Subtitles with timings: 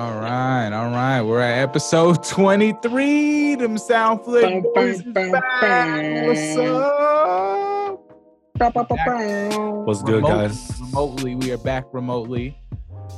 [0.00, 1.20] All right, all right.
[1.20, 3.56] We're at episode 23.
[3.56, 5.60] Them sound flick Bam, boys bam, is bam, back.
[5.60, 6.26] bam.
[6.26, 8.00] What's up?
[9.86, 10.72] What's good, Remote- guys?
[10.80, 12.56] Remotely, we are back remotely.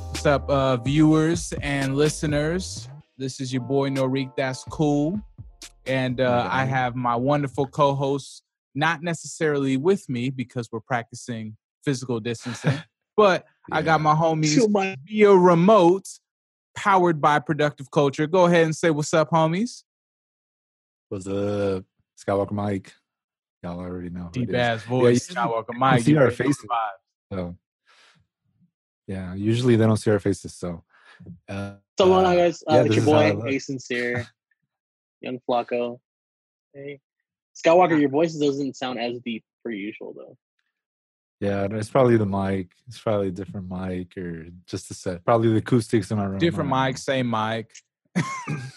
[0.09, 2.89] What's up, uh, viewers and listeners?
[3.17, 4.35] This is your boy Norik.
[4.35, 5.21] That's cool.
[5.85, 8.43] And uh, I have my wonderful co-host,
[8.75, 11.55] not necessarily with me because we're practicing
[11.85, 12.83] physical distancing,
[13.15, 14.97] but I got my homies Too much.
[15.07, 16.09] via remote,
[16.75, 18.27] powered by Productive Culture.
[18.27, 19.83] Go ahead and say what's up, homies.
[21.09, 21.83] What's up,
[22.19, 22.93] Skywalker Mike?
[23.61, 24.23] Y'all already know.
[24.23, 24.55] who it Deep is.
[24.55, 26.01] ass voice, you Skywalker Mike.
[26.01, 26.69] see you our already know the faces.
[27.31, 27.57] So,
[29.07, 30.53] yeah, usually they don't see our faces.
[30.55, 30.83] So,
[31.47, 32.63] uh, So long, uh, guys.
[32.69, 33.47] Uh, yeah, it's your is how I boy, look.
[33.49, 34.27] A Sincere,
[35.21, 35.99] Young Flacco.
[36.73, 36.99] Hey,
[37.55, 40.37] Skywalker, your voice doesn't sound as deep per usual, though.
[41.43, 42.69] Yeah, it's probably the mic.
[42.87, 45.25] It's probably a different mic or just the set.
[45.25, 46.37] Probably the acoustics in my room.
[46.39, 47.73] Different I don't mic, same mic.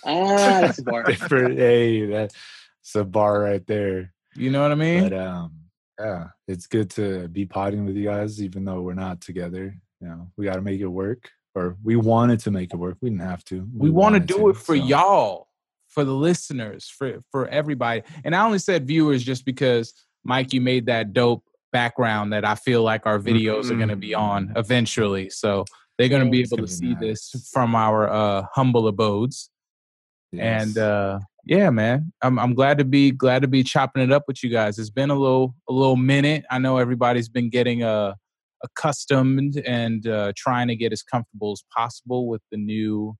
[0.04, 1.02] Ah, that's a bar.
[1.04, 1.58] Different.
[1.58, 4.12] hey, that's a bar right there.
[4.34, 5.02] You know what I mean?
[5.02, 5.52] But um,
[5.98, 9.74] yeah, it's good to be potting with you guys, even though we're not together.
[10.00, 12.98] You know, we got to make it work, or we wanted to make it work.
[13.00, 13.66] We didn't have to.
[13.76, 14.84] we want to do it for so.
[14.84, 15.48] y'all,
[15.88, 18.02] for the listeners, for for everybody.
[18.24, 19.92] And I only said viewers just because
[20.24, 21.44] Mike, you made that dope
[21.76, 25.28] background that I feel like our videos are going to be on eventually.
[25.28, 29.50] So they're going to be able to see be this from our uh, humble abodes.
[30.38, 34.24] And uh, yeah, man, I'm I'm glad to be glad to be chopping it up
[34.26, 34.78] with you guys.
[34.78, 36.44] It's been a little a little minute.
[36.50, 38.14] I know everybody's been getting uh,
[38.64, 43.16] accustomed and uh, trying to get as comfortable as possible with the new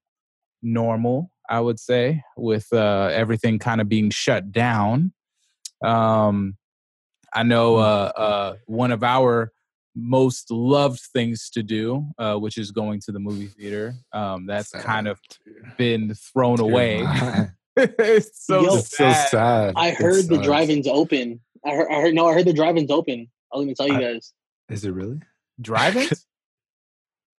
[0.62, 1.31] normal.
[1.49, 5.12] I would say with uh, everything kind of being shut down.
[5.84, 6.57] Um,
[7.37, 9.53] I know uh, uh, one of our
[9.95, 13.95] most loved things to do, uh, which is going to the movie theater.
[14.12, 15.21] Um, that's kind of
[15.77, 17.03] been thrown away.
[17.77, 19.28] it's so Yo, it's so sad.
[19.28, 19.75] sad.
[19.77, 20.47] I It heard the sucks.
[20.47, 21.41] drive-ins open.
[21.65, 22.15] I heard, I heard.
[22.15, 23.31] No, I heard the drive-ins open.
[23.53, 24.33] I'll gonna tell you I- guys.
[24.71, 25.21] Is it really?
[25.60, 26.27] Drive-ins?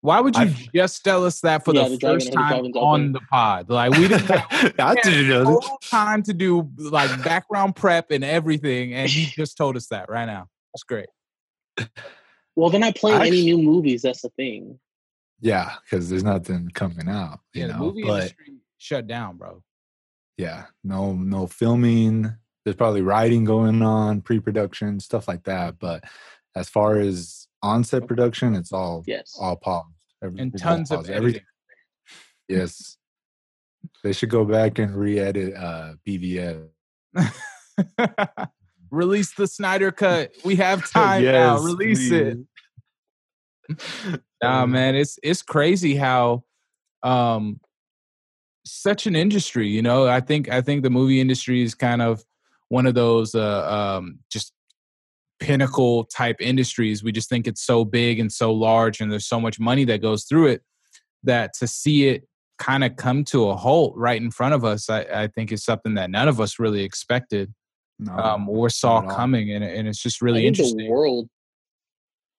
[0.07, 2.65] Why would you I've- just tell us that for Yeah, the the first I time
[2.77, 3.69] on the pod?
[3.69, 5.61] Like we didn't have I didn't know.
[5.83, 10.25] time to do like background prep and everything, and you just told us that right
[10.25, 10.47] now.
[10.73, 11.09] That's great.
[12.55, 14.01] Well, they're not playing any new movies.
[14.01, 14.79] That's the thing.
[15.41, 17.41] Yeah, because there's nothing coming out.
[17.53, 19.61] You Yeah, know, the movie but industry shut down, bro.
[20.37, 22.33] yeah, no, no filming.
[22.65, 25.77] There's probably writing going on, pre-production, stuff like that.
[25.77, 26.05] But
[26.55, 29.37] as far as on-set production, it's all Yes.
[29.39, 29.93] all paused.
[30.23, 31.41] Every- And tons of everything.
[32.47, 32.97] Yes,
[34.03, 36.67] they should go back and re-edit uh, BVS.
[38.89, 40.31] Release the Snyder cut.
[40.45, 41.55] We have time now.
[41.55, 42.37] Yes, Release it.
[43.69, 44.17] please.
[44.41, 46.43] Nah, Um, man, it's it's crazy how
[47.03, 47.59] um
[48.65, 50.07] such an industry, you know.
[50.07, 52.23] I think I think the movie industry is kind of
[52.69, 53.67] one of those uh
[53.97, 54.53] um just
[55.39, 57.03] pinnacle type industries.
[57.03, 60.01] We just think it's so big and so large and there's so much money that
[60.01, 60.61] goes through it
[61.23, 62.27] that to see it
[62.57, 65.63] kind of come to a halt right in front of us, I, I think is
[65.63, 67.53] something that none of us really expected
[67.99, 70.77] No, um or saw coming and, and it's just I really think interesting.
[70.77, 71.29] The world.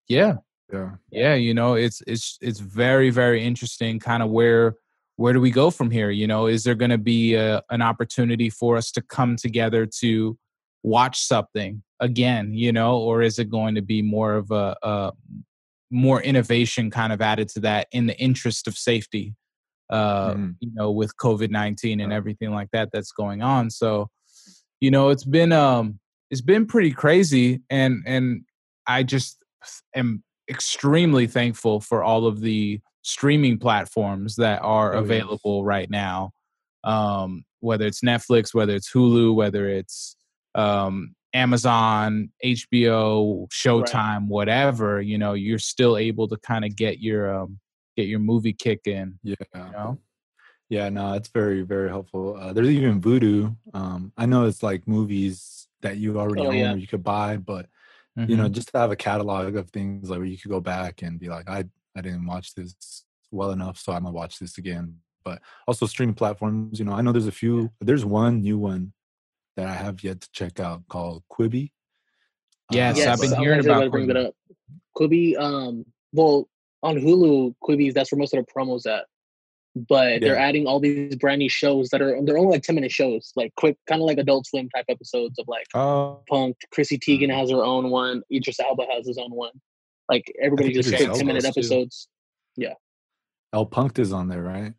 [0.09, 0.35] yeah
[0.73, 4.75] yeah, yeah you know it's it's it's very very interesting kind of where
[5.17, 7.83] where do we go from here you know is there going to be a, an
[7.83, 10.37] opportunity for us to come together to
[10.83, 15.13] watch something again you know or is it going to be more of a, a
[15.91, 19.35] more innovation kind of added to that in the interest of safety
[19.91, 20.55] uh Mhm.
[20.61, 24.09] you know with covid-19 and everything like that that's going on so
[24.81, 25.99] you know it's been um
[26.31, 28.43] it's been pretty crazy and and
[28.87, 29.43] i just
[29.95, 35.05] am extremely thankful for all of the streaming platforms that are Oh, yes.
[35.05, 36.33] available right now
[36.85, 40.17] um whether it's netflix whether it's hulu whether it's
[40.55, 47.23] um amazon hbo showtime whatever you know you're still able to kind of get your
[47.39, 47.59] um
[47.97, 49.35] get your movie kick in yeah.
[49.55, 49.99] you know
[50.71, 52.37] Yeah, no, it's very, very helpful.
[52.37, 53.57] Uh, there's even Vudu.
[53.73, 56.75] Um, I know it's like movies that you already Oh, own yeah.
[56.75, 57.65] or you could buy, but
[58.17, 58.37] you Mm-hmm.
[58.37, 61.19] know, just to have a catalog of things like where you could go back and
[61.19, 61.65] be like, I,
[61.97, 64.87] I didn't watch this well enough, so I'm gonna watch this again.
[65.25, 66.79] But also streaming platforms.
[66.79, 67.71] You know, I know there's a few.
[67.81, 68.93] There's one new one
[69.59, 71.73] that I have yet to check out called Quibi.
[72.71, 74.15] Yes, Yes, I've been I was hearing actually about to bring Quibi.
[74.15, 74.35] that up.
[74.97, 76.49] Quibi, um, well,
[76.85, 79.07] on Hulu, Quibi's that's where most of the promos at.
[79.75, 82.91] But they're adding all these brand new shows that are they're only like ten minute
[82.91, 86.57] shows, like quick, kind of like Adult Swim type episodes of like Oh, Punk.
[86.73, 88.23] Chrissy Teigen has her own one.
[88.33, 89.53] Idris Elba has his own one.
[90.09, 92.09] Like everybody just quick ten minute episodes.
[92.59, 92.63] too.
[92.65, 92.81] episodes.
[93.53, 94.73] El Punked is on there, right?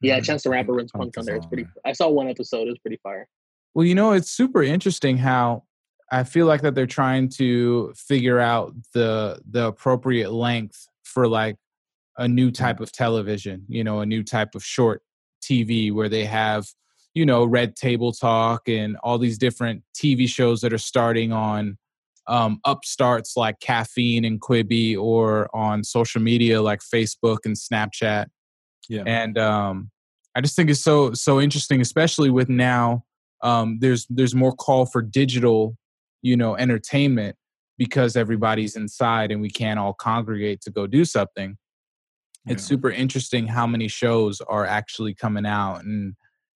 [0.00, 0.24] Yeah, Mhm.
[0.24, 1.36] Chance the Rapper runs Punk Punch on there.
[1.36, 1.62] It's pretty.
[1.64, 1.72] there.
[1.84, 2.66] I saw one episode.
[2.66, 3.28] It was pretty fire.
[3.74, 5.64] Well, you know, it's super interesting how
[6.10, 11.56] I feel like that they're trying to figure out the the appropriate length for like
[12.18, 15.02] a new type of television, you know, a new type of short
[15.42, 16.66] TV where they have,
[17.14, 21.78] you know, Red Table Talk and all these different TV shows that are starting on
[22.26, 28.26] um, upstarts like Caffeine and Quibi or on social media like Facebook and Snapchat
[28.88, 29.02] Yeah.
[29.06, 29.90] and um,
[30.34, 33.04] I just think it's so so interesting, especially with now
[33.42, 35.76] um, there's there's more call for digital,
[36.22, 37.36] you know, entertainment
[37.78, 41.56] because everybody's inside and we can't all congregate to go do something.
[42.46, 46.14] It's super interesting how many shows are actually coming out and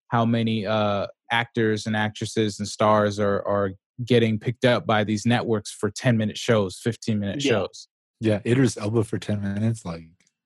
[0.07, 3.71] how many uh, actors and actresses and stars are are
[4.03, 7.51] getting picked up by these networks for 10 minute shows 15 minute Yeah.
[7.51, 7.87] shows
[8.19, 10.03] Yeah, Idris Elba for ten minutes, like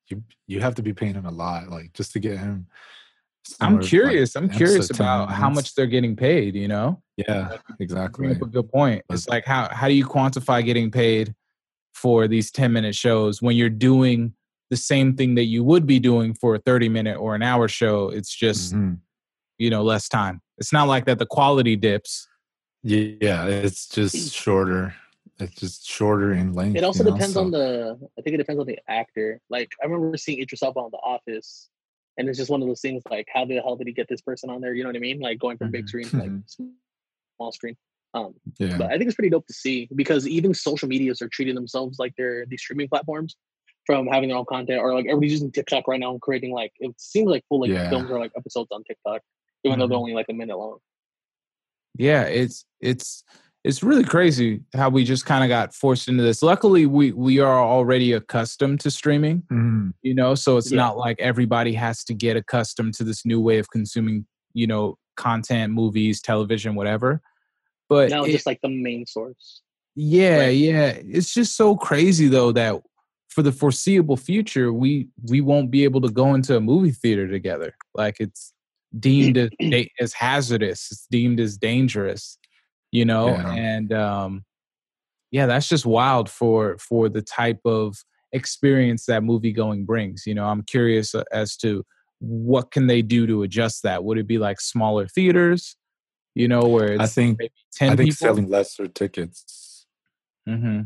[0.07, 2.67] you you have to be paying him a lot, like just to get him.
[3.45, 5.55] I'm somewhere, like, curious i'm curious about how minutes.
[5.69, 8.31] much they're getting paid you know Yeah, bring exactly.
[8.31, 9.03] up a good point.
[9.09, 11.33] It's like how how do you quantify getting paid
[11.93, 14.33] for these ten minute shows when you're doing
[14.69, 17.67] the same thing that you would be doing for a thirty minute or an hour
[17.67, 18.09] show?
[18.09, 18.99] It's just Mhm.
[19.57, 20.41] you know less time.
[20.59, 22.27] It's not like that the quality dips.
[22.83, 24.93] Yeah, it's just shorter.
[25.39, 26.77] It's just shorter in length.
[26.77, 27.97] It also you know, depends so- on the.
[28.17, 29.41] I think it depends on the actor.
[29.49, 31.69] Like I remember seeing Idris Elba on The Office,
[32.17, 33.03] and it's just one of those things.
[33.09, 34.73] Like how the hell did he get this person on there?
[34.73, 35.19] You know what I mean?
[35.19, 35.89] Like going from big Mhm.
[35.89, 37.77] screen to like small screen.
[38.13, 41.27] Um, Yeah, but I think it's pretty dope to see because even social medias are
[41.29, 43.35] treating themselves like they're these streaming platforms
[43.85, 46.73] from having their own content or like everybody's using TikTok right now and creating like
[46.79, 47.89] it seems like full like Yeah.
[47.89, 49.21] films or like episodes on TikTok,
[49.63, 50.01] even though they're Mhm.
[50.01, 50.79] only like a minute long.
[51.95, 53.23] Yeah, it's it's
[53.69, 56.41] it's really crazy how we just kind of got forced into this.
[56.41, 59.43] Luckily, we we are already accustomed to streaming.
[59.51, 59.93] Mhm.
[60.01, 60.77] you know so it's Yeah.
[60.83, 64.97] not like everybody has to get accustomed to this new way of consuming you know
[65.17, 67.21] content movies television whatever
[67.89, 69.61] but now it- it's just like the main source.
[69.95, 70.57] yeah right.
[70.69, 70.87] yeah
[71.17, 72.73] it's just so crazy though that
[73.27, 77.27] for the foreseeable future we we won't be able to go into a movie theater
[77.27, 78.53] together like it's
[78.99, 79.49] deemed as,
[79.99, 82.37] as hazardous it's deemed as dangerous
[82.91, 83.53] you know Yeah.
[83.53, 84.45] and um
[85.31, 87.97] yeah that's just wild for for the type of
[88.31, 91.83] experience that movie going brings you know i'm curious uh, as to
[92.19, 95.75] what can they do to adjust that would it be like smaller theaters
[96.35, 99.85] you know where it's I think maybe 10 I think people selling lesser tickets.
[100.47, 100.81] hmm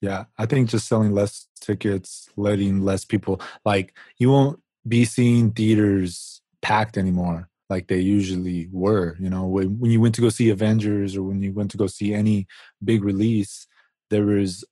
[0.00, 5.52] Yeah, I think just selling less tickets, letting less people like you won't be seeing
[5.52, 9.16] theaters packed anymore like they usually were.
[9.18, 11.76] You know, when, when you went to go see Avengers or when you went to
[11.76, 12.46] go see any
[12.84, 13.66] big release,
[14.10, 14.64] there was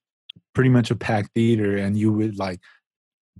[0.55, 2.61] pretty much a packed theater, and you would like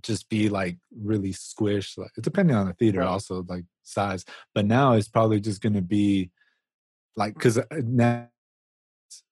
[0.03, 1.97] just be like really squished.
[1.99, 3.09] Like, depending on the theater, Right.
[3.09, 4.25] also like size.
[4.55, 6.31] But now it's probably just gonna be
[7.17, 8.29] like because now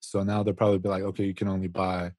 [0.00, 2.12] so now they'll probably be like, okay, you can only buy,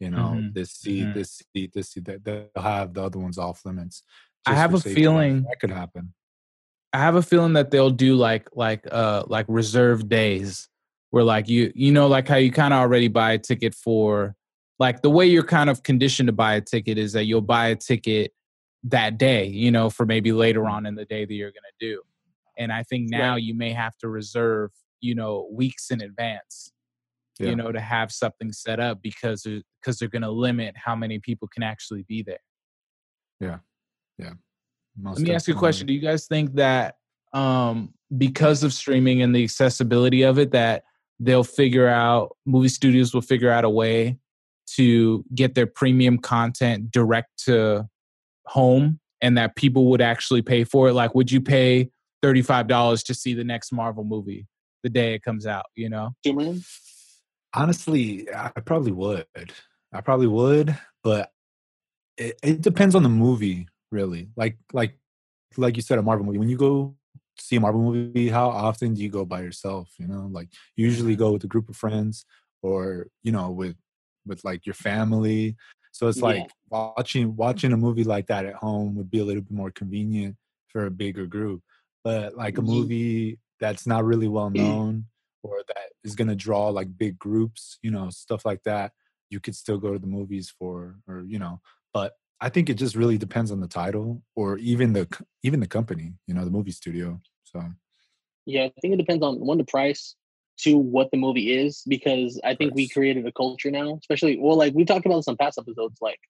[0.00, 1.14] you know, Mhm, this seat, mhm.
[1.14, 2.04] this seat, this seat.
[2.04, 4.02] That they'll have the other ones off limits.
[4.44, 6.12] I have a feeling- that could happen.
[6.92, 10.68] I have a feeling that they'll do like like uh like reserve days
[11.10, 14.34] where like you you know like how you kind of already buy a ticket for
[14.78, 17.68] like the way you're kind of conditioned to buy a ticket is that you'll buy
[17.68, 18.32] a ticket
[18.82, 21.86] that day, you know, for maybe later on in the day that you're going to
[21.86, 22.00] do.
[22.56, 23.42] And I think now Right.
[23.42, 24.70] you may have to reserve,
[25.02, 26.72] you know, weeks in advance,
[27.38, 27.50] Yeah.
[27.50, 29.46] you know, to have something set up because
[29.80, 32.40] because they're going to limit how many people can actually be there.
[34.96, 35.86] Most Let me ask you a question.
[35.86, 36.96] Do you guys think that
[37.32, 40.84] um, because of streaming and the accessibility of it, that
[41.18, 44.18] they'll figure out movie studios will figure out a way
[44.76, 47.88] to get their premium content direct to
[48.46, 50.94] home, and that people would actually pay for it?
[50.94, 51.90] Like, would you pay
[52.22, 54.46] thirty five dollars to see the next Marvel movie
[54.82, 55.66] the day it comes out?
[55.76, 56.10] You know?
[56.24, 56.62] Superman.
[57.54, 59.26] Honestly, I probably would.
[59.92, 61.30] I probably would, but
[62.16, 64.30] it, it depends on the movie, really.
[64.36, 64.96] Like like
[65.56, 66.38] like you said, a Marvel movie.
[66.38, 66.96] When you go
[67.38, 69.90] see a Marvel movie, how often do you go by yourself?
[69.98, 71.22] You know, like you usually mm-hmm.
[71.22, 72.24] go with a group of friends
[72.62, 73.76] or, you know, with
[74.26, 75.56] with like your family.
[75.92, 76.24] So it's Yeah.
[76.24, 79.70] like watching watching a movie like that at home would be a little bit more
[79.70, 80.36] convenient
[80.68, 81.62] for a bigger group.
[82.04, 82.70] But like a mm-hmm.
[82.70, 84.56] movie that's not really well mm.
[84.56, 85.06] known
[85.42, 88.92] or that is going to draw like big groups, you know, stuff like that,
[89.28, 91.60] you could still go to the movies for or you know,
[91.92, 95.06] but I think it just really depends on the title or even the
[95.42, 97.20] even the company, you know, the movie studio.
[97.44, 97.62] So
[98.46, 100.14] Yeah, I think it depends on one the price,
[100.56, 104.56] two what the movie is, because I think we created a culture now, especially well,
[104.56, 106.20] like we talked about this on past episodes, like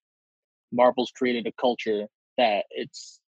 [0.73, 3.21] Marvel's created a culture that it's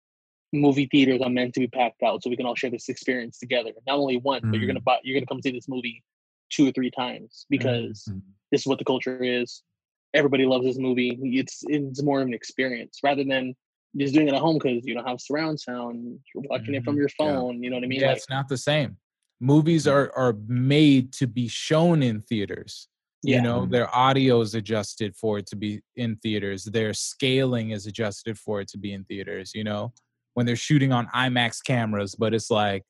[0.53, 3.38] movie theaters are meant to be packed out so we can all share this experience
[3.39, 3.71] together.
[3.88, 4.83] Not only once, but you're gonna Mm.
[4.85, 6.03] buy you're gonna come see this movie
[6.50, 8.21] two or three times because Mhm.
[8.51, 9.63] this is what the culture is.
[10.13, 11.17] Everybody loves this movie.
[11.21, 13.55] It's it's more of an experience rather than
[13.97, 16.19] just doing it at home because you don't have surround sound.
[16.33, 16.99] You're watching it from Mhm.
[16.99, 17.25] your Yeah.
[17.25, 17.63] phone.
[17.63, 17.99] You know what I mean?
[18.01, 18.97] yeah, Like, it's not the same.
[19.39, 19.91] Movies Mm.
[19.93, 22.87] are are made to be shown in theaters.
[23.23, 23.37] Yeah.
[23.37, 23.71] You know, Mhm.
[23.71, 26.63] their audio is adjusted for it to be in theaters.
[26.65, 29.53] Their scaling is adjusted for it to be in theaters.
[29.53, 29.93] You know,
[30.33, 32.83] when they're shooting on IMAX cameras, but it's like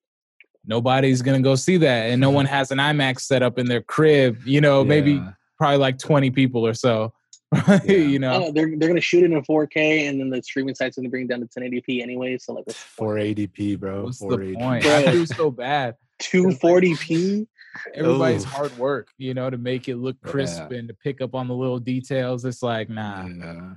[0.65, 3.81] nobody's gonna go see that, and no one has an IMAX set up in their
[3.81, 4.37] crib.
[4.45, 5.33] You know, maybe Yeah.
[5.61, 7.13] Probably like twenty people or so.
[7.53, 7.81] Yeah.
[7.83, 10.95] you know, oh, they're they're gonna shoot it in 4K and then the streaming site's
[10.95, 12.37] gonna bring it down to 1080p anyway.
[12.37, 14.05] So like what's 480p, bro.
[14.05, 14.55] what's the 480p.
[14.57, 14.83] point?
[14.83, 14.95] Bro.
[14.95, 15.95] I feel so bad.
[16.23, 17.47] 240p.
[17.93, 18.49] everybody's Ooh.
[18.49, 20.77] hard work, you know, to make it look crisp Yeah.
[20.77, 22.45] and to pick up on the little details.
[22.45, 23.25] It's like, nah.
[23.27, 23.69] Yeah,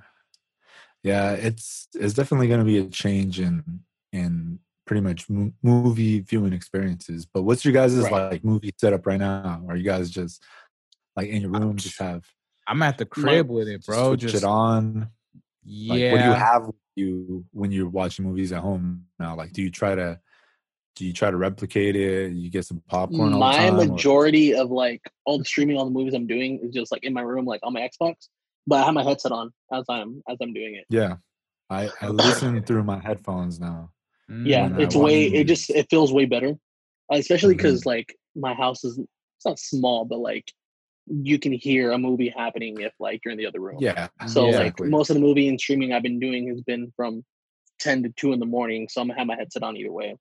[1.03, 1.33] yeah.
[1.33, 3.81] It's it's definitely going to be a change in
[4.13, 7.27] in pretty much mo- movie viewing experiences.
[7.27, 8.31] But what's your guys' Right.
[8.33, 9.65] like movie setup right now?
[9.69, 10.43] Are you guys just
[11.17, 12.25] like in your room, just have
[12.67, 14.11] I'm at the crib with it, bro.
[14.11, 15.11] switch Just it on?
[15.65, 15.95] yeah.
[15.95, 19.37] Like, what do you have with you when you're watching movies at home now?
[19.37, 20.19] Like, do you try to
[20.97, 22.33] do you try to replicate it?
[22.33, 23.81] You get some popcorn all the My time?
[23.81, 27.05] or- majority of like all the streaming, all the movies I'm doing is just like
[27.05, 28.29] in my room, like on my Xbox.
[28.67, 30.87] But I have my headset on as I'm as I'm doing it.
[30.89, 31.17] Yeah,
[31.69, 33.91] I I listen through my headphones now.
[34.29, 35.25] Yeah, it's way.
[35.27, 36.51] It just it feels way better,
[37.13, 40.51] uh, especially because like my house is it's not small, but like
[41.07, 43.77] you can hear a movie happening if like you're in the other room.
[43.81, 44.57] Yeah, So Yeah.
[44.57, 44.89] like exactly.
[44.89, 47.25] most of the movie and streaming I've been doing has been from
[47.79, 48.89] ten to two in the morning.
[48.91, 50.17] So I'm gonna have my headset on either way.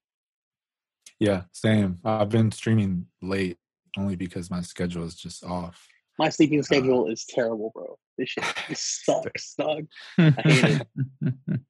[1.19, 1.99] Yeah, same.
[2.03, 3.57] I've been streaming late
[3.97, 5.87] only because my schedule is just off.
[6.19, 7.97] My sleeping Uh, schedule is terrible, bro.
[8.17, 9.87] This shit it sucks, dog.
[10.17, 10.87] hate it.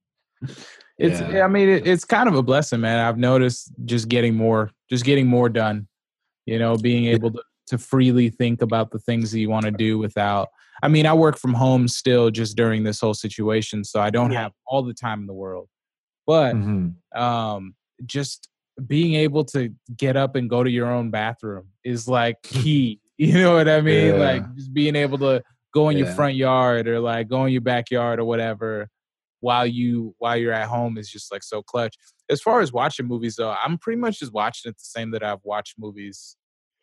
[0.98, 1.44] it's Yeah.
[1.44, 2.98] I mean it, it's kind of a blessing, man.
[2.98, 5.86] I've noticed just getting more just getting more done.
[6.46, 9.70] You know, being able to to freely think about the things that you want to
[9.72, 10.48] do without
[10.82, 14.32] I mean, I work from home still just during this whole situation, so I don't
[14.32, 14.42] Yeah.
[14.42, 15.68] have all the time in the world.
[16.26, 16.94] But Mhm.
[17.16, 18.48] um just
[18.86, 23.32] being able to get up and go to your own bathroom is like key you
[23.34, 24.18] know what i mean Yeah.
[24.18, 27.60] like just being able to go in your front yard or like go in your
[27.60, 28.88] backyard or whatever
[29.38, 31.94] while you while you're at home is just like so clutch
[32.28, 35.22] as far as watching movies though i'm pretty much just watching it the same that
[35.22, 36.36] i've watched movies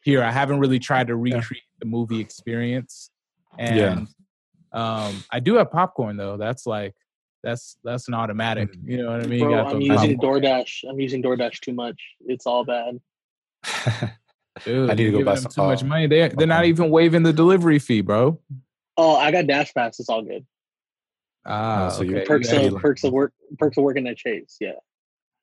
[0.03, 1.35] here i haven't really tried to Yeah.
[1.37, 3.09] recreate the movie experience
[3.57, 4.05] and Yeah.
[4.73, 6.93] um i do have popcorn though that's like
[7.43, 8.89] that's that's an automatic Mhm.
[8.89, 10.41] you know what i mean Bro, I'm using popcorn.
[10.43, 10.89] DoorDash.
[10.89, 11.99] I'm using DoorDash too much.
[12.27, 12.99] It's all bad.
[14.63, 16.05] Dude, I need to go buy them some- too much uh, money.
[16.07, 18.39] They they're not even waiving the delivery fee, bro.
[18.97, 19.99] Oh, I got Dash Pass.
[19.99, 20.45] It's all good.
[21.45, 22.25] Ah, so you- okay.
[22.25, 24.57] Perks gotta of perks of work perks of working at Chase.
[24.61, 24.73] Yeah.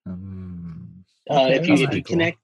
[0.07, 2.03] Mm, Uh, Okay, if you if you cool.
[2.05, 2.39] connect,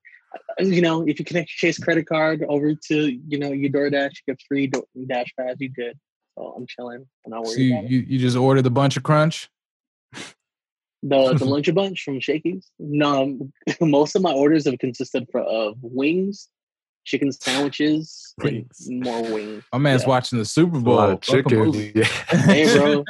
[0.60, 4.10] you know, if you connect your Chase credit card over to you know your DoorDash,
[4.26, 5.56] you get free Do- Dash Pass.
[5.58, 5.98] You good?
[6.38, 7.06] So I'm chilling.
[7.24, 7.90] I'm not So worried you, about it.
[7.90, 9.48] you, you just ordered a bunch of crunch.
[11.02, 12.70] The the lunch a bunch from Shakey's.
[12.78, 16.48] No, um, most of my orders have consisted for, of wings,
[17.04, 18.88] chicken sandwiches, and Wings.
[18.88, 19.64] more wings.
[19.72, 20.08] My man's Yeah.
[20.08, 20.96] watching the Super a Bowl.
[20.96, 21.72] lot of chicken.
[21.94, 22.04] Yeah.
[22.04, 23.04] Hey, bro.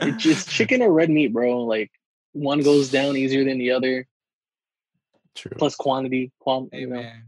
[0.00, 1.62] It's just chicken or red meat, bro.
[1.62, 1.90] Like
[2.32, 4.06] one goes down easier than the other.
[5.38, 5.52] True.
[5.56, 6.96] Plus quantity, qual- hey you know.
[6.96, 7.24] man,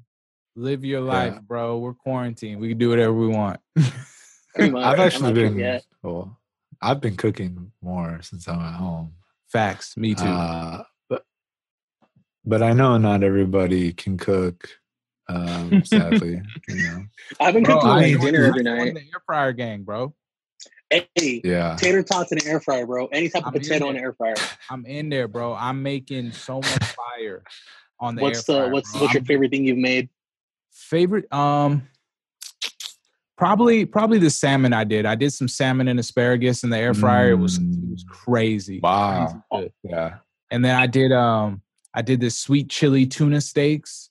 [0.56, 1.40] live your life, Yeah.
[1.40, 1.78] bro.
[1.78, 2.60] We're quarantined.
[2.60, 3.60] We can do whatever we want.
[3.76, 3.94] Much.
[4.58, 5.84] I've I'm actually been yet.
[6.02, 6.36] well,
[6.82, 9.12] I've been cooking more since I'm at home.
[9.48, 9.96] Facts.
[9.96, 10.24] Me too.
[10.24, 11.24] Uh, but
[12.44, 14.68] but I know not everybody can cook.
[15.28, 17.04] Um, sadly, you know.
[17.38, 18.94] I've been bro, cooking I like joined- dinner every joined night.
[18.94, 20.14] The air fryer gang, bro.
[20.90, 21.76] Hey, Yeah.
[21.76, 23.06] tater tots in the air fryer, bro.
[23.12, 24.34] Any type of I'm potato in the air fryer.
[24.68, 25.54] I'm in there, bro.
[25.54, 27.44] I'm making so much fire
[28.00, 30.08] on the What's air the fryer, what's what's your favorite thing you've made?
[30.72, 31.82] favorite um
[33.36, 36.94] probably probably the salmon i did i did some salmon and asparagus in the air
[36.94, 38.08] fryer it was it was Mm.
[38.08, 39.42] crazy Wow.
[39.50, 39.72] crazy.
[39.82, 40.18] Yeah.
[40.50, 41.62] and then i did um
[41.94, 44.10] i did this sweet chili tuna steaks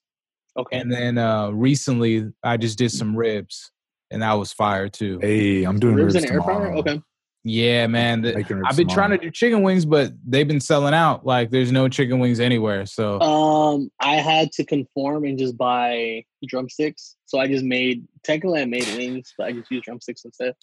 [0.57, 0.79] Okay.
[0.79, 3.71] and then uh recently i just did some ribs
[4.11, 6.73] and that was fire too Hey, I'm doing Ribs ribs, in the air fryer?
[6.73, 7.01] Okay.
[7.49, 8.35] Yeah man the-
[8.67, 11.89] i've been trying to do chicken wings but they've been selling out like there's no
[11.89, 17.15] chicken wings anywhere so Um, I had to conform and just buy drumsticks.
[17.25, 20.53] So I just made technically I made wings, but I just used drumsticks instead.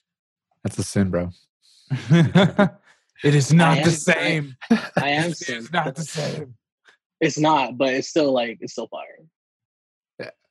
[0.62, 1.30] That's a sin, bro.
[2.10, 4.56] it is not am- the I- same
[4.96, 6.54] I am it's not the same
[7.20, 9.18] It's not, but it's still like it's still fire.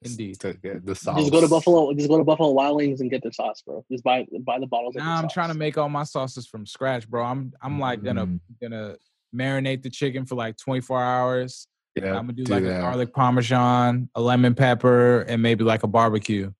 [0.05, 0.11] Yeah.
[0.11, 0.39] Indeed.
[0.41, 1.19] To get the sauce.
[1.19, 1.93] Just go to Buffalo.
[1.93, 3.83] Just go to Buffalo Wild Wings and get the sauce, bro.
[3.91, 4.95] Just buy buy the bottles.
[4.95, 7.23] of the I'm trying to make all my sauces from scratch, bro.
[7.23, 8.39] I'm I'm like gonna Mm.
[8.61, 8.95] gonna
[9.35, 11.67] marinate the chicken for like 24 hours.
[11.95, 12.79] Yeah, I'm gonna do, do like that.
[12.79, 16.51] a garlic parmesan, a lemon pepper, and maybe like a barbecue.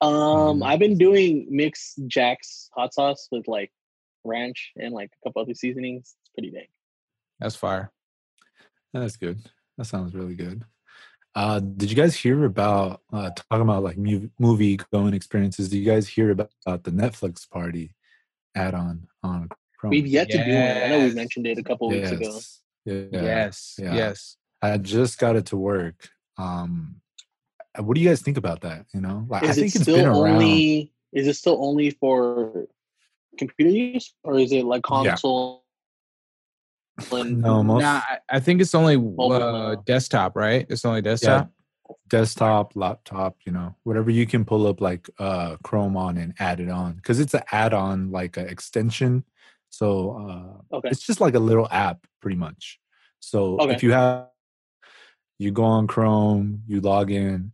[0.00, 0.66] Um, Mhm.
[0.66, 3.72] I've been doing mixed Jack's hot sauce with like
[4.24, 6.16] ranch and like a couple other seasonings.
[6.22, 6.66] It's pretty dang.
[7.38, 7.92] That's fire.
[8.92, 9.40] That's good.
[9.78, 10.64] That sounds really good.
[11.34, 15.70] Uh, did you guys hear about uh, talking about like mu- movie going experiences?
[15.70, 17.94] Did you guys hear about, about the Netflix party
[18.54, 19.48] add-on on
[19.78, 19.90] Chrome?
[19.90, 20.84] We've yet to do it.
[20.84, 22.34] I know we mentioned it a couple weeks ago.
[22.34, 22.60] Yes.
[22.84, 23.06] Yeah.
[23.12, 23.76] yes.
[23.78, 23.94] yeah.
[23.94, 24.36] Yes.
[24.60, 26.08] I just got it to work.
[26.36, 26.96] Um,
[27.78, 28.86] uh, what do you guys think about that?
[28.92, 30.42] You know, like I Is it think it's been still around.
[30.42, 32.66] Is it still only for
[33.38, 35.54] computer use, or is it like console?
[35.56, 35.61] And
[37.10, 40.66] No, most Nah, I, I think it's only uh, desktop, right?
[40.68, 41.50] It's only desktop.
[41.88, 41.94] Yeah.
[42.08, 46.60] desktop, laptop, you know, whatever you can pull up like uh Chrome on and add
[46.60, 49.24] it on because it's an add-on, like an extension.
[49.70, 50.16] So
[50.72, 50.88] uh Okay.
[50.90, 52.78] it's just like a little app pretty much.
[53.20, 53.74] So Okay.
[53.74, 54.28] if you have
[55.38, 57.52] you go on Chrome, you log in,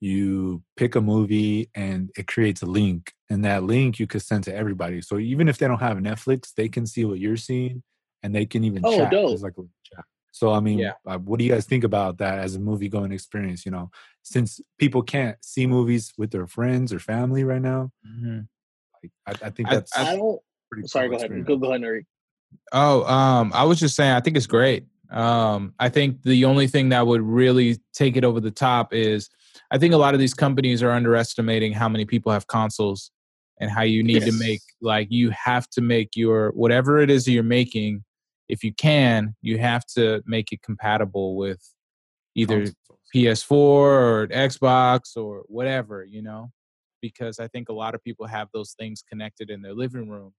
[0.00, 4.44] you pick a movie and it creates a link and that link you could send
[4.44, 5.00] to everybody.
[5.00, 7.82] So even if they don't have Netflix, they can see what you're seeing
[8.24, 9.10] and they can even Oh, chat.
[9.12, 9.28] dope.
[9.30, 10.04] There's like a chat.
[10.32, 10.94] So I mean, Yeah.
[11.06, 13.64] uh, what do you guys think about that as a movie going experience?
[13.64, 13.90] You know,
[14.22, 18.48] since people can't see movies with their friends or family right now, Mhm.
[19.02, 20.40] like, I, I think that's I don't.
[20.70, 20.88] pretty.
[20.88, 21.24] Sorry, cool go ahead.
[21.26, 21.46] experience.
[21.48, 22.06] Go, go ahead, Nuri.
[22.72, 24.86] Oh, um, I was just saying, I think it's great.
[25.10, 29.28] Um, I think the only thing that would really take it over the top is
[29.70, 33.10] I think a lot of these companies are underestimating how many people have consoles
[33.60, 37.24] and how you need to make like you have to make your whatever it is
[37.26, 38.02] that you're making,
[38.48, 41.62] if you can, you have to make it compatible with
[42.34, 42.66] either
[43.14, 46.50] PS4 or Xbox or whatever, you know,
[47.00, 50.32] because I think a lot of people have those things connected in their living room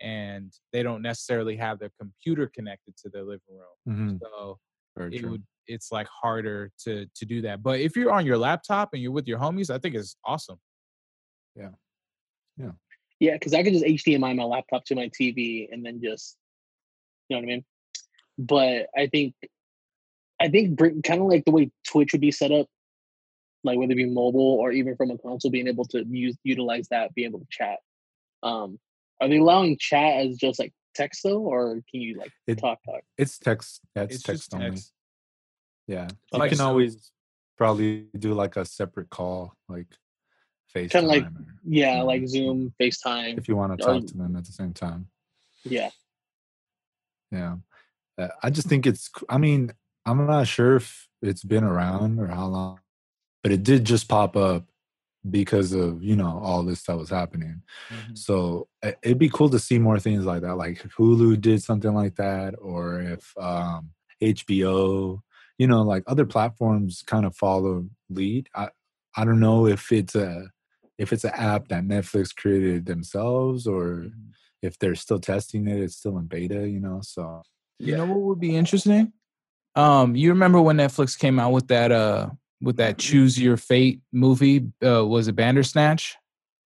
[0.00, 3.76] and they don't necessarily have their computer connected to their living room.
[3.88, 4.58] Mhm, So
[4.96, 5.30] very it true.
[5.32, 7.62] would it's like harder to to do that.
[7.62, 10.58] But if you're on your laptop and you're with your homies, I think it's awesome.
[11.54, 11.70] Yeah.
[12.56, 12.72] Yeah.
[13.20, 16.36] Yeah, because I could just HDMI my laptop to my TV and then just,
[17.28, 17.64] you know what I mean.
[18.38, 19.34] But I think,
[20.40, 22.66] I think kind of like the way Twitch would be set up,
[23.64, 26.88] like whether it be mobile or even from a console, being able to use utilize
[26.90, 27.78] that, be able to chat.
[28.42, 28.78] Um,
[29.20, 32.78] are they allowing chat as just like text though, or can you like It- talk
[32.84, 33.02] talk?
[33.16, 33.80] It's text.
[33.94, 34.70] That's It's text just only.
[34.70, 34.92] text.
[35.88, 36.44] Yeah, Okay.
[36.44, 37.10] you can always
[37.56, 39.86] probably do like a separate call, like
[40.72, 41.30] FaceTime, Kinda like or
[41.64, 42.04] Yeah, Mhm.
[42.06, 43.38] like Zoom, FaceTime.
[43.38, 45.10] if you want to Or- talk to them at the same time.
[45.64, 45.90] Yeah,
[47.30, 47.56] Yeah,
[48.18, 49.10] Uh, I just think it's.
[49.30, 49.72] i mean,
[50.06, 52.80] I'm not sure if it's been around or how long,
[53.42, 54.66] but it did just pop up
[55.30, 57.62] because of you know all this that was happening.
[57.92, 58.18] Mhm.
[58.18, 58.68] So
[59.04, 62.54] it'd be cool to see more things like that, like Hulu did something like that,
[62.60, 65.22] or if um, HBO,
[65.58, 68.48] you know, like other platforms kind of follow lead.
[68.56, 68.70] I
[69.16, 70.50] I don't know if it's a
[70.98, 74.32] if it's an app that Netflix created themselves, or Mhm.
[74.62, 77.00] If they're still testing it, it's still in beta, you know.
[77.02, 77.42] So
[77.78, 79.12] You know what would be interesting?
[79.76, 84.00] Um, you remember when Netflix came out with that uh with that choose your fate
[84.12, 84.66] movie?
[84.84, 86.16] Uh was it Bandersnatch?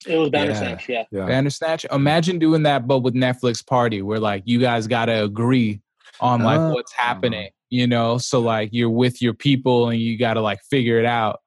[0.07, 0.89] it was Bandersnatch.
[0.89, 1.87] Yeah, yeah, Bandersnatch.
[1.91, 5.81] Imagine doing that, but with Netflix Party, where like you guys got to agree
[6.21, 7.03] on like what's Oh.
[7.03, 7.51] happening.
[7.71, 11.07] You know, so like you're with your people and you got to like figure it
[11.07, 11.41] out.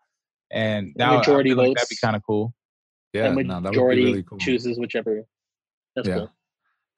[0.52, 2.54] And that would- Majority feel like that'd be kind of cool.
[3.14, 4.38] yeah, the no, that would be majority really cool.
[4.40, 5.24] chooses whichever.
[6.00, 6.16] That's Yeah.
[6.20, 6.32] cool.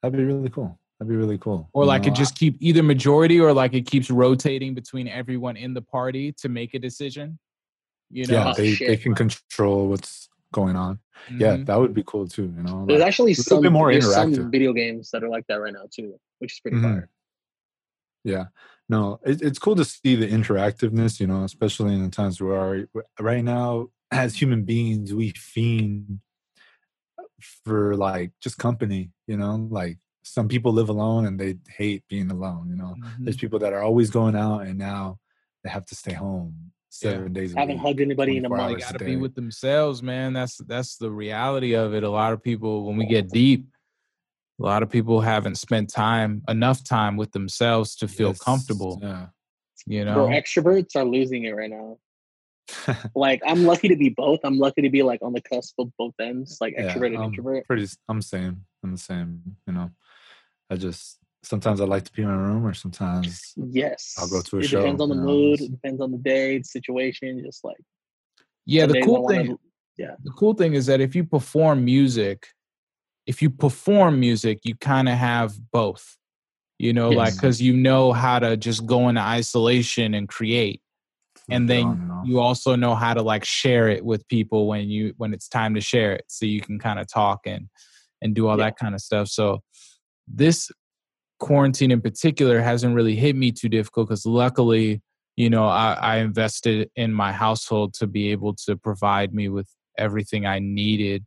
[0.02, 0.78] That'd be really cool.
[0.98, 1.68] That'd be really cool.
[1.72, 5.08] Or You like know, it just keep either majority or like it keeps rotating between
[5.08, 7.38] everyone in the party to make a decision.
[8.10, 11.00] You know, yeah, Oh, they they can control what's going on.
[11.30, 11.66] Yeah, Mhm.
[11.66, 12.52] that would be cool too.
[12.56, 14.50] You know, There's like- actually some more there's some interactive.
[14.52, 16.82] video games that are like that right now too, which is pretty Mhm.
[16.82, 17.10] fire.
[18.24, 18.46] Yeah,
[18.88, 21.18] no, it, it's cool to see the interactiveness.
[21.18, 22.86] You know, especially in the times we are
[23.18, 23.88] right now.
[24.12, 26.20] As human beings, we fiend
[27.64, 29.10] for like just company.
[29.26, 32.68] You know, like some people live alone and they hate being alone.
[32.70, 33.24] You know, Mhm.
[33.24, 35.18] there's people that are always going out and now
[35.64, 36.70] they have to stay home Yeah.
[36.90, 38.78] seven days a Haven't hugged anybody in a 24 month.
[38.78, 40.32] They gotta be with themselves, man.
[40.32, 42.04] That's that's the reality of it.
[42.04, 43.66] A lot of people, when we get deep,
[44.60, 48.98] a lot of people haven't spent time enough time with themselves to feel Yes, comfortable.
[49.02, 49.28] Yeah.
[49.86, 51.98] You Bro, know, extroverts are losing it right now.
[53.14, 54.40] Like I'm lucky to be both.
[54.44, 57.16] I'm lucky to be like on the cusp of both ends, like Yeah, extrovert and
[57.18, 57.66] I'm introvert.
[57.66, 58.64] Pretty, s- I'm same.
[58.82, 59.56] I'm the same.
[59.66, 59.90] You know,
[60.70, 64.14] I just sometimes I like to be in my room, or sometimes Yes.
[64.18, 64.64] I'll go to a show.
[64.64, 67.42] it show, depends on the you know, mood, it depends on the day, the situation,
[67.44, 67.76] just like
[68.64, 68.86] yeah.
[68.86, 69.58] The days I cool wanna- thing,
[69.98, 70.14] yeah.
[70.22, 72.46] the cool thing is that if you perform music,
[73.26, 76.16] if you perform music, you kind of have both.
[76.78, 80.80] You know, like because you know how to just go into isolation and create,
[81.50, 85.14] and then and you also know how to like share it with people when you
[85.16, 87.68] when it's time to share it, so you can kind of talk and
[88.20, 88.66] and do all Yeah.
[88.66, 89.28] that kind of stuff.
[89.28, 89.62] So
[90.28, 90.70] this
[91.40, 95.02] quarantine in particular hasn't really hit me too difficult because luckily
[95.34, 99.68] you know I, I invested in my household to be able to provide me with
[99.98, 101.24] everything i needed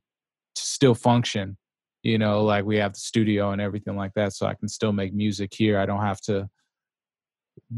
[0.56, 1.58] to still function
[2.02, 4.94] you know like we have the studio and everything like that so i can still
[4.94, 6.48] make music here i don't have to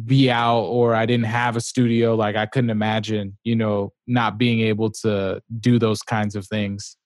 [0.06, 4.38] be out or i didn't have a studio like i couldn't imagine you know not
[4.38, 6.98] being able to do those kinds of things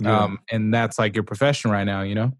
[0.00, 0.18] Yeah.
[0.24, 2.32] um and that's like your profession right now you know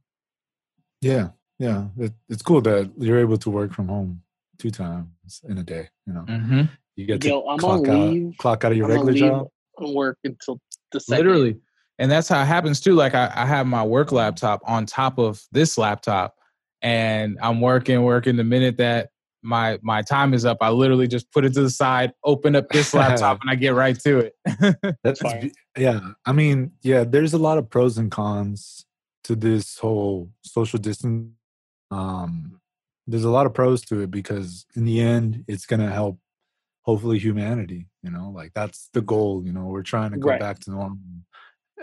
[1.02, 1.86] yeah, yeah.
[1.98, 4.22] It, it's cool that you're able to work from home
[4.58, 5.88] two times in a day.
[6.06, 6.62] You know, mm-hmm.
[6.96, 8.36] you get to Yo, I'm clock on out, leave.
[8.38, 9.48] clock out of your I'm regular leave job.
[9.78, 10.60] on work until
[10.92, 11.26] the second.
[11.26, 11.56] literally
[11.98, 15.18] and that's how it happens too like I, I have my work laptop on top
[15.18, 16.36] of this laptop
[16.82, 19.08] and i'm working working the minute that
[19.42, 22.68] my my time is up i literally just put it to the side open up
[22.70, 24.34] this laptop and i get right to it
[25.04, 25.40] That's fire.
[25.42, 26.00] be- yeah.
[26.26, 27.04] I mean, yeah.
[27.04, 28.84] There's a lot of pros and cons
[29.24, 31.30] to this whole social distance.
[31.90, 32.60] Um,
[33.06, 36.18] there's a lot of pros to it because in the end, it's gonna help.
[36.82, 37.88] Hopefully, humanity.
[38.02, 39.42] You know, like that's the goal.
[39.46, 40.40] You know, we're trying to go Right.
[40.40, 40.98] back to normal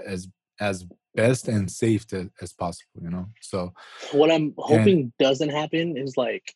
[0.05, 0.27] as
[0.59, 3.01] as best and safe to, as possible.
[3.01, 3.73] You know, so
[4.11, 6.53] What I'm hoping doesn't happen is like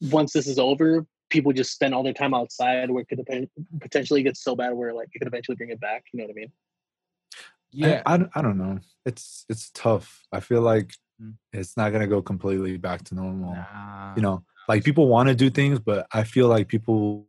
[0.00, 3.48] once this is over, people just spend all their time outside where it could
[3.80, 6.04] potentially get so bad where like it could eventually bring it back.
[6.12, 6.52] You know what I mean?
[7.72, 8.78] yeah I, I, don't- I don't know.
[9.04, 10.22] It's it's tough.
[10.32, 11.32] I feel like Mm.
[11.50, 13.54] it's not gonna go completely back to normal.
[13.54, 14.14] Nah.
[14.16, 17.26] you know like people want to do things but i feel like people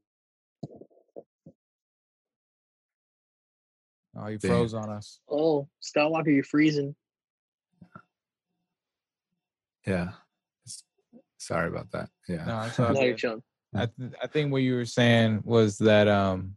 [4.17, 6.95] oh you froze on us Oh, Skywalker, you're freezing.
[9.85, 10.15] yeah s-
[11.47, 13.17] sorry about that yeah no it's No, you're good.
[13.17, 13.43] chilling.
[13.75, 16.55] I, th- I think what you were saying was that um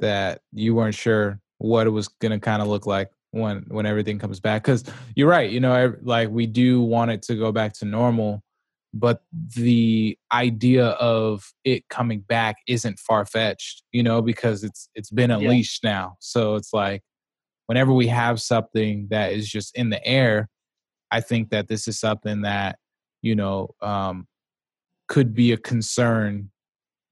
[0.00, 3.86] that you weren't sure what it was going to kind of look like when when
[3.86, 4.84] everything comes back because
[5.16, 8.42] you're right you know ev- like we do want it to go back to normal
[8.94, 9.22] but
[9.54, 15.36] the idea of it coming back isn't far-fetched you know because it's it's been Yeah.
[15.36, 17.02] unleashed now so it's like
[17.66, 20.48] whenever we have something that is just in the air
[21.10, 22.78] i think that this is something that
[23.22, 24.26] you know um
[25.08, 26.50] could be a concern,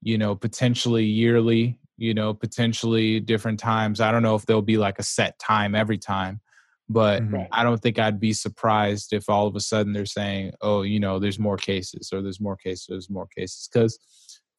[0.01, 3.99] you know, potentially yearly, you know, potentially different times.
[3.99, 6.39] I don't know if there'll be like a set time every time,
[6.87, 7.33] but Mhm.
[7.33, 7.47] Right.
[7.51, 10.99] I don't think I'd be surprised if all of a sudden they're saying, oh, you
[10.99, 13.67] know, there's more cases or there's more cases, there's more cases.
[13.71, 13.97] Because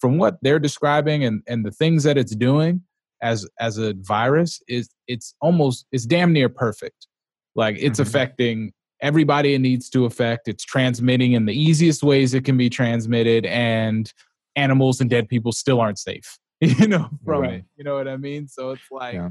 [0.01, 2.83] from what they're describing and, and the things that it's doing
[3.23, 7.07] as as a virus is it's almost it's damn near perfect.
[7.55, 8.03] Like it's Mhm.
[8.03, 10.49] affecting everybody it needs to affect.
[10.49, 14.13] It's transmitting in the easiest ways it can be transmitted, and
[14.57, 16.39] animals and dead people still aren't safe.
[16.61, 17.53] You know, from Right.
[17.61, 17.65] it.
[17.77, 18.49] You know what I mean?
[18.49, 19.29] So it's like, Yeah.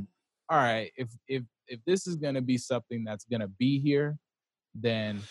[0.49, 4.17] all right, if if if this is gonna be something that's gonna be here,
[4.73, 5.21] then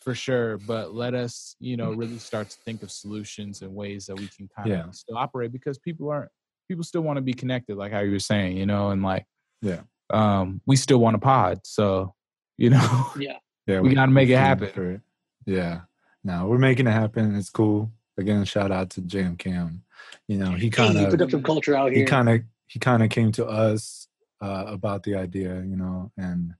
[0.00, 0.58] for sure.
[0.58, 4.26] But let us, you know, really start to think of solutions and ways that we
[4.36, 4.90] can kind of Yeah.
[4.90, 6.30] still operate because people aren't
[6.68, 9.24] people still want to be connected, like how you were saying, you know, and like
[9.62, 9.82] Yeah.
[10.10, 11.60] um we still want a pod.
[11.64, 12.14] So,
[12.56, 13.38] you know, Yeah.
[13.68, 14.68] Yeah we gotta make it happen.
[14.70, 15.00] for it.
[15.46, 15.82] yeah
[16.24, 19.82] no we're making it happen it's cool again shout out to jam cam
[20.26, 22.00] you know he kind Hey, of productive culture out here.
[22.00, 24.08] he kind of he kind of came to us
[24.40, 26.54] uh, about the idea you know and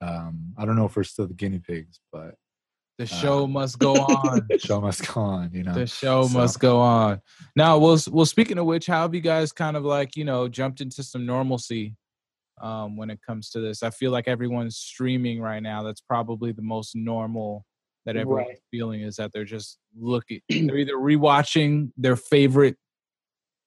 [0.00, 2.34] um i don't know if we're still the guinea pigs but
[2.98, 4.46] the show Uh, must go on.
[4.58, 7.22] show must go on you know the show so- must go on.
[7.56, 8.26] Now, well, s- well.
[8.26, 11.24] Speaking of which, how have you guys kind of like you know jumped into some
[11.24, 11.96] normalcy
[12.60, 13.82] um, when it comes to this?
[13.82, 15.82] I feel like everyone's streaming right now.
[15.82, 17.64] That's probably the most normal
[18.06, 18.58] that everyone's Right.
[18.70, 20.40] feeling is that they're just looking.
[20.48, 22.76] They're either rewatching their favorite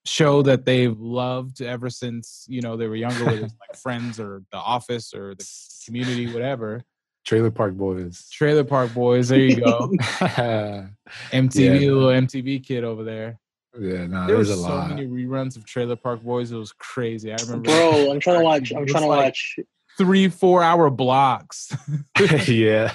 [0.06, 4.20] show that they've loved ever since you know they were younger, whether it's like Friends
[4.20, 5.48] or The Office or The
[5.86, 6.84] Community, whatever.
[7.26, 9.30] trailer park boys Trailer Park Boys.
[9.30, 9.92] There you go.
[11.32, 11.92] MTV, Yeah.
[11.92, 13.40] little MTV kid over there.
[13.76, 16.52] No There there's was a so lot many reruns of Trailer Park Boys.
[16.52, 17.32] It was crazy.
[17.32, 18.72] I remember, Bro, I'm trying to watch.
[18.72, 19.60] I'm trying to like- watch.
[19.98, 21.76] three, four hour blocks.
[22.48, 22.94] yeah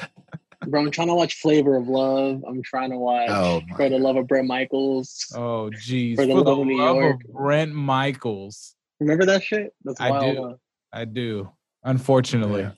[0.67, 2.43] Bro, I'm trying to watch Flavor of Love.
[2.47, 5.33] I'm trying to watch Oh, For the Love of Bret Michaels.
[5.37, 6.17] oh, geez.
[6.19, 7.21] For the love of New York.
[7.25, 9.73] of Bret Michaels, Remember that shit?
[9.85, 10.43] That's I do.
[10.43, 10.55] huh?
[10.93, 11.51] I do.
[11.85, 12.71] Unfortunately, Yeah.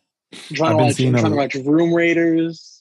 [0.50, 0.94] I'm trying I've to been watch.
[0.96, 2.79] seeing I'm trying to watch Room Raiders.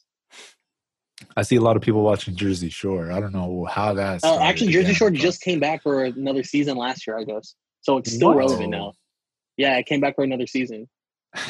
[1.39, 3.11] I see a lot of people watching Jersey Shore.
[3.11, 6.75] I don't know how that's Uh, actually, Jersey Shore just came back for another season
[6.77, 7.55] last year, I guess.
[7.81, 8.37] So it's still What?
[8.37, 8.93] relevant now.
[9.57, 10.87] Yeah, it came back for another season.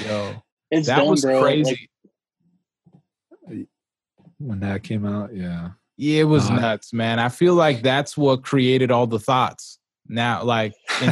[0.06, 0.36] yo,
[0.72, 1.42] It's that done, was bro.
[1.42, 1.90] crazy.
[3.48, 3.68] Like,
[4.38, 5.36] when that came out.
[5.36, 5.70] Yeah.
[5.98, 7.20] Yeah, it was Uh, nuts, man.
[7.20, 9.80] I feel like that's what created all the thoughts.
[10.08, 11.10] Now, like in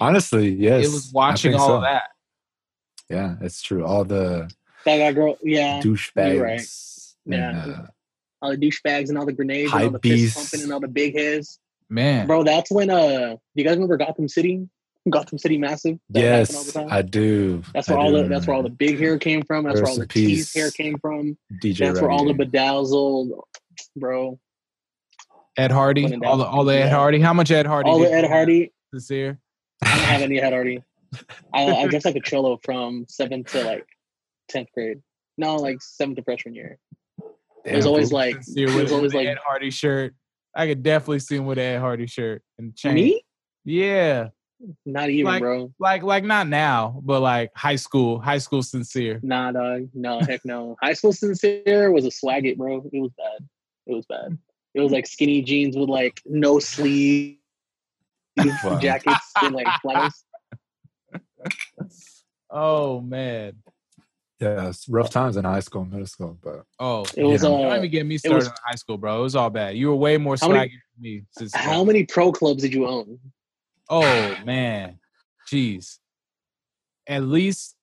[0.00, 0.86] Honestly, yes.
[0.86, 1.76] it was watching all so.
[1.76, 2.04] of that.
[3.10, 3.84] Yeah, it's true.
[3.84, 4.50] All the
[4.84, 5.80] That girl, yeah.
[5.82, 6.34] douchebags.
[6.34, 6.46] you're
[7.32, 7.72] and, Yeah.
[7.82, 7.86] uh,
[8.42, 10.88] All the douchebags and all the grenades and all the fist pumping and all the
[10.88, 11.58] big heads.
[11.88, 14.68] Man, Bro, that's when uh you guys remember Gotham City?
[15.08, 15.98] Gotham City Massive?
[16.10, 16.88] That happened all the yes?
[16.92, 17.62] I do.
[17.74, 19.64] That's I where all do the that's where all the big hair came from.
[19.64, 21.36] That's where all the teased hair came from.
[21.62, 21.78] DJ.
[21.78, 23.32] That's where all the bedazzled,
[23.96, 24.38] bro.
[25.56, 27.18] Ed Hardy, all the all the Ed Hardy.
[27.20, 27.90] How much Ed Hardy?
[27.90, 28.72] All the Ed Hardy.
[28.92, 29.38] this year?
[29.82, 30.82] I don't have any Ed Hardy.
[31.52, 33.84] I, I guess like a cholo from seventh to like
[34.48, 35.00] tenth grade.
[35.36, 36.78] No, like seventh to freshman year.
[37.64, 40.14] It was always like Sincere it was always like Ed Hardy shirt.
[40.54, 42.94] I could definitely see him with Ed Hardy shirt and chain.
[42.94, 43.22] me?
[43.64, 44.28] Yeah,
[44.86, 45.72] Not even, Like- bro.
[45.78, 49.20] like like not now, but like high school, high school sincere.
[49.22, 49.88] Nah, dog.
[49.94, 50.76] No, heck no.
[50.82, 52.88] High school sincere was a swag it, bro.
[52.92, 53.48] It was bad.
[53.86, 54.36] It was bad.
[54.74, 57.36] It was like skinny jeans with like no sleeve
[58.80, 60.24] jackets and like flannels.
[62.52, 63.52] Oh man.
[64.40, 67.48] Yeah, it's rough times in high school, middle school, but Oh, It was, Yeah.
[67.50, 69.20] don't uh, even get me started was- in high school, bro.
[69.20, 69.76] It was all bad.
[69.76, 71.22] You were way more How many- swaggy than me.
[71.32, 73.18] Since, How many pro clubs did you own?
[73.90, 74.98] Oh man,
[75.50, 75.98] jeez.
[77.06, 77.74] At least,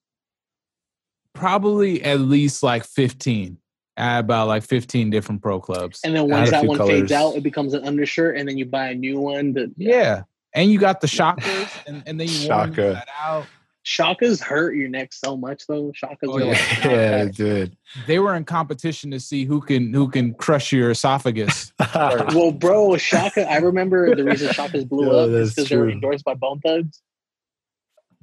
[1.34, 3.58] probably at least like fifteen.
[3.98, 6.00] I had about like fifteen different pro clubs.
[6.04, 8.66] And then once that few one fades out, it becomes an undershirt, and then you
[8.66, 9.54] buy a new one.
[9.54, 13.46] That yeah, and you got the Shakas, and, and then you warm that out.
[13.88, 15.94] Shakas hurt your neck so much though.
[15.94, 16.46] Shakas Oh, yeah.
[16.48, 17.78] like yeah, dude.
[18.06, 21.72] They were in competition to see who can who can crush your esophagus.
[21.96, 23.50] Well, bro, Shaka.
[23.50, 26.60] I remember the reason Shakas blew Yo, up is because they were endorsed by Bone
[26.60, 27.02] Thugs.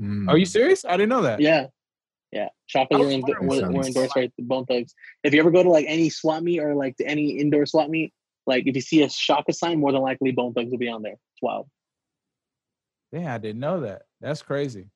[0.00, 0.28] Mm.
[0.28, 0.84] Are you serious?
[0.84, 1.40] I didn't know that.
[1.40, 1.68] Yeah,
[2.30, 2.50] yeah.
[2.72, 4.94] Shakas were, was were, were endorsed by Bone Thugs.
[5.22, 7.88] If you ever go to like any swap meet or like to any indoor swap
[7.88, 8.12] meet,
[8.46, 11.02] like if you see a Shaka sign, more than likely Bone Thugs will be on
[11.02, 11.12] there.
[11.14, 11.68] It's wild.
[13.12, 14.02] Damn, I didn't know that.
[14.20, 14.90] That's crazy.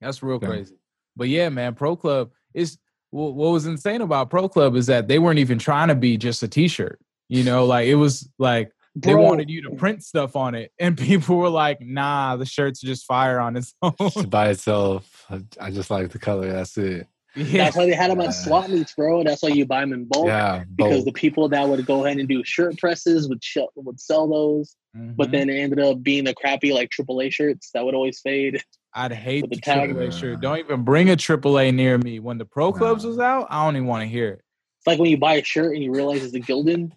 [0.00, 0.48] That's real Yeah.
[0.48, 0.74] crazy.
[1.16, 2.78] But yeah, man, Pro Club is
[3.10, 6.16] wh- what was insane about Pro Club is that they weren't even trying to be
[6.16, 6.98] just a T-shirt.
[7.28, 10.96] You know, like it was like they wanted you to print stuff on it, and
[10.98, 15.24] people were like, "Nah, the shirt's just fire on its own." Just by itself.
[15.30, 16.52] I- I just like the color.
[16.52, 17.06] That's it.
[17.34, 18.28] yeah, That's why they had them Yeah.
[18.28, 19.22] at swap meets, bro.
[19.24, 20.26] That's why you buy them in bulk.
[20.28, 21.04] Yeah, Because both.
[21.06, 24.74] the people that would go ahead and do shirt presses would sh- would sell those,
[24.94, 25.32] but Mhm.
[25.32, 28.62] then it ended up being the crappy like AAA shirts that would always fade.
[28.96, 29.90] I'd hate with the the tag.
[29.90, 30.40] AAA shirt.
[30.40, 32.18] Don't even bring a AAA near me.
[32.18, 34.42] When the Pro Clubs was out, I don't even want to hear it.
[34.78, 36.92] It's like when you buy a shirt and you realize it's a Gildan.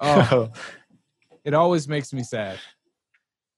[0.00, 0.50] Oh,
[1.44, 2.58] it always makes me sad.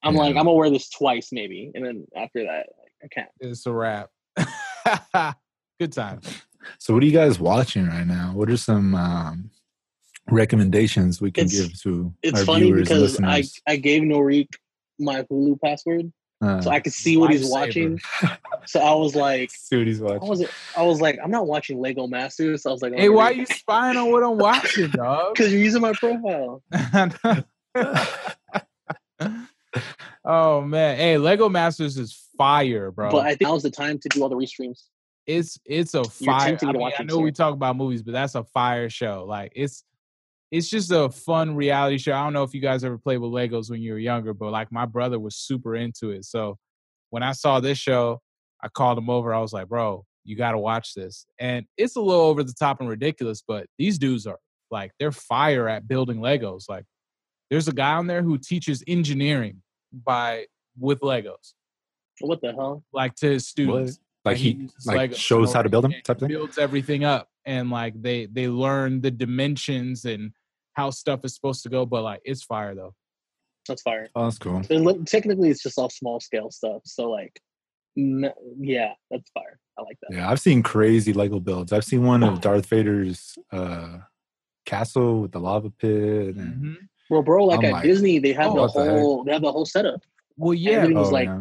[0.02, 0.20] I'm Yeah.
[0.20, 3.28] like, I'm gonna wear this twice maybe, and then after that, like, I can't.
[3.40, 4.08] It's a wrap.
[5.78, 6.20] Good time.
[6.78, 8.32] so, what are you guys watching right now?
[8.34, 9.50] What are some um,
[10.30, 13.60] recommendations we can It's- give to It's our funny viewers, because I listeners?
[13.66, 14.48] I gave Norik
[14.98, 16.10] my Hulu password
[16.42, 17.50] Uh, so I could see what he's Lifesaver.
[17.50, 18.00] watching.
[18.68, 20.22] So I was like, see what he's watching.
[20.22, 20.44] I was
[20.76, 22.64] I was like, I'm not watching Lego Masters.
[22.64, 25.28] So I was like, Hey, why are you spying on what I'm watching, dog?
[25.36, 26.64] Because you're using my profile.
[30.24, 33.12] oh man, hey, Lego Masters is fire, bro.
[33.12, 34.82] But I think now's the time to do all the restreams.
[35.28, 36.58] it's it's a fire.
[36.60, 39.26] I, mean, I it know we talk about movies, but that's a fire show.
[39.28, 39.84] Like it's
[40.50, 42.12] it's just a fun reality show.
[42.12, 44.50] I don't know if you guys ever played with Legos when you were younger, but
[44.50, 46.24] like my brother was super into it.
[46.24, 46.56] So
[47.10, 48.20] when I saw this show,
[48.62, 49.34] I called him over.
[49.34, 51.26] I was like, bro, you got to watch this.
[51.38, 54.38] And it's a little over the top and ridiculous, but these dudes are
[54.70, 56.64] like, they're fire at building Legos.
[56.68, 56.84] Like,
[57.50, 60.46] there's a guy on there who teaches engineering by
[60.78, 61.54] with Legos,
[62.20, 62.82] What the hell?
[62.92, 63.98] like to his students.
[64.24, 66.28] like and he like Legos shows how to build them and type thing.
[66.28, 70.32] builds everything up and like they they learn the dimensions and
[70.74, 72.92] how stuff is supposed to go but like it's fire though
[73.68, 74.08] That's fire.
[74.14, 74.62] Oh, that's cool.
[74.70, 76.82] And look, technically, it's just all small scale stuff.
[76.84, 77.40] So like,
[77.98, 78.30] n-
[78.60, 79.58] yeah, that's fire.
[79.76, 80.14] I like that.
[80.16, 81.72] Yeah, I've seen crazy Lego builds.
[81.72, 83.98] I've seen one of Darth Vader's uh,
[84.66, 86.36] castle with the lava pit.
[86.36, 86.76] And, Mhm.
[87.10, 89.32] Well, bro, like I'm at like, Disney, they have oh, the what the whole they
[89.32, 90.00] have the whole setup.
[90.36, 91.40] well yeah Everything was Oh, like, yeah.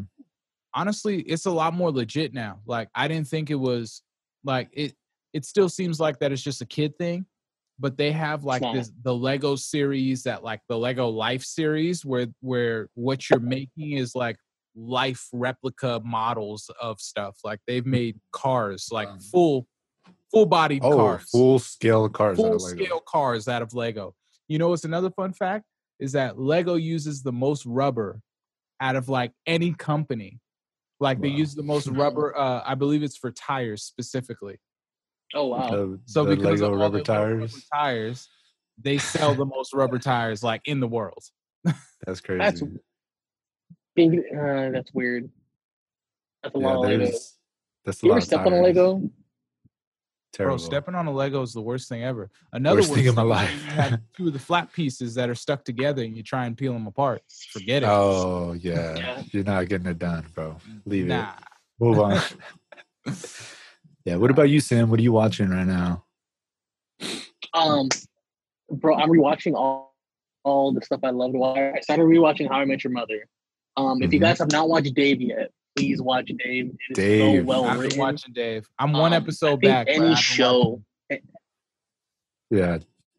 [0.74, 4.02] honestly it's a lot more legit now like i didn't think it was
[4.44, 4.94] like it
[5.36, 7.26] it still seems like that it's just a kid thing
[7.78, 12.28] but they have like this the lego series that like the lego life series where
[12.40, 14.38] where what you're making is like
[14.76, 19.68] life replica models of stuff like they've made cars like full
[20.32, 21.30] full bodied oh, cars.
[21.30, 22.38] full scale cars.
[22.40, 22.84] out full of Lego.
[22.84, 24.14] scale cars out of lego.
[24.48, 25.66] You know what's another fun fact?
[26.00, 28.20] Is that lego uses the most rubber
[28.82, 30.40] out of like any company.
[31.00, 34.58] Like they use the most rubber uh i believe it's for tires specifically
[35.34, 35.70] Oh wow.
[35.70, 37.40] The, So the because Lego of all rubber the tires.
[37.54, 38.30] rubber tires,
[38.82, 41.24] they sell the most rubber tires like in the world.
[42.06, 42.40] That's crazy.
[42.40, 42.62] That's
[43.96, 45.30] Big, uh, that's weird.
[46.44, 46.98] That's a yeah, lot of Legos.
[47.00, 47.34] there's
[47.86, 48.62] that's a You lot ever of step on a.
[48.62, 49.02] Lego?
[50.34, 50.58] Terrible.
[50.58, 52.30] Bro, stepping on a Lego is the worst thing ever.
[52.52, 53.54] Another Worst worst thing in my life.
[53.54, 56.58] You have two of the flat pieces that are stuck together, and you try and
[56.58, 57.22] peel them apart.
[57.54, 57.90] Forget it.
[57.90, 58.98] Oh yeah.
[58.98, 59.24] Yeah.
[59.32, 60.58] you're not getting it done, bro.
[60.86, 61.30] Leave nah.
[61.30, 61.44] it.
[61.80, 62.20] Move on.
[64.06, 64.16] yeah.
[64.16, 64.90] What about you, Sam?
[64.90, 66.06] What are you watching right now?
[67.54, 67.90] Um,
[68.70, 69.94] bro, I'm rewatching all
[70.44, 71.58] all the stuff I love to watch.
[71.58, 73.26] I started rewatching How I Met Your Mother.
[73.78, 74.24] Um, if you Mhm.
[74.24, 76.68] guys have not watched Dave yet, please watch Dave.
[76.68, 77.42] It is Dave.
[77.42, 77.98] so well I've written.
[78.00, 78.70] watching Dave.
[78.78, 79.88] I'm one Um, episode I think back.
[79.88, 80.84] but Any been show,
[82.52, 82.78] Yeah.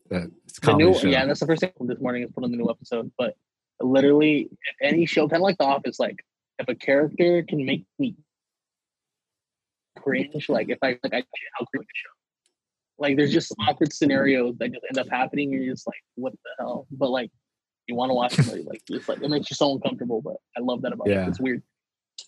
[0.09, 1.09] That, it's a the new, show.
[1.09, 3.11] yeah, that's the first thing this morning is put on the new episode.
[3.19, 3.35] But
[3.81, 6.25] literally, if any show, kind of like The Office, like
[6.61, 8.15] if a character can make me
[10.07, 11.23] cringe, like if I like, I
[11.59, 12.11] how cringe the show.
[12.99, 16.33] Like there's just awkward scenarios that just end up happening, and you're just like, what
[16.33, 16.87] the hell?
[16.91, 17.31] But like,
[17.89, 20.23] you want to watch it, like, it's like it makes you so uncomfortable.
[20.23, 21.25] But I love that about Yeah.
[21.27, 21.29] it.
[21.29, 21.63] It's weird.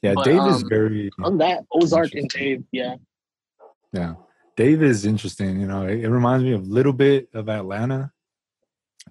[0.03, 2.97] yeah, but, Dave is um, very On that, Ozark and Dave, yeah,
[3.93, 4.15] Yeah.
[4.57, 5.61] Dave is interesting.
[5.61, 8.13] You know, it, it reminds me of a little bit of Atlanta.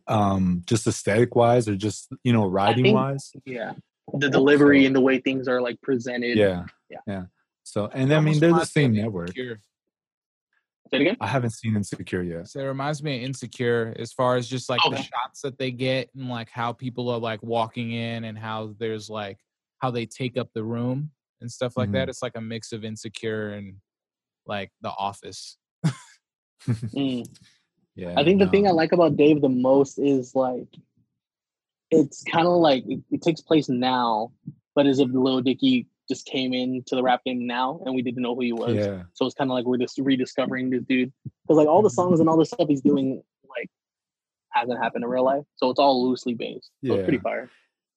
[0.06, 3.32] Um, just aesthetic wise or just, you know, writing think- wise.
[3.46, 3.74] yeah.
[4.14, 6.38] The delivery So- and the way things are like presented.
[6.38, 6.66] Yeah.
[6.90, 7.00] Yeah.
[7.08, 7.24] Yeah.
[7.68, 9.28] So and I mean they're the same network.
[9.30, 9.60] Insecure.
[10.90, 11.18] Say it again.
[11.20, 12.48] I haven't seen Insecure yet.
[12.48, 15.72] So it reminds me of Insecure as far as just like the shots that they
[15.72, 19.38] get and like how people are like walking in and how there's like
[19.80, 21.94] how they take up the room and stuff like Mhm.
[21.94, 22.10] that.
[22.10, 23.76] It's like a mix of Insecure and
[24.46, 25.58] like The Office.
[26.66, 27.28] Mm.
[27.96, 28.14] Yeah.
[28.16, 30.68] I think the thing I like about Dave the most is like
[31.90, 34.32] it's kind of like it, it takes place now,
[34.76, 38.22] but as if Lil Dicky just came into the rap game now and we didn't
[38.22, 38.76] know who he was.
[38.76, 39.04] Yeah.
[39.14, 41.12] So it's kind of like we're just rediscovering this dude
[41.44, 43.70] because like all the songs and all the stuff he's doing like
[44.52, 46.72] hasn't happened in real life, so it's all loosely based.
[46.86, 47.50] So it's pretty fire.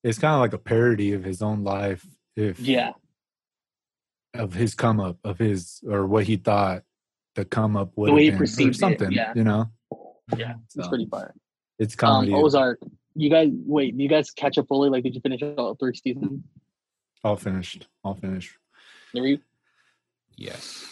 [0.03, 2.91] It's kind of like a parody of his own life, if Yeah,
[4.33, 6.83] of his come up, of his or what he thought
[7.35, 9.11] the come up would way he have been, perceived it, something.
[9.11, 9.33] yeah.
[9.35, 9.71] You know,
[10.37, 11.33] yeah, it's So, pretty fire.
[11.79, 12.33] it's Um, comedy.
[12.33, 12.79] Ozark.
[13.15, 14.89] You guys, wait, do you guys catch up fully?
[14.89, 16.41] Like, did you finish all three seasons?
[17.23, 17.87] All finished.
[18.03, 18.55] All finished.
[19.13, 19.41] There you-
[20.37, 20.85] Yes.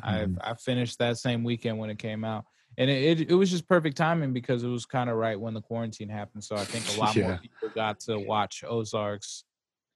[0.00, 0.38] I've Mhm.
[0.42, 2.44] I finished that same weekend when it came out.
[2.76, 5.52] And it, it, it was just perfect timing because it was kind of right when
[5.54, 6.44] the quarantine happened.
[6.44, 7.28] So I think a lot Yeah.
[7.28, 9.42] more people got to watch Ozarks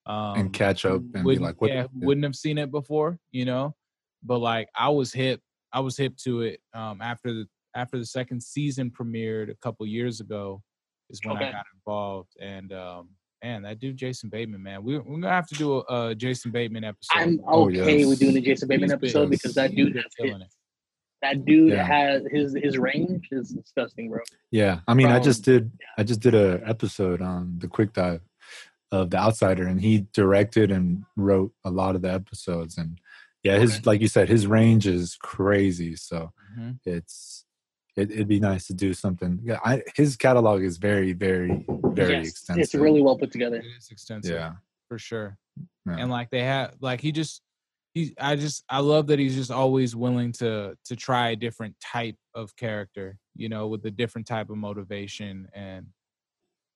[0.07, 1.71] um, and catch up and be like, what?
[1.71, 3.77] yeah, who wouldn't have seen it before, you know.
[4.25, 5.41] But like I was hip,
[5.73, 9.87] I was hip to it um, after the after the second season premiered a couple
[9.87, 10.63] years ago,
[11.09, 12.31] is when I got involved.
[12.41, 13.11] And um,
[13.43, 16.51] man, that dude Jason Bateman, man, we, we're gonna have to do a, a Jason
[16.51, 17.17] Bateman episode.
[17.19, 18.09] I'm Oh, okay yes.
[18.09, 20.55] with doing the Jason Bateman He's been- episode because that dude has killing hit, it.
[21.23, 21.85] that dude Yeah.
[21.85, 24.21] has his his range is disgusting, bro.
[24.51, 25.73] Yeah, I mean, I just From- did.
[25.99, 28.21] I just did a episode on the quick dive
[28.91, 32.77] of the Outsider, and he directed and wrote a lot of the episodes.
[32.79, 32.99] And
[33.43, 33.83] yeah, his Okay.
[33.85, 35.97] like you said, his range is crazy.
[35.97, 36.79] So Mhm.
[36.85, 37.45] it's
[37.97, 39.39] it, it'd be nice to do something.
[39.43, 42.63] Yeah, I, his catalog is very, very, very Yes, extensive.
[42.63, 43.57] It's really well put together.
[43.57, 44.33] It is extensive.
[44.35, 44.53] yeah.
[44.89, 45.37] for sure.
[45.87, 45.97] Yeah.
[45.99, 47.43] And like they have, like he just,
[47.95, 51.75] he, I just, I love that he's just always willing to to try a different
[51.81, 55.87] type of character, you know, with a different type of motivation, and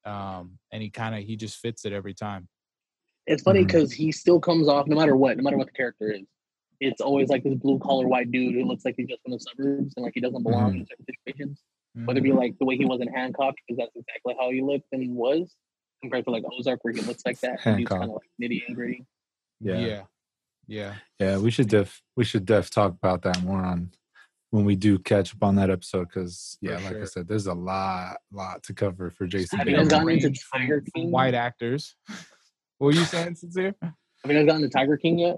[0.05, 2.49] um, and he kind of he just fits it every time.
[3.27, 6.13] It's funny because he still comes off, no matter what, no matter what the character
[6.13, 6.27] is.
[6.81, 9.39] It's always like this blue collar white dude who looks like he's just from the
[9.41, 10.81] suburbs and like he doesn't belong Mhm.
[10.81, 11.63] in certain situations.
[11.97, 12.07] Mm-hmm.
[12.07, 14.61] Whether it be like the way he was in Hancock, because that's exactly how he
[14.63, 15.55] looked and was,
[16.03, 17.59] compared to like Ozark, where he looks like that.
[17.65, 19.07] and He's kind of like nitty and gritty.
[19.61, 19.79] Yeah.
[19.79, 20.03] yeah,
[20.67, 20.95] yeah.
[21.19, 23.93] Yeah, we should def we should def talk about that more on
[24.51, 27.47] when we do catch up on that episode because yeah, For like I said, there's
[27.47, 29.59] a lot lot to cover for Jason.
[29.59, 31.11] Have you Having guys gotten into Tiger King?
[31.11, 31.97] white actors.
[32.79, 33.75] what were you saying, sincere?
[33.83, 33.95] Have
[34.27, 35.37] you guys gotten to Tiger King yet?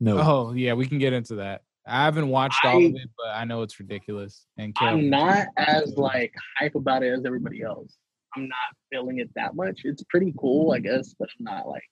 [0.00, 1.62] No, Oh yeah, we can get into that.
[1.86, 4.46] I haven't watched all of it, but I know it's ridiculous.
[4.56, 7.96] And I'm not as like hype about it as everybody else.
[8.36, 9.80] I'm not feeling it that much.
[9.84, 11.82] It's pretty cool, I guess, but I'm not like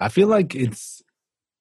[0.00, 1.02] I feel like it's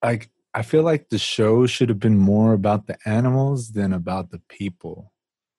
[0.04, 4.32] like I feel like the show should have been more about the animals than about
[4.32, 5.12] the people.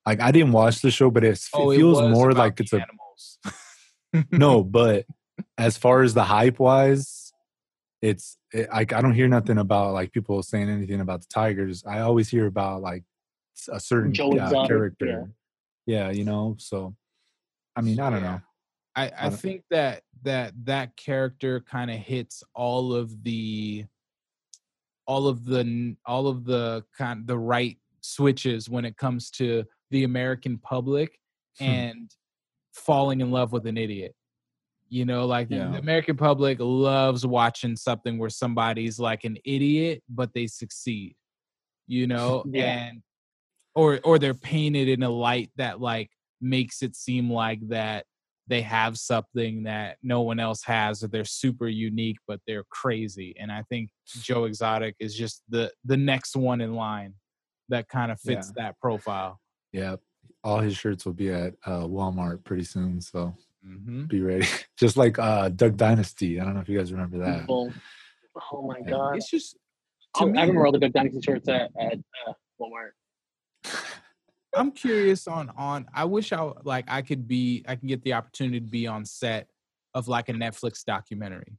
[0.07, 2.61] Like I didn't watch the show, but it's, Oh, it it feels was more like
[2.61, 3.39] it's the a animals.
[4.33, 4.63] no.
[4.65, 5.07] But
[5.57, 7.33] as far as the hype wise,
[8.01, 8.38] it's it,
[8.73, 11.85] like I don't hear nothing about like people saying anything about the Tigers.
[11.87, 13.05] I always hear about like
[13.71, 15.31] a certain Joe yeah, Exotic, character.
[15.87, 16.11] Yeah.
[16.11, 16.57] you know.
[16.59, 16.95] So
[17.77, 18.31] I mean, I don't Yeah.
[18.33, 18.41] know.
[18.97, 23.85] I, I don't- think that that that character kind of hits all of the
[25.07, 30.05] all of the all of the kind the right switches when it comes to the
[30.05, 31.19] American public
[31.59, 31.65] Hmm.
[31.65, 32.11] and
[32.73, 34.15] falling in love with an idiot.
[34.89, 35.71] You know, like the- Yeah.
[35.73, 41.15] the American public loves watching something where somebody's like an idiot, but they succeed.
[41.87, 42.65] You know, Yeah.
[42.89, 43.03] and
[43.75, 46.11] or or they're painted in a light that like
[46.41, 48.07] makes it seem like that
[48.47, 53.35] they have something that no one else has or they're super unique but they're crazy
[53.39, 53.91] and i think
[54.23, 57.13] joe exotic is just the the next one in line
[57.69, 59.39] that kind of fits that profile
[59.73, 59.97] Yeah,
[60.43, 64.47] all his shirts will be at uh, Walmart pretty soon, so hmm be ready.
[64.79, 66.41] Just like uh, Duck Dynasty.
[66.41, 67.47] I don't know if you guys remember that.
[67.47, 67.75] Boom.
[68.53, 69.17] Oh my god!
[69.17, 69.57] it's just
[70.15, 72.91] I, to I remember all the Duck Dynasty shirts at, at uh, Walmart.
[74.55, 78.13] i'm curious on on i wish i like i could be i can get the
[78.15, 79.49] opportunity to be on set
[79.95, 81.59] of like a netflix documentary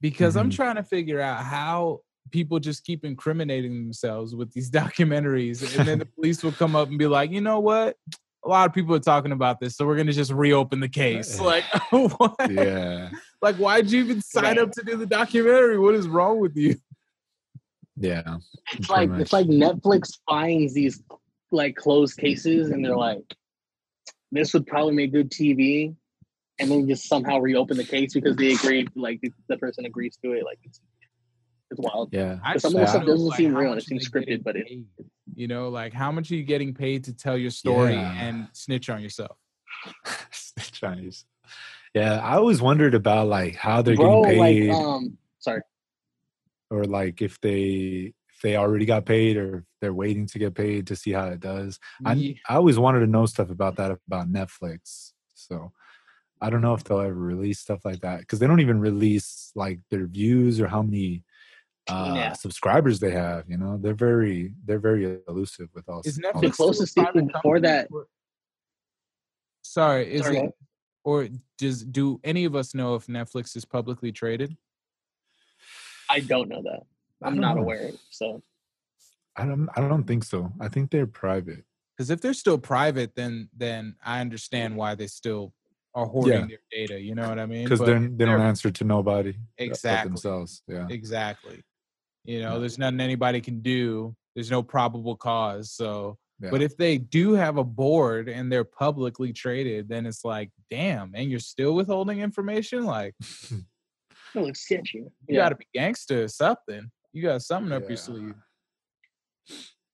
[0.00, 0.54] because i'm Mhm.
[0.56, 5.98] trying to figure out how people just keep incriminating themselves with these documentaries and then
[5.98, 7.96] the police will come up and be like you know what
[8.44, 10.88] a lot of people are talking about this so we're going to just reopen the
[10.88, 14.58] case uh, like what yeah, like why'd you even sign Right.
[14.58, 16.76] up to do the documentary what is wrong with you
[17.96, 18.38] yeah.
[18.72, 21.02] It's Pretty like it's like Netflix finds these
[21.50, 23.22] like closed cases, and they're like,
[24.32, 25.94] "This would probably make good TV,"
[26.58, 30.18] and then just somehow reopen the case because they agreed, like the, the person agrees
[30.24, 30.44] to it.
[30.44, 30.80] Like it's
[31.70, 32.10] it's wild.
[32.12, 34.56] Yeah, I some of just the stuff doesn't seem real and it seems scripted, but
[34.56, 34.84] it-
[35.34, 38.12] you know like how much are you getting paid to tell your story Yeah.
[38.28, 39.36] and snitch on yourself
[40.72, 41.24] Chinese.
[41.94, 45.62] Yeah, I always wondered about like how they're Bro, getting paid, like um, sorry,
[46.70, 50.54] or like if they if they already got paid, or if they're waiting to get
[50.54, 51.78] paid to see how it does.
[52.04, 55.12] I I always wanted to know stuff about that about Netflix.
[55.34, 55.72] So
[56.40, 59.52] I don't know if they'll ever release stuff like that because they don't even release
[59.54, 61.22] like their views or how many
[61.88, 62.32] uh Yeah.
[62.32, 63.44] subscribers they have.
[63.48, 66.00] You know, they're very they're very elusive with all.
[66.04, 68.06] is all netflix this The closest thing private before that- or-
[69.62, 70.52] sorry is Sorry, it
[71.04, 71.28] or
[71.58, 74.56] does do any of us know if netflix is publicly traded
[76.10, 76.82] I don't know that.
[77.22, 77.62] I I'm don't know.
[77.62, 77.90] aware.
[78.10, 78.42] So
[79.36, 80.52] I don't I don't think so.
[80.60, 81.64] I think they're private.
[81.96, 85.52] because if they're still private then then i understand why they still
[85.94, 86.46] are hoarding Yeah.
[86.46, 89.64] their data you know what i mean because they're they don't answer to nobody but
[89.64, 90.08] Exactly.
[90.10, 91.62] themselves yeah exactly
[92.24, 92.58] you know Yeah.
[92.58, 97.56] there's nothing anybody can do there's no probable cause so But if they do have
[97.56, 102.84] a board and they're publicly traded, then it's like, damn, and you're still withholding information.
[102.84, 103.62] Like, it
[104.34, 104.98] looks sketchy.
[104.98, 105.36] you Yeah.
[105.44, 106.90] got to be gangster or something.
[107.14, 108.34] You got something up your sleeve.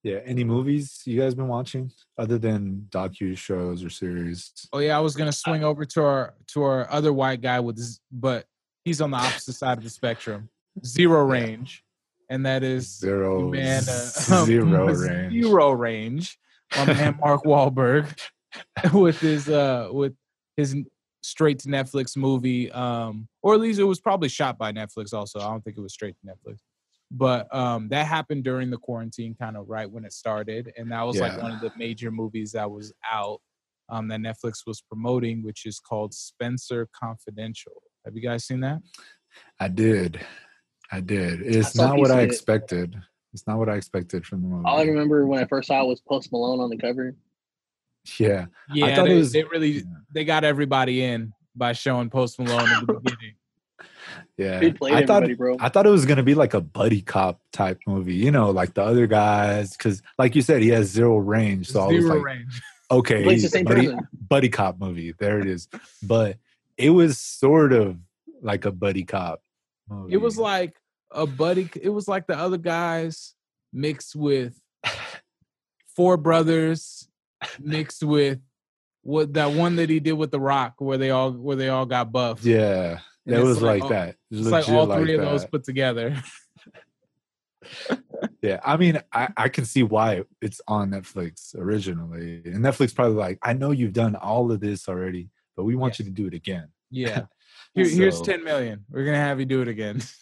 [0.02, 4.96] yeah any movies you guys been watching other than docu shows or series Oh yeah,
[4.96, 8.46] I was gonna swing over to our to our other white guy with, z- but
[8.84, 10.48] he's on the opposite side of the spectrum.
[10.84, 11.32] Zero Yeah.
[11.40, 11.84] range,
[12.30, 16.38] and that is zero man uh, zero range zero range.
[16.76, 18.16] My man Mark Wahlberg
[18.94, 20.14] with his uh with
[20.56, 20.76] his
[21.22, 25.12] straight to Netflix movie, um, or at least it was probably shot by Netflix.
[25.12, 26.58] Also, I don't think it was straight to Netflix,
[27.10, 31.02] but um, that happened during the quarantine, kind of right when it started, and that
[31.02, 33.40] was like one of the major movies that was out
[33.88, 37.82] um, that Netflix was promoting, which is called Spencer Confidential.
[38.04, 38.80] Have you guys seen that?
[39.60, 40.20] i did
[40.92, 42.24] i did it's saw a not what of i it.
[42.24, 42.96] expected
[43.32, 45.82] it's not what i expected from the movie All I remember when I first saw
[45.82, 47.14] it was Post Malone on the cover.
[48.18, 52.38] yeah Yeah, thought it they, was- they really they got everybody in by showing Post
[52.40, 53.34] Malone in the beginning.
[54.36, 55.56] yeah They played i thought bro.
[55.60, 58.74] I thought it was gonna be like a buddy cop type movie, you know, like
[58.74, 61.68] the other guys, because like you said, he has zero range.
[61.70, 62.62] So I was Zero like, range.
[62.90, 64.08] okay, But it's the same buddy, person.
[64.28, 65.12] buddy cop movie.
[65.18, 65.68] There it is.
[66.02, 66.38] But
[66.76, 67.96] it was sort of
[68.42, 69.42] like a buddy cop
[69.88, 70.14] movie.
[70.14, 70.74] It was like
[71.10, 71.68] a buddy.
[71.80, 73.34] It was like the other guys
[73.72, 74.60] mixed with
[75.96, 77.08] Four Brothers,
[77.58, 78.38] mixed with
[79.02, 81.86] what that one that he did with The Rock, where they all where they all
[81.86, 82.44] got buffed.
[82.44, 84.16] yeah, And it was like like, all- that.
[84.30, 86.16] it's like all three of those put together.
[88.42, 93.16] Yeah, I mean, I, I can see why it's on Netflix originally, and Netflix probably
[93.16, 95.98] like, I know you've done all of this already, but we want Yes.
[96.00, 96.68] you to do it again.
[96.90, 97.22] Yeah.
[97.74, 98.84] Here, here's ten million.
[98.90, 100.02] We're gonna have you do it again.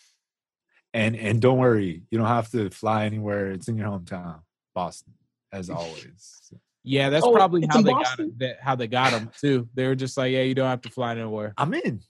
[0.95, 3.51] And and don't worry, you don't have to fly anywhere.
[3.53, 4.41] It's in your hometown,
[4.75, 5.13] Boston,
[5.53, 6.53] as always.
[6.85, 8.25] Yeah, that's Oh, probably how in they got Boston?
[8.27, 8.35] him.
[8.39, 9.69] That, how they got him too.
[9.75, 11.53] They were just like, yeah, you don't have to fly nowhere.
[11.59, 12.01] I'm in.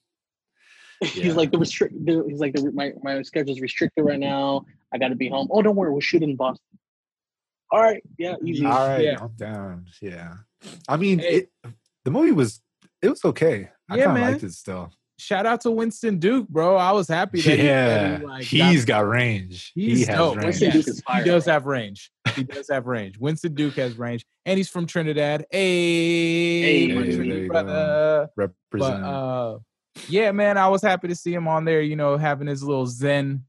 [1.01, 1.09] Yeah.
[1.09, 1.95] He's like the restrict.
[2.07, 4.65] He's like the, my my schedule's restricted right now.
[4.93, 5.49] I got to be home.
[5.51, 6.65] Oh, don't worry, we're shooting in Boston.
[7.71, 8.63] All right, yeah, easy.
[8.63, 8.77] Yeah.
[8.79, 9.17] All right, Yeah.
[9.21, 9.87] I'm down.
[10.01, 10.35] Yeah,
[10.89, 11.35] I mean, Hey.
[11.35, 11.51] it,
[12.05, 12.63] the movie was
[13.03, 13.69] it was okay.
[13.91, 14.91] I Yeah, kind of liked it still.
[15.21, 16.77] Shout out to Winston Duke, bro.
[16.77, 19.73] I was happy that he, that Yeah, he, like, he's got range.
[19.75, 20.37] He's he has dope.
[20.37, 20.45] range.
[20.47, 21.53] Winston Yes, Duke is he does bro.
[21.55, 22.11] have range.
[22.37, 23.19] He does have range.
[23.19, 25.45] Winston Duke has range, and he's from Trinidad.
[25.51, 27.53] Hey, Hey, my there you go.
[27.53, 28.29] brother.
[28.37, 29.05] But Represent.
[29.05, 29.59] uh,
[30.09, 31.81] yeah, man, I was happy to see him on there.
[31.81, 33.45] You know, having his little Zen,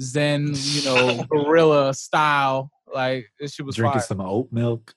[0.00, 2.70] Zen, you know, gorilla style.
[2.92, 4.06] Like this shit was Drinking fire.
[4.06, 4.94] some oat milk.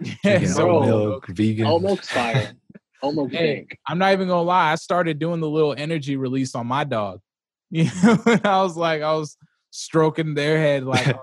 [0.00, 1.66] Yeah, Drinking so- oat milk, vegan.
[1.66, 2.52] Oat milk's fire.
[3.02, 3.66] Milk's Hey.
[3.86, 4.72] I'm not even gonna lie.
[4.72, 7.20] I started doing the little energy release on my dog.
[7.70, 9.36] You know, I was like, I was
[9.70, 11.22] stroking their head, like, oh,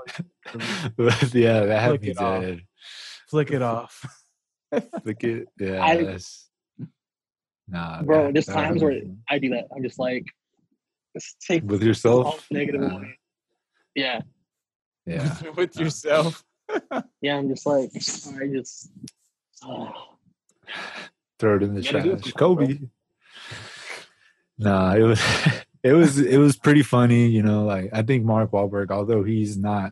[1.34, 2.41] yeah, that had Flick me it off.
[2.41, 2.61] dead.
[3.30, 4.05] flick it off.
[5.03, 5.47] Flick it.
[5.59, 6.19] Yeah, I-
[7.67, 9.65] nah, Bro, that- there's that times where me- I do that.
[9.76, 10.26] I'm just like,
[11.15, 12.45] just take with yourself.
[12.51, 13.01] negative Nah.
[13.95, 14.21] Yeah.
[15.07, 16.43] yeah, with yourself.
[17.21, 18.91] Yeah, I'm just like, I just,
[19.63, 19.91] oh.
[21.45, 22.33] Throw it in the You gotta do it trash.
[22.33, 22.55] for bro.
[22.55, 22.79] Kobe.
[24.57, 25.21] Nah, it was
[25.83, 27.65] it was it was pretty funny, you know.
[27.65, 29.91] Like I think Mark Wahlberg, although he's not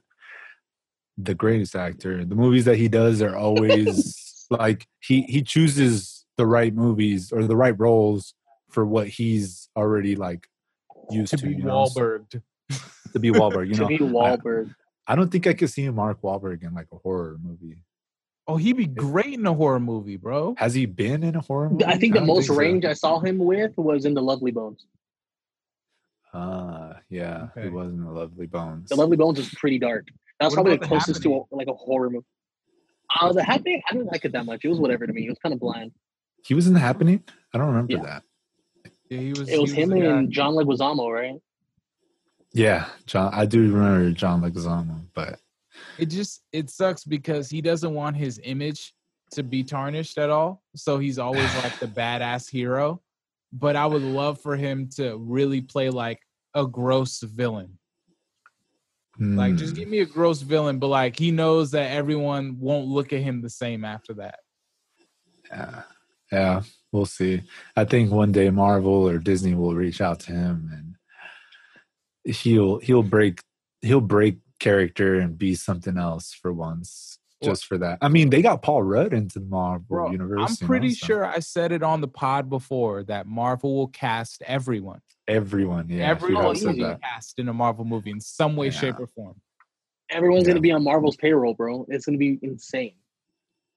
[1.17, 6.45] the greatest actor, the movies that he does are always like he he chooses the
[6.45, 8.33] right movies or the right roles
[8.71, 10.47] for what he's already like
[11.11, 11.45] used to to.
[11.47, 11.83] be you know?
[11.83, 12.41] Wahlberg.
[13.11, 13.87] To be Wahlberg, you know.
[13.89, 14.73] to be Wahlberg.
[15.05, 17.83] I don't think I could see Mark Wahlberg in like a horror movie.
[18.47, 20.55] Oh, he'd be great in a horror movie, bro.
[20.57, 21.85] Has he been in a horror movie?
[21.85, 22.55] I think the don't most so.
[22.55, 24.85] range I saw him with was in the Lovely Bones.
[26.33, 27.67] Ah, yeah, Okay.
[27.67, 28.89] it was in the Lovely Bones.
[28.89, 30.07] The Lovely Bones is pretty dark.
[30.39, 32.25] That's What probably the The closest to a, like a horror movie.
[33.21, 34.65] Uh, the happening, I didn't like it that much.
[34.65, 35.25] It was whatever to me.
[35.27, 35.91] It was kind of bland.
[36.43, 37.23] He was in the Happening.
[37.53, 38.01] I don't remember Yeah.
[38.01, 38.23] that.
[39.09, 39.47] Yeah, he was.
[39.47, 40.05] It was he him the guy.
[40.17, 41.39] and John Leguizamo, right?
[42.51, 43.31] Yeah, John.
[43.33, 45.39] I do remember John Leguizamo, but
[45.97, 48.93] it just it sucks because he doesn't want his image
[49.31, 50.61] to be tarnished at all.
[50.75, 53.01] So he's always like the badass hero.
[53.51, 56.19] But I would love for him to really play like
[56.55, 57.77] a gross villain.
[59.19, 62.87] Like just hmm, give me a gross villain, but like he knows that everyone won't
[62.87, 64.39] look at him the same after that.
[65.51, 65.83] yeah,
[66.31, 67.43] yeah, we'll see.
[67.75, 70.97] I think one day Marvel or Disney will reach out to him
[72.25, 73.39] and he'll he'll break
[73.81, 77.19] he'll break character and be something else for once.
[77.41, 77.97] Well- Just for that.
[78.01, 80.39] I mean, they got Paul Rudd into the Marvel Bro, universe.
[80.39, 83.75] I'm you know, pretty so sure I said it on the pod before that Marvel
[83.75, 85.01] will cast everyone.
[85.27, 88.99] everyone, yeah, everyone Hugo will be cast in a Marvel movie in some way, shape,
[88.99, 89.35] or form.
[90.09, 90.51] Everyone's Yeah.
[90.51, 91.85] gonna be on Marvel's payroll, bro.
[91.89, 92.95] It's gonna be insane.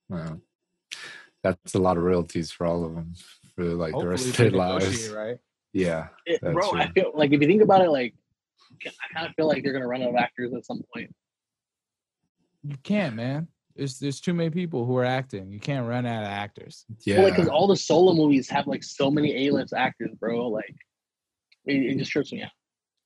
[0.09, 0.39] Wow.
[1.43, 3.13] that's a lot of royalties for all of them
[3.55, 5.09] for like the rest of their lives.
[5.09, 5.37] right?
[5.73, 8.13] Yeah, It, That's bro, I feel like if you think about it, like
[8.85, 11.13] I kind of feel like they're gonna run out of actors at some point.
[12.63, 13.47] You can't, man.
[13.75, 15.51] There's there's too many people who are acting.
[15.51, 16.85] You can't run out of actors.
[17.05, 17.17] yeah.
[17.17, 20.47] Well, like, because all the solo movies have like so many A-list actors, bro.
[20.47, 20.75] Like,
[21.65, 22.51] it, it just trips me out.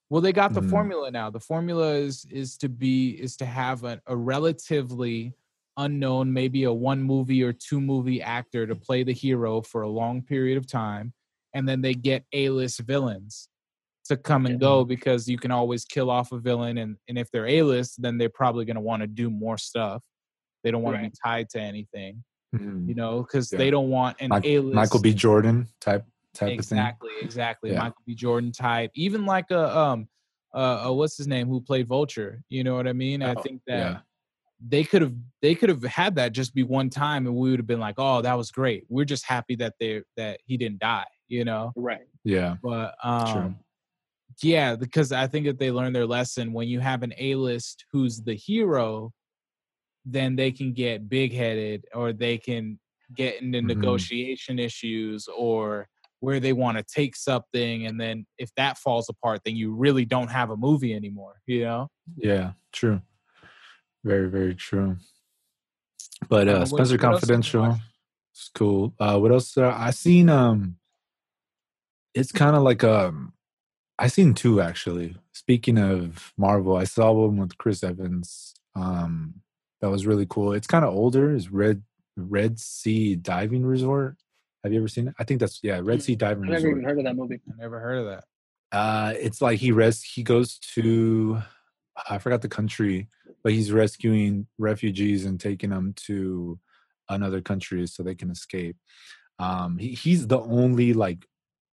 [0.08, 0.70] Well, they got the Mhm.
[0.70, 1.30] formula now.
[1.30, 5.34] The formula is is to be is to have a, a relatively
[5.76, 9.88] unknown, maybe a one movie or two movie actor to play the hero for a
[9.88, 11.12] long period of time,
[11.54, 13.48] and then they get A list villains
[14.06, 17.30] to come and go because you can always kill off a villain, and and if
[17.30, 20.02] they're A list, then they're probably going to want to do more stuff.
[20.64, 22.22] They don't want to be tied to anything,
[22.54, 22.88] Mhm.
[22.88, 23.58] you know, because Yeah.
[23.58, 24.74] they don't want an Mike- A list.
[24.74, 25.12] Michael B.
[25.14, 27.72] Jordan type type exactly, exactly.
[27.72, 27.78] Yeah.
[27.80, 28.14] Michael B.
[28.14, 30.08] Jordan type, even like a um,
[30.54, 32.42] uh, uh, what's his name who played Vulture.
[32.48, 33.22] You know what I mean?
[33.22, 34.00] I Oh, think that yeah.
[34.66, 37.58] they could have they could have had that just be one time, and we would
[37.58, 38.84] have been like, oh, that was great.
[38.88, 41.06] We're just happy that they that he didn't die.
[41.28, 42.06] You know, Right.
[42.24, 42.94] Yeah, but
[43.32, 43.54] True.
[44.42, 46.52] Yeah, because I think that they learned their lesson.
[46.52, 49.12] When you have an A list who's the hero,
[50.04, 52.78] then they can get big headed or they can
[53.14, 53.66] get into Mhm.
[53.66, 55.88] negotiation issues or
[56.20, 60.04] where they want to take something and then if that falls apart then you really
[60.04, 63.02] don't have a movie anymore you know yeah, true.
[64.04, 64.96] Very, very true.
[66.28, 67.78] But Uh, uh, Spencer what Confidential,
[68.32, 68.94] it's cool.
[68.98, 69.56] Uh, what else?
[69.56, 70.76] Uh, I seen um,
[72.14, 73.32] it's kind of like um,
[73.98, 75.16] I seen two actually.
[75.32, 78.54] Speaking of Marvel, I saw one with Chris Evans.
[78.74, 79.34] Um,
[79.80, 80.52] that was really cool.
[80.52, 81.34] It's kind of older.
[81.34, 81.82] It's Red
[82.16, 84.16] Red Sea Diving Resort.
[84.64, 85.14] Have you ever seen it?
[85.18, 86.56] I think that's yeah, Red Sea Diving Resort.
[86.56, 86.78] I've never Resort.
[86.78, 87.40] even heard of that movie.
[87.48, 88.24] i never heard of that
[88.76, 91.42] Uh, it's like he res he goes to
[92.08, 93.08] I forgot the country,
[93.42, 96.58] but he's rescuing refugees and taking them to
[97.08, 98.76] another country so they can escape.
[99.38, 101.26] Um, he, he's the only like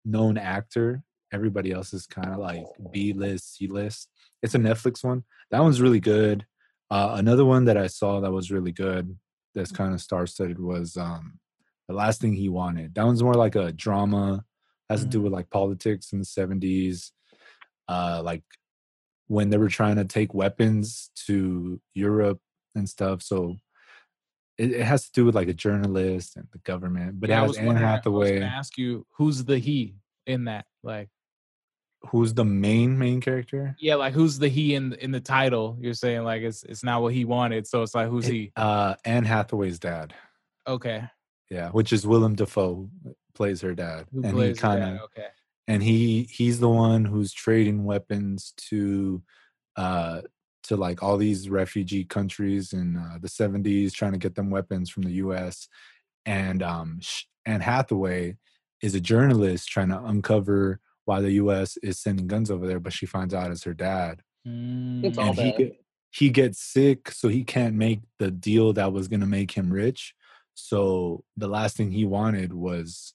[0.04, 1.04] known actor.
[1.32, 4.10] Everybody else is kind of like B list, C list.
[4.42, 5.24] It's a Netflix one.
[5.52, 6.46] That one's really good.
[6.90, 9.16] Uh, another one that I saw that was really good.
[9.56, 11.40] That's kind of star studded was um,
[11.88, 12.96] the last thing he wanted.
[12.96, 14.44] That one's more like a drama
[14.90, 17.12] has to do with like politics in the 70s
[17.88, 18.42] uh like
[19.28, 22.40] when they were trying to take weapons to europe
[22.74, 23.22] and stuff.
[23.22, 23.58] So
[24.58, 27.20] it, it has to do with like a journalist and the government.
[27.20, 27.98] But Yeah, it I has was Anne wondering- I was
[28.30, 30.66] Hathaway, ask you who's the he in that.
[30.82, 31.10] Like,
[32.08, 33.76] who's the main main character.
[33.80, 35.78] yeah, like who's the he in in the title?
[35.80, 38.52] You're saying like it's it's not what he wanted, so it's like who's It- he?
[38.56, 40.14] Uh, Anne Hathaway's dad.
[40.68, 41.04] Okay,
[41.50, 42.90] Yeah, which is Willem Dafoe
[43.34, 45.28] plays her dad, who and plays he kind of Okay,
[45.68, 49.22] and he he's the one who's trading weapons to
[49.76, 50.22] uh
[50.64, 54.90] to like all these refugee countries in uh, the 70s trying to get them weapons
[54.90, 55.68] from the US
[56.26, 58.38] and um sh- Anne Hathaway
[58.84, 60.80] is a journalist trying to uncover
[61.10, 64.22] why the US is sending guns over there but she finds out it's her dad
[65.02, 65.74] It's Mm, all and he
[66.12, 69.72] he gets sick so he can't make the deal that was going to make him
[69.72, 70.14] rich
[70.56, 73.14] so the last thing he wanted was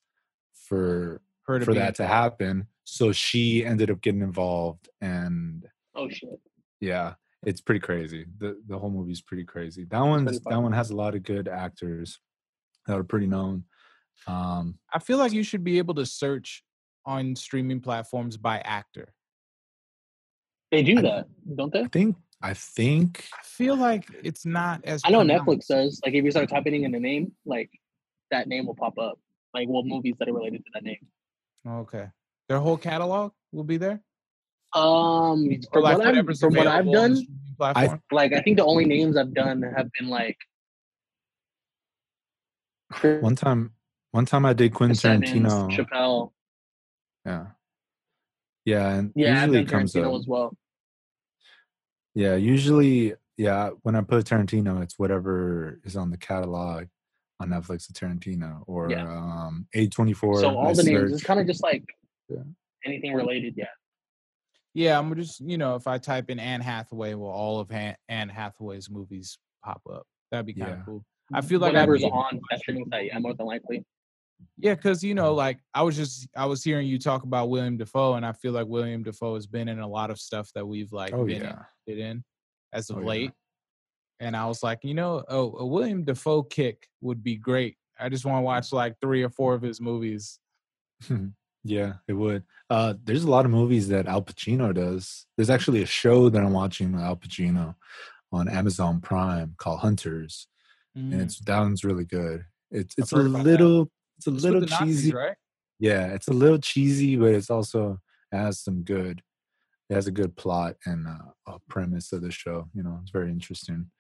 [0.69, 2.69] for her to for be that to happen.
[2.85, 6.41] So she ended up getting involved, and Oh shit.
[6.81, 7.15] yeah,
[7.45, 8.27] it's pretty crazy.
[8.39, 9.85] the The whole movie's pretty crazy.
[9.85, 12.21] That one's that one has a lot of good actors
[12.87, 13.65] that are pretty known.
[14.27, 16.65] Um, I feel like you should be able to search
[17.07, 19.13] on streaming platforms by actor.
[20.71, 21.27] They do I- that,
[21.57, 21.83] don't they?
[21.83, 25.01] I think I think I feel like it's not as.
[25.05, 25.21] I know.
[25.21, 26.01] Netflix does.
[26.05, 27.71] Like if you start typing in the name, like
[28.31, 29.19] that name will pop up.
[29.55, 31.07] Like what movies that are related to that name.
[31.67, 32.09] Okay,
[32.49, 34.03] their whole catalog will be there.
[34.75, 37.27] Um, from like what, I've, from what I've available on the done,
[37.57, 38.03] platform.
[38.11, 40.37] like I think the only names I've done have been like
[43.21, 43.73] one time
[44.11, 45.71] one time I did Quentin Tarantino.
[45.71, 46.33] Chappelle.
[47.25, 47.47] Yeah,
[48.65, 50.21] yeah, and Yeah, I've usually it comes Tarantino up.
[50.21, 50.57] as well.
[52.15, 53.71] Yeah, usually, yeah.
[53.83, 56.87] When I put Tarantino, it's whatever is on the catalog
[57.41, 59.05] on Netflix of Tarantino or Yeah.
[59.11, 60.41] um A twenty four.
[60.41, 61.85] So all the names, it's kind of just like
[62.29, 62.43] Yeah.
[62.85, 63.55] anything related.
[63.57, 63.67] Yeah.
[64.75, 67.97] Yeah, I'm just you know if I type in Anne Hathaway, will all of Han-
[68.09, 70.07] Anne Hathaway's movies pop up?
[70.31, 70.85] That'd be kind of Yeah.
[70.85, 71.05] cool.
[71.33, 73.35] I feel like I'd whatever's be able to on watch that streaming site, yeah, more
[73.35, 73.85] than likely.
[74.59, 77.77] Yeah, because you know, like I was just I was hearing you talk about William
[77.77, 80.67] Dafoe, and I feel like William Dafoe has been in a lot of stuff that
[80.67, 81.51] we've like Oh been yeah,
[81.87, 82.25] interested in
[82.73, 83.07] as of Oh, yeah.
[83.07, 83.33] late.
[84.21, 87.77] And I was like, you know, a, a William Dafoe kick would be great.
[87.99, 90.39] I just want to watch like three or four of his movies.
[91.65, 91.95] yeah.
[92.09, 92.45] It would.
[92.71, 95.27] Uh, there's a lot of movies that Al Pacino does.
[95.37, 97.75] There's actually a show that I'm watching with Al Pacino
[98.33, 100.49] on Amazon Prime called Hunters,
[100.95, 101.23] and Mm.
[101.23, 102.45] it's that one's really good.
[102.71, 105.13] It's it's a little it's a It's little the Nazis, cheesy.
[105.15, 105.37] right?
[105.79, 108.01] Yeah, it's a little cheesy, but it's also
[108.33, 109.23] it has some good.
[109.91, 112.69] It has a good plot and uh, a premise of the show.
[112.75, 113.91] You know, it's very interesting.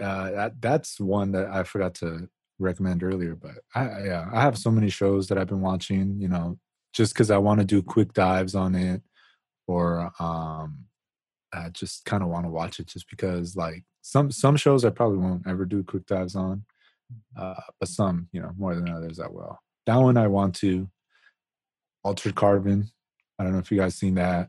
[0.00, 2.28] Uh, that that's one that I forgot to
[2.58, 6.20] recommend earlier, but I I- yeah, I have so many shows that I've been watching.
[6.20, 6.58] You know,
[6.92, 9.02] just because I want to do quick dives on it,
[9.66, 10.84] or um,
[11.54, 14.90] I just kind of want to watch it just because like some some shows I
[14.90, 16.64] probably won't ever do quick dives on,
[17.36, 19.58] uh, but some you know more than others I will.
[19.86, 20.88] That one I want to.
[22.04, 22.88] Altered Carbon.
[23.38, 24.48] I don't know if you guys seen that.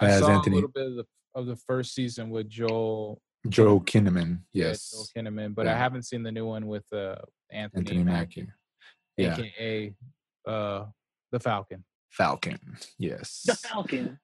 [0.00, 1.04] I Has saw Anthony a little bit of the
[1.34, 4.40] of the first season with Joel, Joe Kinnaman.
[4.52, 7.16] yeah, Yes, Joel Kinnaman, but I haven't seen the new one with uh,
[7.52, 8.52] Anthony, Anthony Mackie, Mackie.
[9.16, 9.94] Yeah, aka
[10.46, 10.84] uh,
[11.32, 11.84] the Falcon.
[12.10, 12.58] Falcon.
[12.98, 13.42] Yes.
[13.46, 14.18] The Falcon.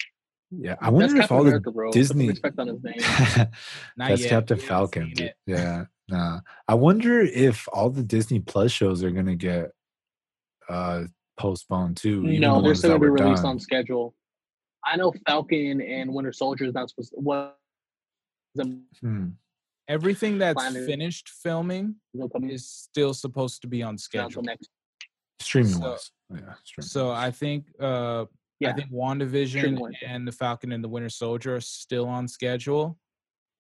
[0.51, 1.89] Yeah, I That's wonder if Captain all the America, bro.
[1.89, 2.95] Put Disney- respect on his name.
[3.97, 4.29] That's yet.
[4.31, 5.03] Captain Falcon.
[5.05, 5.27] seen dude.
[5.29, 5.35] it.
[5.47, 5.85] Yeah.
[6.13, 6.41] Nah.
[6.69, 9.71] I wonder if all the Disney Plus shows are gonna get
[10.69, 11.05] uh
[11.39, 12.19] postponed too.
[12.21, 13.53] even the no, they're ones still gonna be released done.
[13.53, 14.15] on schedule.
[14.85, 17.17] I know Falcon and Winter Soldier is not supposed to.
[17.21, 17.59] What?
[18.55, 19.29] The Hmm.
[19.89, 21.97] Everything that's Planet- finished filming
[22.45, 24.43] is still supposed to be on schedule.
[24.43, 24.69] next.
[25.41, 26.11] Streaming So- wise.
[26.31, 26.55] Yeah.
[26.65, 27.25] Streaming So wise.
[27.27, 28.27] I think uh
[28.65, 32.97] I think WandaVision Streaming-wise, and the Falcon and the Winter Soldier are still on schedule.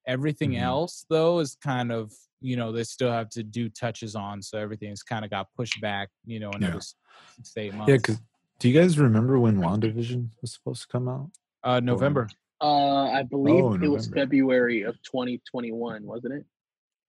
[0.06, 0.60] Everything Mhm.
[0.60, 2.12] else though is kind of
[2.42, 5.80] you know they still have to do touches on, so everything's kind of got pushed
[5.80, 6.08] back.
[6.24, 6.76] You know, another Yeah.
[6.78, 6.94] s-
[7.36, 7.88] six eight months.
[7.90, 8.20] Yeah, because
[8.58, 11.30] do you guys remember when WandaVision was supposed to come out?
[11.64, 12.28] uh, November.
[12.60, 16.44] Uh, I believe Oh, it was February of 2021, wasn't it?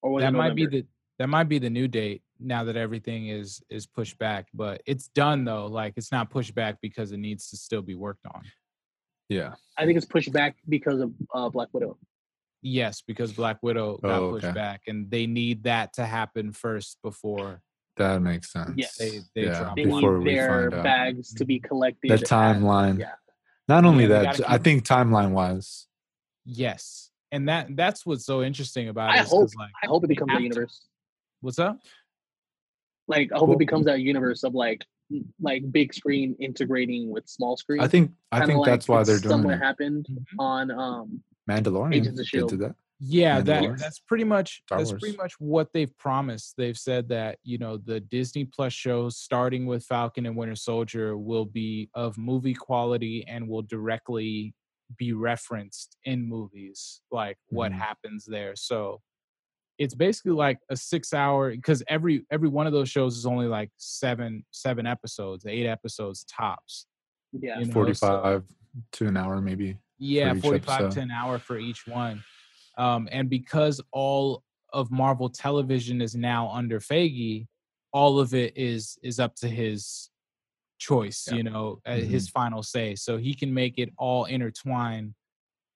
[0.02, 0.86] Or was it That might be the
[1.20, 4.48] that might be the new date now that everything is is pushed back.
[4.54, 5.68] But it's done though.
[5.68, 8.44] Like it's not pushed back because it needs to still be worked on.
[9.30, 9.54] Yeah.
[9.78, 11.98] I think it's pushed back because of uh, Black Widow.
[12.66, 16.98] Yes, because Black Widow got Oh, pushed back, and they need that to happen first
[17.04, 17.62] before
[17.98, 18.72] That makes sense.
[18.76, 18.98] Yes.
[18.98, 20.84] They- they yeah, drop They before need we their find out.
[20.84, 22.10] bags to be collected.
[22.10, 22.98] The at- timeline.
[23.00, 23.12] yeah.
[23.68, 25.88] Not only Yeah, that, gotta I think timeline wise.
[26.46, 29.24] Yes, and that that's what's so interesting about I it.
[29.24, 29.60] is 'cause, hope.
[29.60, 30.88] like, I hope it becomes have that universe.
[31.42, 31.78] What's up?
[33.08, 34.84] Like I hope Well- it becomes that universe of like
[35.40, 37.82] like big screen integrating with small screen.
[37.82, 39.60] I think I Kinda think like that's why they're doing somewhat it.
[39.60, 40.24] happened Mhm.
[40.40, 42.76] on um Mandalorian Agents of did that.
[43.00, 46.54] Yeah, that that's pretty much Star that's pretty much what they've promised.
[46.58, 51.18] They've said that you know the Disney Plus shows, starting with Falcon and Winter Soldier,
[51.18, 54.54] will be of movie quality and will directly
[54.98, 57.76] be referenced in movies, like what Mhm.
[57.80, 58.56] happens there.
[58.56, 59.02] So
[59.80, 63.72] it's basically like a six-hour because every every one of those shows is only like
[63.78, 66.86] seven seven episodes, eight episodes tops.
[67.34, 67.56] Yeah.
[67.60, 68.44] you know, so- 45
[68.94, 69.78] to an hour, maybe.
[69.98, 71.02] Yeah, each 45 to episode.
[71.02, 72.24] an hour for each one.
[72.78, 77.48] Um, and because all of Marvel television is now under Feige,
[77.92, 80.10] all of it is is up to his
[80.80, 81.36] choice, Yeah.
[81.38, 82.08] you know, uh, Mhm.
[82.08, 82.96] his final say.
[82.96, 85.14] So he can make it all intertwine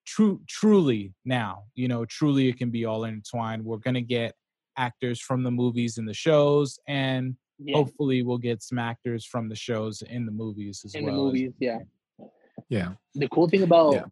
[0.05, 3.63] true truly now, you know, truly it can be all intertwined.
[3.63, 4.35] We're going to get
[4.77, 7.75] actors from the movies and the shows and Yeah.
[7.77, 11.15] hopefully we'll get some actors from the shows in the movies as in well.
[11.15, 11.79] the movies, yeah.
[12.69, 12.93] Yeah.
[13.15, 14.05] the cool thing about Yeah.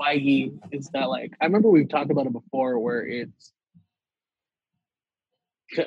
[0.00, 3.52] Feige is that like I remember we've talked about it before where it's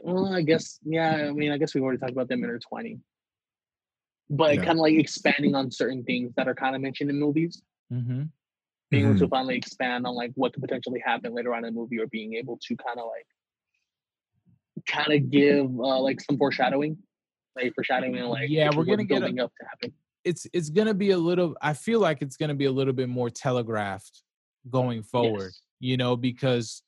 [0.03, 3.01] well, I guess yeah, I mean I guess we've already talked about them intertwining.
[4.30, 4.61] But Yeah.
[4.65, 8.24] kind of like expanding on certain things that are kind of mentioned in movies, hmm
[8.89, 9.20] being able Mhm.
[9.20, 12.07] to finally expand on like what could potentially happen later on in the movie, or
[12.07, 13.28] being able to kind of like
[14.86, 16.97] kind of give uh, like some foreshadowing,
[17.57, 19.93] like foreshadowing, like Yeah, we're gonna get a- up to happen.
[20.28, 23.09] It's it's gonna be a little i feel like it's gonna be a little bit
[23.09, 24.23] more telegraphed
[24.69, 25.61] going forward Yes.
[25.80, 26.84] you know because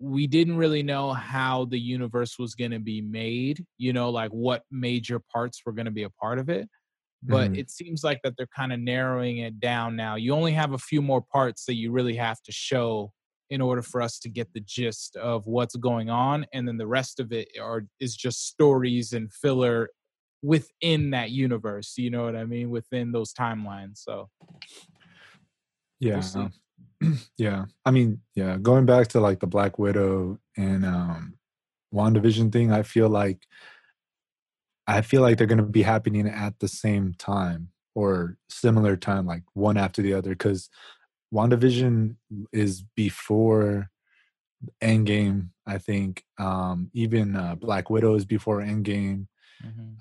[0.00, 4.64] we didn't really know how the universe was gonna be made you know like what
[4.70, 6.68] major parts were gonna be a part of it
[7.22, 7.58] but Mhm.
[7.58, 10.78] it seems like that they're kind of narrowing it down now you only have a
[10.78, 13.12] few more parts that you really have to show
[13.50, 16.86] in order for us to get the gist of what's going on and then the
[16.86, 19.88] rest of it are is just stories and filler
[20.44, 24.28] within that universe you know what i mean within those timelines so
[26.00, 26.20] Yeah.
[26.20, 26.48] see.
[27.38, 27.64] yeah.
[27.84, 31.34] I mean, yeah, going back to like the Black Widow and um
[31.94, 33.40] WandaVision thing, I feel like
[34.86, 39.44] I feel like they're gonna be happening at the same time or similar time, like
[39.54, 40.68] one after the other, because
[41.32, 42.16] WandaVision
[42.52, 43.90] is before
[44.82, 46.24] Endgame, I think.
[46.38, 49.26] Um, even uh, Black Widow is before Endgame.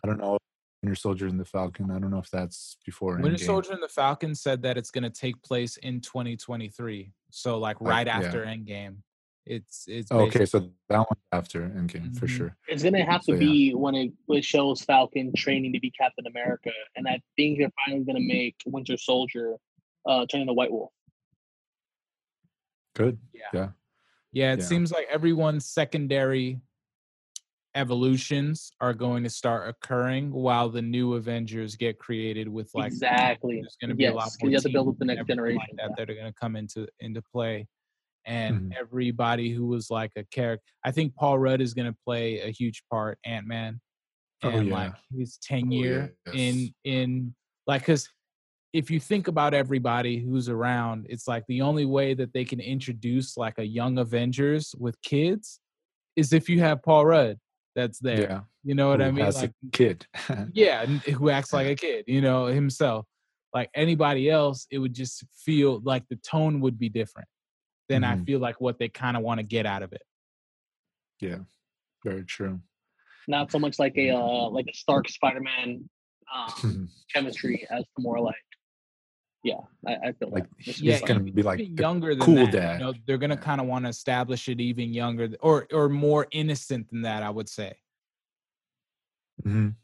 [0.03, 0.37] I don't know.
[0.81, 1.91] Winter Soldier and the Falcon.
[1.91, 3.45] I don't know if that's before winter Endgame.
[3.45, 7.79] soldier and the falcon said that it's going to take place in 2023 so like
[7.79, 8.17] Like, right yeah.
[8.17, 8.97] after endgame
[9.45, 10.59] it's it's Oh, okay, so
[10.89, 12.29] that one after Endgame for Mhm.
[12.29, 12.57] sure.
[12.69, 13.39] It's gonna have to So, yeah.
[13.39, 17.71] be when it, it shows Falcon training to be Captain America, and I think they're
[17.85, 19.57] finally gonna make Winter Soldier
[20.07, 20.91] uh, turn into White Wolf.
[22.95, 23.17] Good.
[23.33, 23.69] yeah Yeah.
[24.31, 24.65] yeah it Yeah.
[24.65, 26.61] seems like everyone's secondary
[27.75, 33.61] evolutions are going to start occurring while the new avengers get created with like exactly.
[33.61, 35.19] there's going to be a lot Yes, more you have to build up the next
[35.21, 35.75] everything like generation.
[35.77, 35.95] that yeah.
[35.97, 37.67] that are going to come into into play
[38.25, 38.75] and Mhm.
[38.79, 42.49] everybody who was like a character i think paul rudd is going to play a
[42.51, 43.79] huge part ant-man
[44.45, 44.73] Oh, and yeah.
[44.73, 46.35] like his tenure yes.
[46.35, 48.09] in in like because
[48.73, 52.59] if you think about everybody who's around it's like the only way that they can
[52.59, 55.59] introduce like a young avengers with kids
[56.15, 57.37] is if you have paul rudd
[57.75, 58.41] that's there Yeah.
[58.63, 60.05] you know what Who i mean has like a kid.
[60.53, 63.05] yeah who acts like a kid you know himself
[63.53, 67.27] like anybody else it would just feel like the tone would be different
[67.89, 68.25] than i Mhm.
[68.25, 70.01] feel like what they kind of want to get out of it
[71.21, 71.37] yeah.
[72.03, 72.59] Very true.
[73.29, 75.89] Not so much like a uh, like a Stark Spider Man
[76.35, 78.35] um, chemistry as more like,
[79.43, 80.75] yeah, I, I feel Like, that.
[80.75, 82.79] He's is gonna be like the younger than cool that, dad.
[82.79, 85.89] You know, they're gonna kind of want to establish it even younger, th- or or
[85.89, 87.23] more innocent than that.
[87.23, 87.75] I would say.
[89.45, 89.75] Mhm.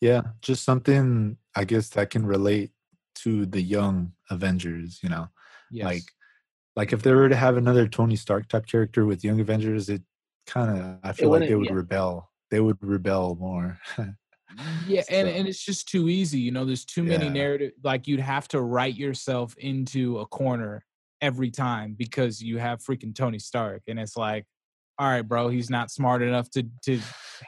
[0.00, 2.70] Yeah, just something I guess that can relate
[3.16, 5.28] to the young Avengers, you know.
[5.70, 5.84] Yes.
[5.86, 6.02] Like
[6.76, 10.02] like if they were to have another Tony Stark type character with young Avengers, it
[10.46, 11.74] kind of I feel like they wouldn't- would yeah.
[11.74, 12.30] rebel.
[12.50, 13.78] They would rebel more.
[14.86, 16.38] yeah, and so- and it's just too easy.
[16.40, 17.32] You know, there's too many Yeah.
[17.32, 17.72] narrative.
[17.82, 20.84] Like you'd have to write yourself into a corner
[21.20, 24.44] every time because you have freaking Tony Stark, and it's like,
[24.98, 27.00] all right, bro, he's not smart enough to to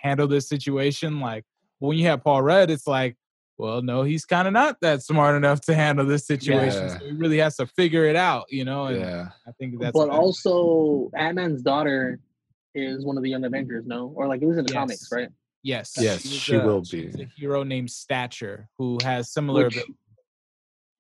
[0.03, 1.21] handle this situation.
[1.21, 1.45] Like
[1.79, 3.17] when you have Paul Rudd, it's like.
[3.59, 6.83] Well, no, he's kind of not that smart enough to handle this situation.
[6.83, 6.99] Yeah.
[6.99, 8.87] So he really has to figure it out, you know.
[8.87, 9.29] And yeah.
[9.47, 9.93] I think that's.
[9.93, 12.21] but also Ant Man's daughter
[12.75, 14.15] is one of the Young Avengers, no?
[14.17, 15.29] Or like it was in the comics, right?
[15.63, 17.09] Yes, Yes, she a- will be.
[17.09, 19.65] a hero named Stature who has similar.
[19.65, 19.79] Which,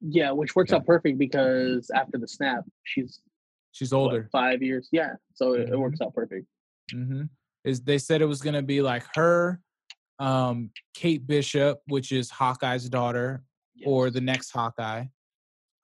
[0.03, 0.77] yeah, which works Yeah.
[0.79, 3.21] out perfect because after the snap, she's
[3.73, 4.29] she's what, older.
[4.33, 4.89] five years.
[4.93, 5.79] Yeah, so it, it Mhm.
[5.81, 6.47] works out perfect.
[6.93, 7.25] Mm-hmm.
[7.65, 9.61] Is they said it was gonna be like her,
[10.19, 13.43] um, Kate Bishop, which is Hawkeye's daughter,
[13.87, 15.07] or the next Hawkeye.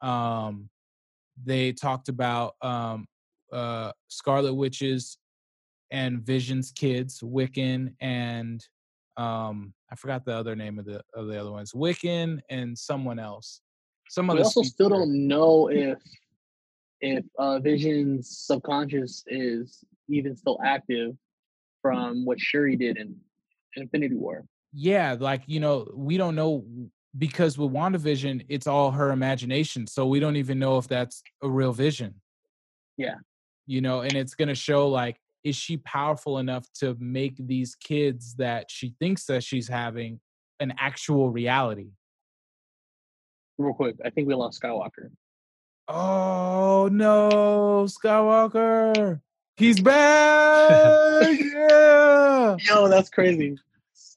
[0.03, 0.69] Um,
[1.43, 3.07] they talked about um
[3.53, 5.19] uh, Scarlet Witches
[5.91, 8.65] and Vision's kids, Wiccan and
[9.17, 13.19] um, I forgot the other name of the of the other ones, Wiccan and someone
[13.19, 13.61] else.
[14.09, 15.99] Some We also still don't know if
[17.01, 21.17] if uh, Vision's subconscious is even still active
[21.83, 23.17] from what Shuri did in
[23.77, 24.45] Infinity War.
[24.73, 26.65] Yeah, like you know, we don't know
[27.17, 31.49] because with WandaVision, it's all her imagination, so we don't even know if that's a
[31.49, 32.15] real vision.
[32.99, 33.17] Yeah.
[33.67, 35.17] you know, and it's gonna show like,
[35.47, 40.19] is she powerful enough to make these kids that she thinks that she's having
[40.59, 41.91] an actual reality?
[43.57, 45.11] Real quick, I think we lost Skywalker.
[45.87, 49.21] Oh no, Skywalker.
[49.57, 51.39] He's back.
[51.39, 52.57] yeah.
[52.69, 53.57] Yo, that's crazy.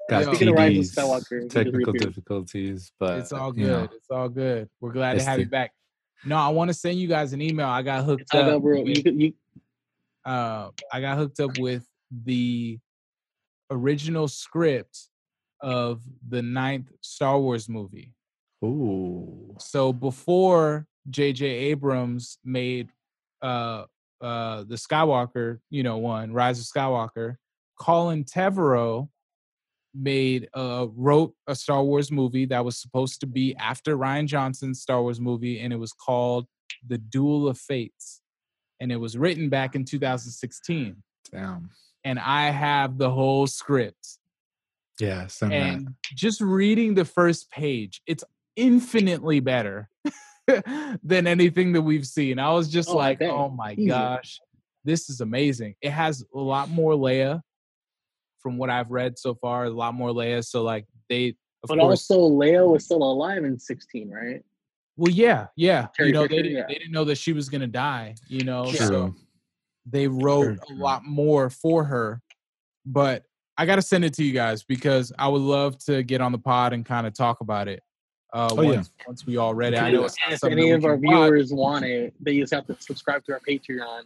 [0.09, 0.33] Got Yo.
[0.33, 3.97] Speaking of Rise of Skywalker, technical difficulties, but It's all you know, good.
[3.97, 4.67] It's all good.
[4.81, 5.73] We're glad to it's have you back.
[6.25, 7.67] No, I want to send you guys an email.
[7.67, 8.63] I got hooked up.
[8.63, 9.33] good, You, you,
[10.25, 11.85] uh, I got hooked up with
[12.25, 12.79] the
[13.71, 15.09] original script
[15.61, 18.13] of the ninth Star Wars movie.
[18.63, 21.45] Ooh, So before J.J.
[21.45, 22.89] Abrams made
[23.41, 23.85] uh,
[24.21, 27.35] uh, the Skywalker, you know, one Rise of Skywalker,
[27.79, 29.07] Colin Trevorrow
[29.93, 34.81] made uh, wrote a Star Wars movie that was supposed to be after Rian Johnson's
[34.81, 36.45] Star Wars movie, and it was called
[36.87, 38.18] The Duel of Fates,
[38.79, 40.95] and it was written back in 2016.
[41.31, 41.69] damn.
[42.05, 44.17] And I have the whole script
[44.99, 45.55] Yeah, send that.
[45.57, 48.23] and just reading the first page it's
[48.55, 49.89] infinitely better
[51.03, 53.29] than anything that we've seen i was just Oh, like bet.
[53.29, 53.87] oh my Easy.
[53.87, 54.39] gosh
[54.83, 57.41] this is amazing it has a lot more leia
[58.41, 61.77] from what i've read so far a lot more leia so like they of but
[61.79, 64.41] course also Leia was still alive in 16, right?
[64.99, 66.65] Well yeah yeah Carrie you know they Fisher, didn't, yeah.
[66.67, 68.85] they didn't know that she was gonna die you know Yeah.
[68.87, 69.15] so
[69.85, 72.21] they wrote Very a lot more for her
[72.85, 73.23] but
[73.57, 76.37] i gotta send it to you guys because i would love to get on the
[76.37, 77.81] pod and kind of talk about it
[78.33, 78.75] uh Oh, yeah.
[78.75, 81.29] once, once we all read it i know it's if any of our can watch.
[81.29, 84.01] viewers want it, they just have to subscribe to our Patreon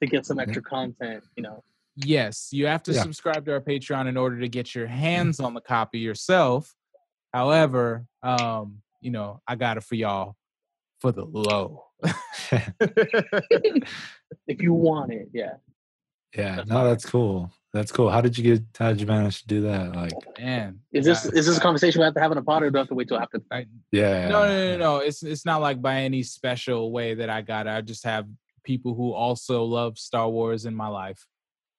[0.00, 1.24] to get some extra content.
[1.36, 1.64] You know,
[1.96, 3.02] yes you have to Yeah.
[3.02, 6.74] subscribe to our patreon in order to get your hands on the copy yourself
[7.32, 10.36] however um you know i got it for y'all
[11.00, 11.86] for the low
[14.46, 15.54] if you want it, yeah.
[16.36, 17.50] yeah, no, that's cool.
[17.72, 18.10] That's cool.
[18.10, 18.62] How did you get?
[18.78, 19.94] How did you manage to do that?
[19.94, 22.42] Like, oh, man Is this is this a conversation we have to have in a
[22.42, 23.40] pod, or do I have to wait till after?
[23.50, 24.96] I, yeah, No, no, no, no.
[24.98, 27.70] It's it's not like by any special way that I got it.
[27.70, 28.26] I just have
[28.64, 31.26] people who also love Star Wars in my life,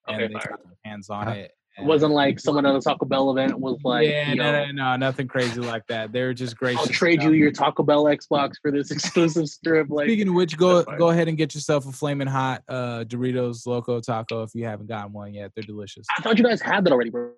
[0.08, 1.52] and Okay, they got their hands on it.
[1.80, 4.72] It wasn't like someone at a Taco Bell event was like, yeah, yo, no, no,
[4.72, 6.12] no, nothing crazy like that.
[6.12, 6.80] They're just gracious.
[6.82, 9.88] I'll trade you your Taco Bell Xbox for this exclusive strip.
[9.90, 13.68] Like, Speaking of which, go go ahead and get yourself a flaming hot uh, Doritos
[13.68, 15.52] Loco Taco if you haven't gotten one yet.
[15.56, 16.08] They're delicious.
[16.18, 17.32] I thought you guys had that already, bro.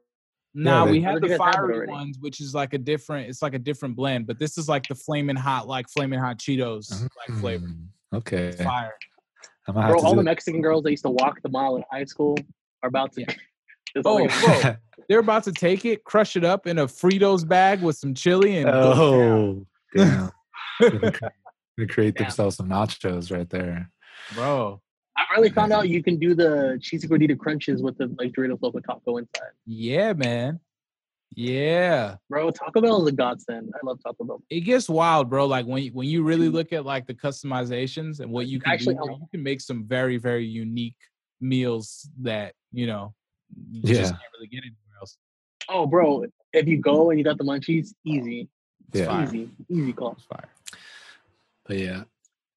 [0.54, 2.74] Nah, they- we I had the you guys had that fiery ones, which is like
[2.74, 3.30] a different.
[3.30, 6.38] It's like a different blend, but this is like the flaming hot, like flaming hot
[6.40, 6.90] Cheetos
[7.28, 7.68] like flavor.
[7.68, 8.94] Mm, Okay, It's fire.
[9.68, 10.24] I might have Bro, all the it.
[10.24, 12.36] Mexican girls that used to walk the mile in high school
[12.82, 13.22] are about to.
[13.22, 13.34] Yeah.
[13.96, 14.76] It's Oh, like- bro.
[15.10, 18.58] They're about to take it, crush it up in a Fritos bag with some chili
[18.60, 19.66] and oh,
[19.96, 20.30] damn.
[20.80, 21.12] Gonna
[21.90, 22.26] create Damn.
[22.26, 23.90] themselves some nachos right there.
[24.36, 24.80] bro.
[25.18, 28.60] I really found out you can do the cheesy gordita crunches with the like Doritos
[28.62, 29.52] Loco Taco inside.
[29.66, 30.60] Yeah, man.
[31.36, 32.16] Yeah.
[32.30, 33.72] Bro, Taco Bell is a godsend.
[33.76, 34.44] I love Taco Bell.
[34.50, 35.46] It gets wild, bro.
[35.46, 36.56] Like when you, when you really mm-hmm.
[36.56, 39.86] look at like the customizations and what you can Actually, do, you can make some
[39.86, 40.96] very very unique
[41.42, 43.14] meals that, you know,
[43.72, 44.10] you just Yeah.
[44.10, 45.18] can't really get anywhere else.
[45.68, 48.49] Oh, bro, if you go and you got the munchies, easy,
[48.91, 49.05] It's Yeah.
[49.07, 49.24] fire.
[49.26, 50.14] easy, easy call.
[50.14, 50.49] It's fire.
[51.66, 52.03] But yeah,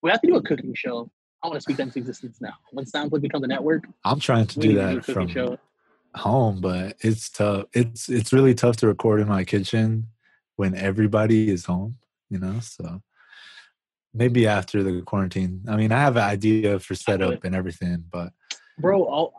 [0.03, 1.11] We have to do a cooking show.
[1.43, 2.55] I want to speak that into existence now.
[2.73, 5.59] When SoundCloud becomes a network, I'm trying to do need to do that from show.
[6.15, 7.67] home, but it's tough.
[7.73, 10.09] It's it's really tough to record in my kitchen
[10.57, 11.97] when everybody is home.
[12.31, 13.03] You know, so
[14.15, 15.63] maybe after the quarantine.
[15.69, 18.33] I mean, I have an idea for setup and everything, but
[18.79, 19.33] Bro, I'll,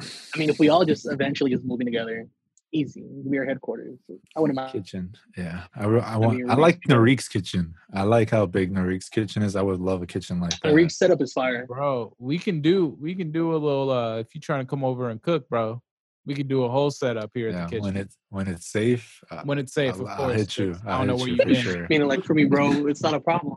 [0.00, 2.26] I mean, if we all just eventually just moving together,
[2.72, 3.04] easy.
[3.06, 3.98] We are headquarters.
[4.36, 4.72] I wouldn't mind.
[4.72, 5.64] kitchen, yeah.
[5.76, 6.38] I, I want.
[6.38, 7.74] mean, I like Rick's- Narik's kitchen.
[7.92, 9.54] I like how big Narik's kitchen is.
[9.54, 10.74] I would love a kitchen like The that.
[10.74, 11.66] Reach setup is fire.
[11.66, 14.84] Bro, we can do we can do a little uh if you're trying to come
[14.84, 15.80] over and cook, bro.
[16.26, 17.82] We could do a whole setup here at the kitchen.
[17.84, 19.20] when it's when it's safe.
[19.30, 20.74] Uh, when it's safe, I'll, of I'll hit you.
[20.86, 21.74] I I'll don't know hit where you you've been.
[21.74, 21.86] sure.
[21.90, 23.56] Meaning, like for me, bro, it's not a problem.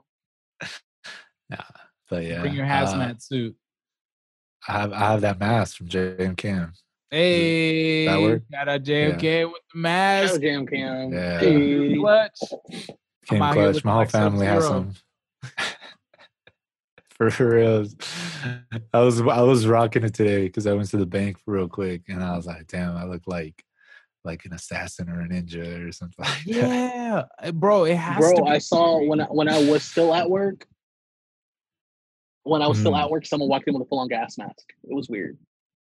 [1.50, 1.58] Nah,
[2.10, 3.56] but yeah, Bring your uh, hazmat suit.
[4.68, 6.74] I have I have that mask from J and Cam.
[7.10, 8.44] Hey, work?
[8.52, 10.34] got a JMK with the mask.
[10.34, 11.14] Shout Jam Cam.
[11.14, 11.40] Yeah.
[11.40, 11.96] Hey.
[11.96, 12.40] Clutch.
[13.28, 13.86] Came out here clutch.
[13.86, 14.94] My whole like family has Sub-Zero.
[15.42, 15.74] some.
[17.38, 17.88] For real.
[18.94, 22.04] I was I was rocking it today because I went to the bank real quick
[22.10, 23.64] and I was like, damn, I look like
[24.24, 26.46] like an assassin or a ninja or something like that.
[26.46, 29.84] Yeah, uh, bro, it has Bro, to be I saw when I, when I was
[29.84, 30.68] still at work.
[32.48, 33.02] When I was still Mm.
[33.04, 34.72] at work, someone walked in with a full on gas mask.
[34.84, 35.38] It was weird.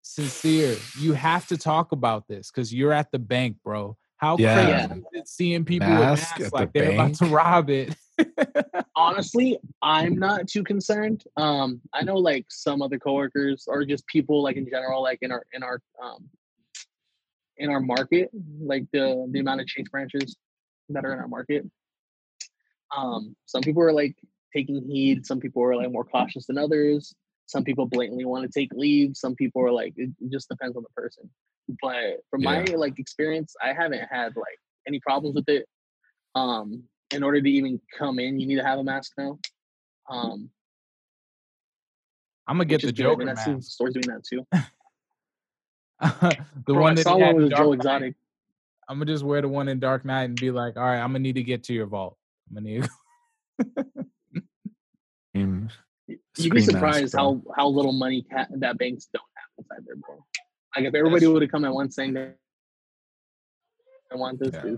[0.02, 0.76] sincere.
[1.00, 3.96] You have to talk about this because you're at the bank, bro.
[4.18, 4.88] How Yeah.
[4.88, 6.00] crazy is it seeing people Mask
[6.40, 7.96] with masks like the they're about to rob it?
[8.96, 11.24] Honestly, I'm not too concerned.
[11.38, 15.32] Um, I know like some other coworkers or just people like in general, like in
[15.32, 16.28] our in our um
[17.58, 18.30] in our market,
[18.60, 20.38] like the the amount of Chase branches
[20.90, 21.70] that are in our market.
[22.96, 24.16] Um, some people are like
[24.56, 27.14] taking heed, some people are like more cautious than others.
[27.46, 29.18] Some people blatantly want to take leave.
[29.18, 31.30] Some people are like, it, it just depends on the person.
[31.82, 35.66] But from my like experience, I haven't had like any problems with it.
[36.36, 39.40] Um, in order to even come in, you need to have a mask now.
[40.10, 40.50] Um,
[42.48, 43.72] I'm gonna get the good, Joker and I see mask.
[43.72, 44.46] stores doing that too.
[46.66, 47.76] the Bro, one I that saw one Dark Joe Knight.
[47.78, 48.16] Exotic.
[48.88, 51.10] I'm gonna just wear the one in Dark Knight and be like, all right, I'm
[51.10, 52.18] gonna need to get to your vault.
[52.50, 52.90] I'm gonna need.
[56.38, 60.24] You'd be surprised how how little money ca- that banks don't have inside their bro.
[60.76, 62.36] Like if everybody would have come at once saying that
[64.12, 64.76] I want this, Yeah.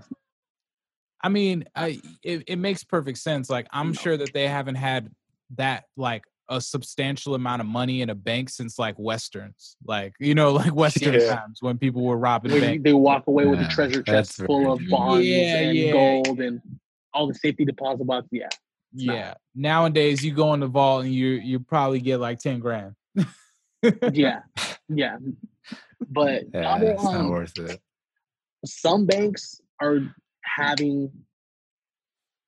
[1.24, 3.50] I mean, I it, it makes perfect sense.
[3.50, 5.10] Like I'm sure that they haven't had
[5.58, 10.36] that like a substantial amount of money in a bank since like westerns, like you
[10.36, 11.36] know, like Western Yeah.
[11.36, 12.84] times when people were robbing banks.
[12.84, 15.92] they walk away with a treasure chest full of bonds Yeah, and yeah.
[15.94, 16.62] gold and
[17.14, 18.28] all the safety deposit box.
[18.32, 18.50] Yeah,
[18.94, 19.16] it's not.
[19.16, 19.34] Yeah.
[19.56, 22.96] Nowadays, you go in the vault and you you probably get like ten grand.
[24.14, 24.42] yeah,
[24.90, 25.18] yeah.
[26.10, 27.80] But Yeah, that, it's not um, worth it.
[28.66, 30.00] some banks are
[30.44, 31.12] having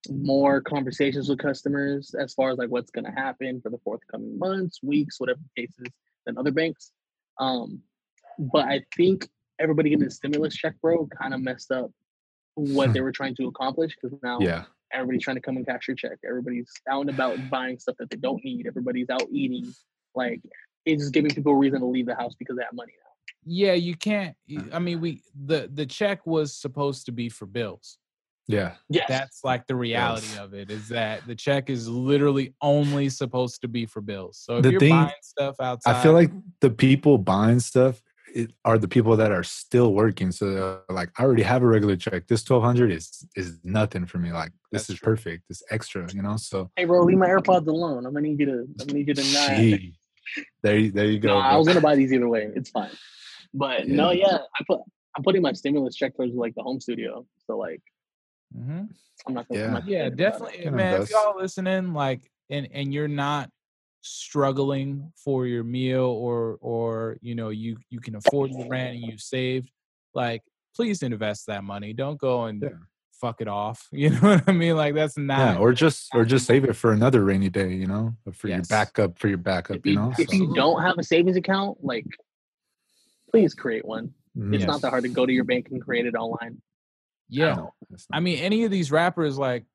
[0.10, 4.38] more conversations with customers as far as like what's going to happen for the forthcoming
[4.38, 5.74] months, weeks, whatever the case
[6.26, 6.92] than other banks.
[7.40, 7.82] Um,
[8.38, 9.30] but I think
[9.60, 11.92] everybody getting the stimulus check, bro, kind of messed up
[12.56, 14.66] what they were trying to accomplish because now Yeah.
[14.94, 16.18] Everybody's trying to come and cash your check.
[16.28, 18.68] Everybody's out and about buying stuff that they don't need.
[18.68, 19.74] Everybody's out eating.
[20.16, 20.42] Like
[20.86, 23.12] it's just giving people a reason to leave the house because they have money now.
[23.46, 24.36] yeah, you can't.
[24.56, 24.62] Uh.
[24.74, 27.98] I mean, we the the check was supposed to be for bills.
[28.46, 28.74] Yeah.
[28.90, 29.06] Yes.
[29.08, 30.40] That's like the reality Yes.
[30.40, 34.38] of it is that the check is literally only supposed to be for bills.
[34.38, 36.30] So if The you're thing- buying stuff outside, I feel like
[36.60, 38.02] the people buying stuff
[38.34, 40.32] it, are the people that are still working.
[40.32, 42.28] So like, I already have a regular check.
[42.28, 44.32] This twelve hundred is is nothing for me.
[44.32, 45.06] Like this That's is true.
[45.16, 45.44] perfect.
[45.50, 46.38] It's extra, you know.
[46.38, 48.06] So hey, bro, leave my AirPods alone.
[48.06, 48.52] I'm gonna need you to.
[48.52, 49.58] I'm gonna need you to not.
[50.64, 51.30] there, you- there you go.
[51.30, 52.50] No, I was gonna buy these either way.
[52.56, 52.90] It's fine.
[53.54, 54.28] But no, Yeah.
[54.32, 54.80] yeah, I put.
[55.16, 57.26] I'm putting my stimulus check towards like the home studio.
[57.46, 57.82] So like,
[58.58, 58.86] mm-hmm.
[59.28, 59.48] I'm not.
[59.48, 59.68] Gonna, Yeah.
[59.68, 60.16] I'm not yeah, complaining about it.
[60.18, 61.02] definitely, man.
[61.04, 63.50] If y'all listening, like, and and you're not
[64.04, 69.04] struggling for your meal, or or you know you you can afford the rent and
[69.04, 69.72] you saved,
[70.14, 70.44] like,
[70.76, 71.94] please invest that money.
[71.94, 72.70] Don't go and Yeah.
[73.20, 73.88] fuck it off.
[73.92, 74.76] You know what I mean?
[74.76, 75.40] Like that's not.
[75.40, 78.50] yeah, or just or just save it for another rainy day, you know, or for
[78.50, 80.14] your backup for your backup, If you you, know.
[80.20, 82.06] if So, you don't have a savings account, like,
[83.32, 84.14] please create one.
[84.36, 84.66] It's mm-hmm.
[84.66, 86.62] not that hard to go to your bank and create it online.
[87.30, 87.56] yeah.
[87.56, 87.74] No,
[88.12, 89.66] I mean, any of these rappers, like,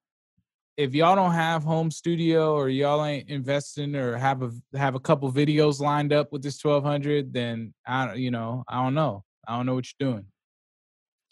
[0.78, 5.00] if y'all don't have home studio or y'all ain't investing or have a have a
[5.00, 8.94] couple videos lined up with this twelve hundred, then I don't, you know, I don't
[8.94, 10.26] know, I don't know what you're doing.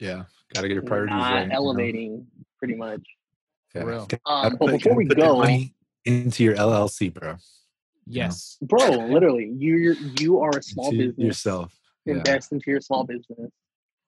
[0.01, 1.43] yeah, gotta get your priorities Not right.
[1.45, 1.55] you know?
[1.55, 2.27] elevating,
[2.59, 3.01] pretty much.
[3.75, 3.83] Yeah.
[3.85, 4.09] real.
[4.27, 5.45] Um, but before we go,
[6.05, 7.33] into your LLC, bro.
[7.33, 7.39] know?
[8.09, 11.25] Yes, bro, literally, you you are a small Into business.
[11.25, 11.73] yourself.
[12.05, 12.15] Yeah.
[12.15, 13.51] invest into your small business.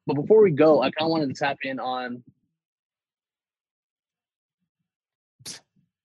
[0.06, 2.22] But before we go, I kind of wanted to tap in on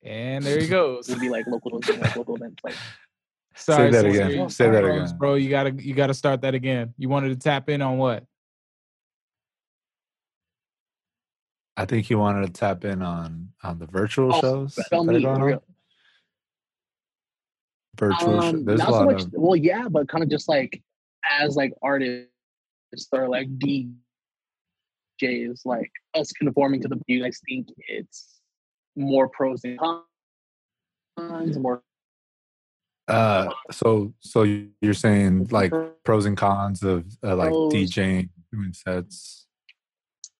[0.03, 1.07] and there he goes.
[1.09, 2.61] would be like local like local events.
[2.63, 2.75] Like
[3.55, 4.31] Sorry, that again.
[4.31, 5.17] you Say that again.
[5.17, 5.35] bro.
[5.35, 6.93] You gotta you gotta start that again.
[6.97, 8.25] You wanted to tap in on what?
[11.75, 14.75] I think you wanted to tap in on on the virtual Oh, shows.
[14.85, 15.59] spell me, on.
[17.99, 18.41] Virtual.
[18.41, 19.21] sho- um, There's a not so much.
[19.23, 20.81] of Well, yeah, but kind of just like
[21.29, 22.27] as like artists
[23.11, 23.89] or like DJs,
[25.65, 26.99] like us conforming to the.
[27.07, 28.32] Do I think it's
[28.95, 30.03] more pros and cons?
[31.57, 31.81] More
[33.07, 34.43] Uh, so so
[34.81, 35.73] you're saying like
[36.03, 37.73] pros and cons of uh, like Pros.
[37.73, 39.45] DJing, doing sets,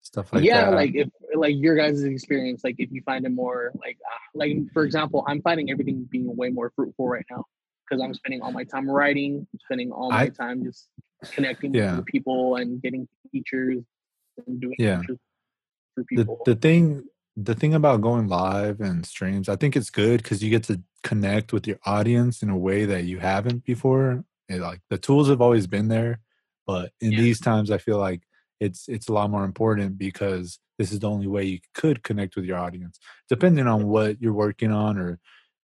[0.02, 0.70] stuff like yeah, that.
[0.70, 4.18] Yeah, like if like your guys' experience, like if you find it more like uh,
[4.34, 7.44] like for example, I'm finding everything being way more fruitful right now
[7.88, 10.88] because I'm spending all my time writing, spending all my I- time just
[11.32, 11.96] connecting Yeah.
[11.96, 13.82] with people and getting features
[14.46, 15.00] and doing Yeah.
[15.00, 15.18] features
[15.94, 17.04] for the the thing
[17.36, 20.82] the thing about going live and streams, I think it's good because you get to
[21.02, 24.24] connect with your audience in a way that you haven't before.
[24.48, 26.20] And like the tools have always been there,
[26.66, 27.18] but in Yeah.
[27.18, 28.22] these times, I feel like
[28.60, 32.36] it's it's a lot more important because this is the only way you could connect
[32.36, 35.18] with your audience, depending on what you're working on or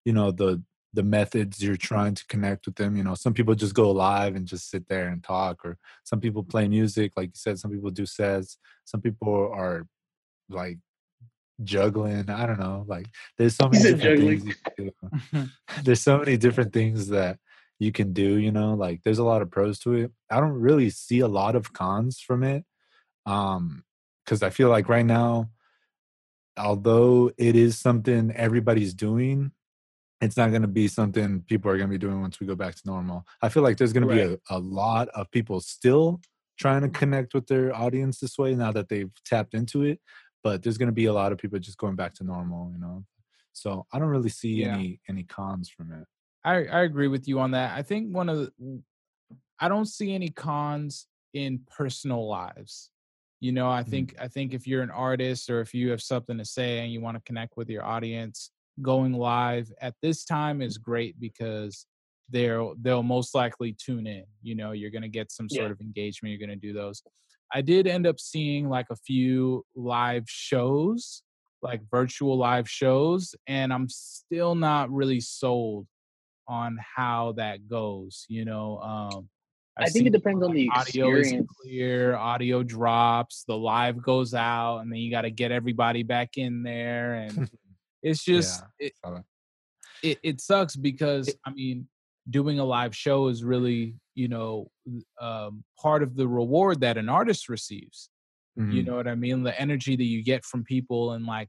[0.06, 0.64] you know the
[0.94, 2.98] the methods you're trying to connect with them.
[2.98, 6.20] You know, some people just go live and just sit there and talk, or some
[6.20, 7.60] people play music, like you said.
[7.60, 8.58] Some people do sets.
[8.86, 9.88] Some people are
[10.50, 10.80] like
[11.64, 12.30] juggling.
[12.30, 12.86] I don't know.
[12.88, 13.08] Like
[13.38, 14.56] there's so many different things.
[14.78, 15.50] Do.
[15.84, 17.38] there's so many different things that
[17.80, 18.38] you can do.
[18.38, 20.12] You know, like there's a lot of pros to it.
[20.30, 22.64] I don't really see a lot of cons from it,
[23.26, 23.84] um,
[24.26, 25.50] because I feel like right now,
[26.58, 29.52] although it is something everybody's doing.
[30.22, 32.54] It's not going to be something people are going to be doing once we go
[32.54, 33.26] back to normal.
[33.42, 36.20] I feel like there's going to be a, a lot of people still
[36.60, 40.02] trying to connect with their audience this way now that they've tapped into it
[40.44, 42.80] but there's going to be a lot of people just going back to normal you
[42.80, 43.06] know
[43.54, 44.64] so i don't really see Yeah.
[44.64, 46.06] any any cons from it
[46.44, 47.78] I, I agree with you on that.
[47.78, 48.82] I think one of the,
[49.60, 52.92] I don't see any cons in personal lives.
[53.40, 53.90] You know, I Mhm.
[53.90, 56.92] think I think if you're an artist or if you have something to say and
[56.92, 61.86] you want to connect with your audience, going live at this time is great because
[62.30, 64.26] they'll they'll most likely tune in.
[64.42, 65.72] You know, you're gonna get some sort Yeah.
[65.72, 66.32] of engagement.
[66.32, 67.02] You're gonna do those.
[67.54, 71.24] I did end up seeing like a few live shows,
[71.62, 75.88] like virtual live shows, and I'm still not really sold
[76.48, 78.26] on how that goes.
[78.30, 79.30] You know, um,
[79.78, 84.80] I think it depends on the audio is clear, audio drops, the live goes out,
[84.80, 87.50] and then you got to get everybody back in there, and
[88.04, 89.24] it's just Yeah, it,
[90.04, 91.88] it, it sucks because I mean,
[92.30, 94.70] doing a live show is really you know
[95.22, 98.10] um, part of the reward that an artist receives.
[98.56, 98.86] You Mhm.
[98.88, 99.44] know what I mean?
[99.44, 101.48] The energy that you get from people and like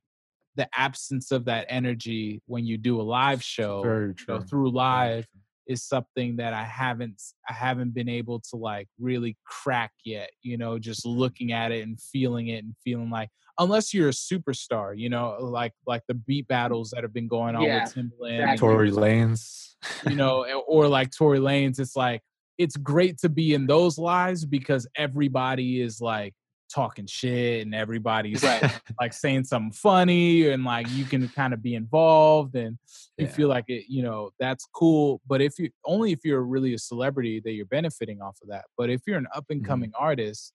[0.55, 3.83] the absence of that energy when you do a live show
[4.19, 5.27] you know, through live
[5.67, 10.57] is something that I haven't i haven't been able to like really crack yet, you
[10.57, 14.97] know, just looking at it and feeling it and feeling like unless you're a superstar,
[14.97, 18.39] you know, like like the beat battles that have been going on Yeah, with Timbaland
[18.39, 18.59] and, exactly.
[18.59, 22.23] Tory Lanez you know, or like Tory Lanez it's like
[22.61, 26.35] it's great to be in those lives because everybody is like
[26.73, 28.63] talking shit and everybody's Right.
[29.01, 32.79] like saying something funny and like you can kind of be involved and
[33.19, 33.33] you Yeah.
[33.33, 36.79] feel like it you know that's cool but if you only if you're really a
[36.79, 40.53] celebrity that you're benefiting off of that but if you're an up and coming artist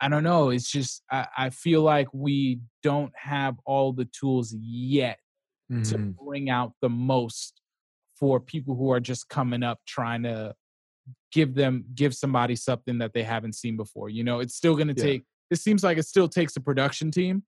[0.00, 4.54] i don't know it's just I, I feel like we don't have all the tools
[4.60, 5.18] yet
[5.68, 6.14] to Mhm.
[6.24, 7.60] bring out the most
[8.20, 10.54] for people who are just coming up trying to
[11.32, 14.40] give them give somebody something that they haven't seen before you know?
[14.40, 15.04] It's still going to Yeah.
[15.04, 17.42] take it seems like it still takes a production team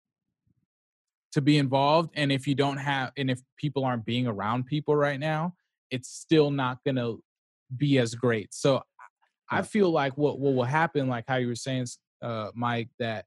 [1.33, 4.97] to be involved and if you don't have and if people aren't being around people
[4.97, 5.55] right now
[5.91, 7.22] it's still not going to
[7.76, 8.53] be as great.
[8.55, 8.83] So
[9.53, 11.87] i feel like what what will happen like how you were saying
[12.22, 13.24] uh mike that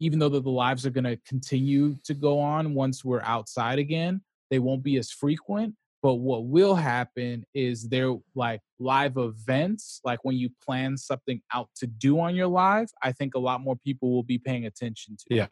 [0.00, 3.78] even though that the lives are going to continue to go on once we're outside
[3.78, 4.20] again
[4.50, 10.24] they won't be as frequent but what will happen is there like live events like
[10.24, 13.76] when you plan something out to do on your live i think a lot more
[13.76, 15.46] people will be paying attention to yeah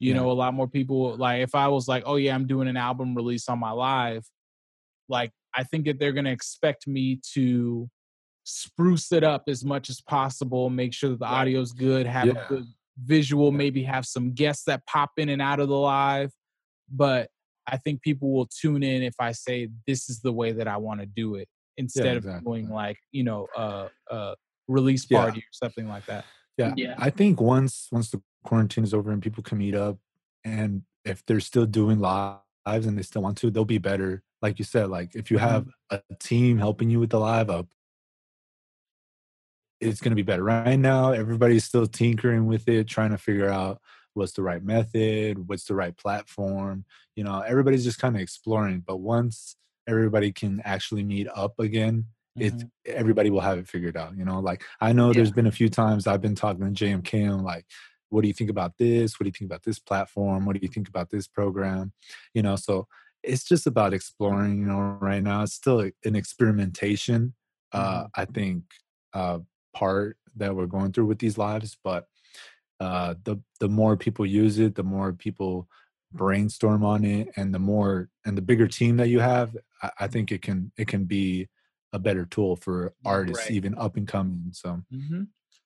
[0.00, 0.20] you Yeah.
[0.20, 2.76] know, a lot more people like if I was like, oh yeah, I'm doing an
[2.76, 4.24] album release on my live,
[5.08, 7.90] like I think that they're gonna expect me to
[8.44, 11.40] spruce it up as much as possible, make sure that the Right.
[11.48, 12.44] audio's good, have Yeah.
[12.44, 13.56] a good visual, Yeah.
[13.58, 16.32] maybe have some guests that pop in and out of the live.
[16.88, 17.28] But
[17.70, 20.78] I think people will tune in if I say this is the way that I
[20.78, 22.44] want to do it instead of exactly.
[22.44, 24.34] doing like, you know, a, a
[24.66, 25.22] release Yeah.
[25.22, 26.24] party or something like that.
[26.56, 26.72] Yeah.
[26.76, 26.94] Yeah.
[26.98, 29.98] I think once once the quarantine is over and people can meet up
[30.44, 34.22] and if they're still doing lives and they still want to, they'll be better.
[34.40, 35.46] Like you said, like if you mm-hmm.
[35.46, 37.68] have a team helping you with the live up,
[39.80, 40.42] it's gonna be better.
[40.42, 43.80] Right now, everybody's still tinkering with it, trying to figure out
[44.18, 46.84] what's the right method, what's the right platform.
[47.16, 48.80] You know, everybody's just kind of exploring.
[48.86, 52.70] But once everybody can actually meet up again, it's Mhm.
[52.86, 54.16] everybody will have it figured out.
[54.16, 57.24] You know, like I know there's been a few times I've been talking to JMK
[57.24, 57.66] and like,
[58.10, 59.18] what do you think about this?
[59.18, 60.44] What do you think about this platform?
[60.46, 61.92] What do you think about this program?
[62.34, 62.86] You know, so
[63.22, 65.42] it's just about exploring, you know, right now.
[65.42, 67.34] It's still an experimentation,
[67.72, 68.10] uh, Mhm.
[68.14, 68.64] I think,
[69.12, 69.40] uh,
[69.74, 71.76] part that we're going through with these lives.
[71.82, 72.06] But
[72.80, 75.68] uh, the the more people use it, the more people
[76.12, 80.08] brainstorm on it, and the more and the bigger team that you have, I, I
[80.08, 81.48] think it can it can be
[81.92, 83.50] a better tool for artists, Right.
[83.50, 84.52] even up and coming.
[84.52, 85.24] So hmm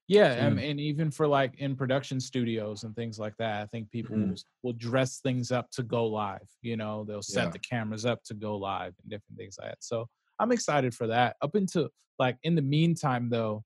[0.08, 3.90] Yeah, um, and even for like in production studios and things like that, I think
[3.90, 4.30] people Mhm.
[4.30, 6.48] will, will dress things up to go live.
[6.62, 7.52] You know, they'll set Yeah.
[7.52, 9.84] the cameras up to go live and different things like that.
[9.84, 10.08] So
[10.38, 11.36] I'm excited for that.
[11.42, 13.64] Up into like in the meantime, though,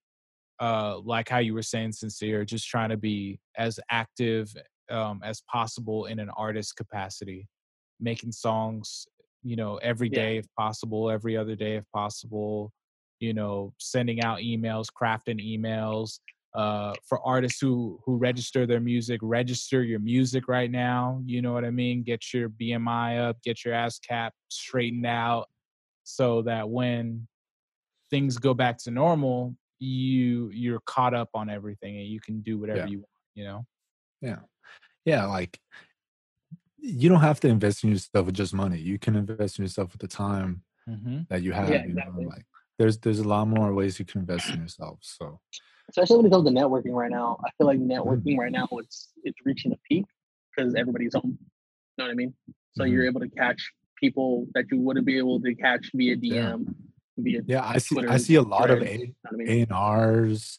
[0.60, 4.54] uh, like how you were saying, sincere, just trying to be as active
[4.90, 7.48] um, as possible in an artist capacity,
[8.00, 9.06] making songs,
[9.42, 10.40] you know, every day Yeah.
[10.40, 12.72] if possible, every other day if possible.
[13.20, 16.20] You know, sending out emails, crafting emails.
[16.54, 21.20] Uh, for artists who who register their music, register your music right now.
[21.26, 22.02] You know what I mean.
[22.02, 25.48] Get your BMI up, get your ASCAP straightened out,
[26.04, 27.26] so that when
[28.10, 32.58] things go back to normal, you you're caught up on everything and you can do
[32.58, 32.86] whatever Yeah.
[32.86, 33.08] you want.
[33.34, 33.66] You know.
[34.20, 34.38] Yeah.
[35.04, 35.26] Yeah.
[35.26, 35.58] Like
[36.78, 38.78] you don't have to invest in yourself with just money.
[38.78, 41.22] You can invest in yourself with the time Mm-hmm.
[41.30, 41.68] that you have.
[41.68, 42.44] Yeah, you know, like
[42.78, 45.00] there's there's a lot more ways you can invest in yourself.
[45.02, 45.40] So
[45.88, 47.40] especially when it comes to networking right now.
[47.44, 50.04] I feel like networking right now it's it's reaching a peak
[50.54, 51.38] because everybody's home.
[51.40, 51.46] You
[51.98, 52.34] know what I mean?
[52.74, 52.90] So Mhm.
[52.92, 56.64] you're able to catch people that you wouldn't be able to catch via DM, via
[57.16, 59.48] yeah, I see I see a lot of A you know what I mean?
[59.48, 60.58] A and R's,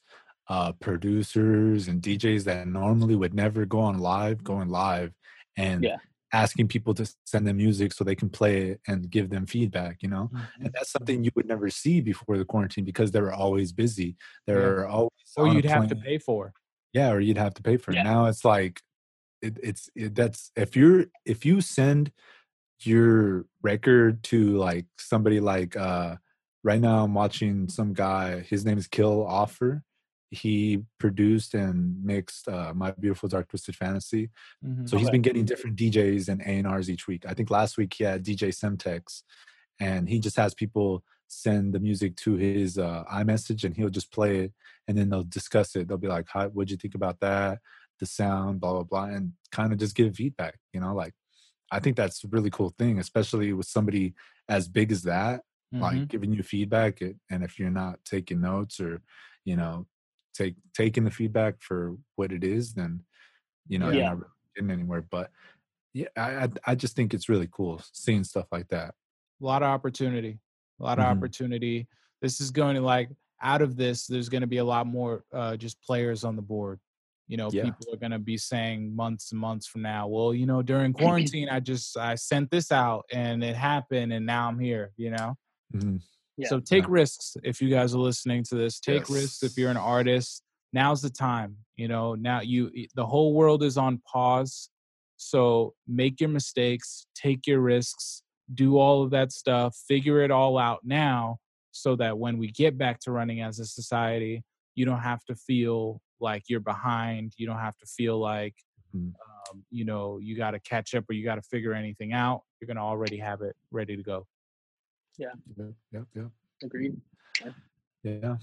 [0.50, 5.14] uh, producers and DJs that normally would never go on live, going live
[5.58, 5.98] and Yeah.
[6.34, 10.02] asking people to send them music so they can play it and give them feedback,
[10.02, 10.30] you know?
[10.34, 10.66] Mm-hmm.
[10.66, 14.16] And that's something you would never see before the quarantine because they were always busy.
[14.46, 14.60] They Yeah.
[14.60, 16.54] were always Or you'd have to pay for.
[16.94, 18.04] Yeah, or you'd have to pay for it.
[18.04, 18.82] Now it's like
[19.42, 22.12] it, it's it, that's if you're if you send
[22.82, 26.16] your record to like somebody like uh
[26.68, 29.82] right now I'm watching some guy, his name is Kilhoffer.
[30.30, 34.30] He produced and mixed uh My Beautiful Dark Twisted Fantasy.
[34.66, 34.88] Mhm.
[34.90, 35.14] So he's Okay.
[35.16, 37.24] been getting different DJs and A&Rs each week.
[37.26, 39.24] I think last week he had DJ Semtex
[39.80, 40.90] and he just has people
[41.30, 44.52] send the music to his uh, iMessage and he'll just play it
[44.88, 45.88] and then they'll discuss it.
[45.88, 47.60] They'll be like, Hi, what'd you think about that?
[48.02, 49.26] The sound, blah, blah, blah, and
[49.58, 51.14] kind of just give feedback, you know, like
[51.72, 54.14] I think that's a really cool thing, especially with somebody
[54.50, 55.82] as big as that, Mhm.
[55.82, 57.02] like giving you feedback.
[57.02, 59.02] And if you're not taking notes or,
[59.46, 59.88] you know,
[60.34, 63.06] take taking the feedback for what it is, then
[63.68, 64.10] you know Yeah.
[64.10, 65.02] you're not getting anywhere.
[65.04, 65.32] But
[65.94, 68.96] yeah, I I, just think it's really cool seeing stuff like that.
[69.42, 70.40] a lot of opportunity
[70.80, 71.06] a lot of Mhm.
[71.06, 71.88] opportunity
[72.22, 73.10] this is going to like
[73.42, 76.42] out of this there's going to be a lot more uh just players on the
[76.42, 76.80] board
[77.28, 77.64] you know Yeah.
[77.64, 80.94] people are going to be saying months and months from now well you know during
[81.02, 85.12] quarantine i just i sent this out and it happened and now i'm here you
[85.12, 85.36] know
[85.74, 86.02] Mhm.
[86.38, 86.48] Yeah.
[86.50, 86.92] so take Yeah.
[86.94, 91.02] risks if you guys are listening to this take risks if you're an artist now's
[91.02, 94.70] the time you know now you the whole world is on pause
[95.16, 98.22] so make your mistakes take your risks
[98.54, 101.38] do all of that stuff figure it all out now
[101.72, 104.44] so that when we get back to running as a society
[104.76, 108.56] you don't have to feel like you're behind you don't have to feel like
[108.96, 109.14] Mhm.
[109.52, 112.44] um, you know you got to catch up or you got to figure anything out
[112.62, 114.28] you're going to already have it ready to go
[115.18, 115.34] Yep,
[115.92, 116.28] yep, yep.
[116.64, 117.00] Agreed.
[118.04, 118.38] Yeah.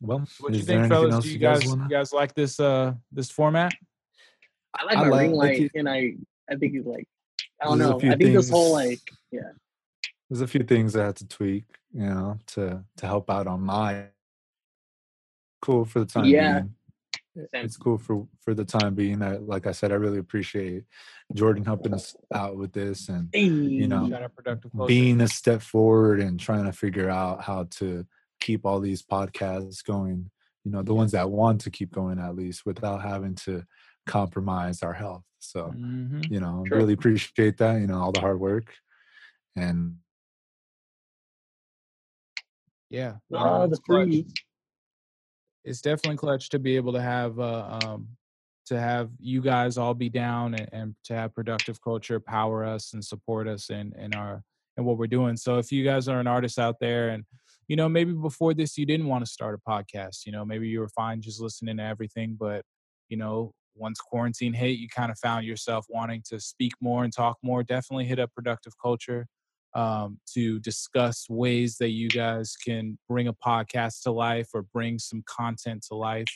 [0.00, 1.84] Well, what do you think anything fellas do you guys wanna?
[1.84, 3.72] you guys like this uh this format
[4.78, 5.72] I like I my ring like light, it.
[5.74, 6.14] and I
[6.50, 7.06] I think it's like
[7.60, 7.96] I don't know.
[7.98, 9.00] I think this whole like
[9.30, 9.52] yeah
[10.28, 13.60] There's a few things I had to tweak, you know, to to help out on
[13.60, 14.06] my
[15.62, 16.60] cool for the time Yeah.
[16.60, 16.74] being.
[17.36, 17.64] Same.
[17.64, 19.22] It's cool for for the time being.
[19.22, 20.84] I, like I said, I really appreciate
[21.34, 25.28] Jordan helping us out with this and you know, shout out productive culture being a
[25.28, 28.06] step forward and trying to figure out how to
[28.40, 30.30] keep all these podcasts going.
[30.64, 33.64] You know, the ones that want to keep going at least without having to
[34.06, 35.24] compromise our health.
[35.40, 36.30] So Mhm.
[36.30, 36.78] you know, Sure.
[36.78, 37.80] really appreciate that.
[37.80, 38.72] You know, all the hard work
[39.56, 39.96] and
[42.90, 44.08] yeah Ah, the it's clutch.
[44.08, 44.26] free.
[45.64, 48.08] It's definitely clutch to be able to have uh, um
[48.66, 52.94] to have you guys all be down and, and to have productive culture power us
[52.94, 54.42] and support us in in our
[54.76, 55.36] in what we're doing.
[55.36, 57.24] So if you guys are an artist out there and
[57.68, 60.68] you know maybe before this you didn't want to start a podcast you know maybe
[60.68, 62.62] you were fine just listening to everything but
[63.08, 67.12] you know once quarantine hit you kind of found yourself wanting to speak more and
[67.12, 69.26] talk more definitely hit up productive culture
[69.74, 74.98] um, to discuss ways that you guys can bring a podcast to life or bring
[74.98, 76.28] some content to life.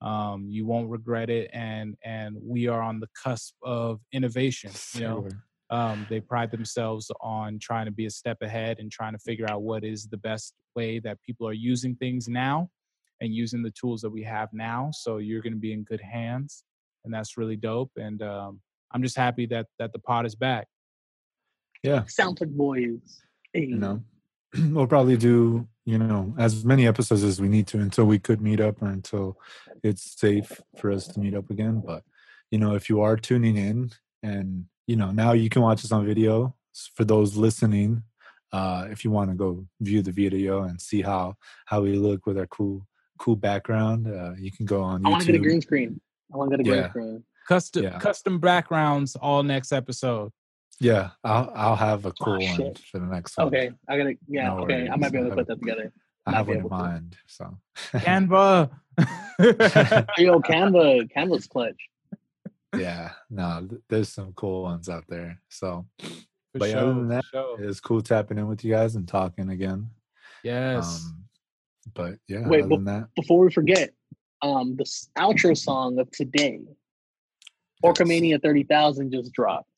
[0.00, 4.70] Um, you won't regret it, and and we are on the cusp of innovation.
[4.94, 5.28] You know,
[5.70, 9.50] um, they pride themselves on trying to be a step ahead and trying to figure
[9.50, 12.70] out what is the best way that people are using things now
[13.20, 14.90] and using the tools that we have now.
[14.92, 16.64] So you're going to be in good hands,
[17.04, 17.90] and that's really dope.
[17.96, 18.60] And um,
[18.92, 20.68] I'm just happy that that the pod is back.
[21.82, 23.22] Yeah, Soundclick boys.
[23.52, 23.66] Hey.
[23.66, 24.02] you know,
[24.70, 28.40] we'll probably do you know as many episodes as we need to until we could
[28.40, 29.38] meet up or until
[29.82, 31.82] it's safe for us to meet up again.
[31.84, 32.02] But
[32.50, 33.90] you know, if you are tuning in
[34.22, 36.54] and you know now you can watch us on video
[36.94, 38.02] for those listening
[38.52, 41.34] uh if you want to go view the video and see how
[41.66, 42.86] how we look with our cool
[43.18, 46.00] cool background uh you can go on I want to get a green screen.
[46.32, 47.24] I want to get a green screen.
[47.46, 47.98] Custom Yeah.
[47.98, 50.32] custom backgrounds all next episode.
[50.80, 52.78] Yeah i'll i'll have a cool one Oh, shit.
[52.90, 54.14] for the next one Okay, I gotta.
[54.28, 55.92] Yeah, No okay, I might be able to put that together.
[56.26, 56.76] i have one in able to.
[56.76, 57.58] mind so
[57.94, 58.70] Canva.
[60.18, 61.80] Yo, Canva, Canva's clutch.
[62.76, 67.24] yeah no there's some cool ones out there so For But yeah, other than that,
[67.30, 67.62] sure.
[67.62, 69.90] it's cool tapping in with you guys and talking again
[70.44, 71.04] Yes.
[71.04, 71.24] um
[71.94, 73.90] but yeah Wait, other but- than that Before we forget,
[74.42, 74.84] um, the
[75.18, 76.60] outro song of today,
[77.84, 79.68] WrestleMania Thirty Thousand, just dropped.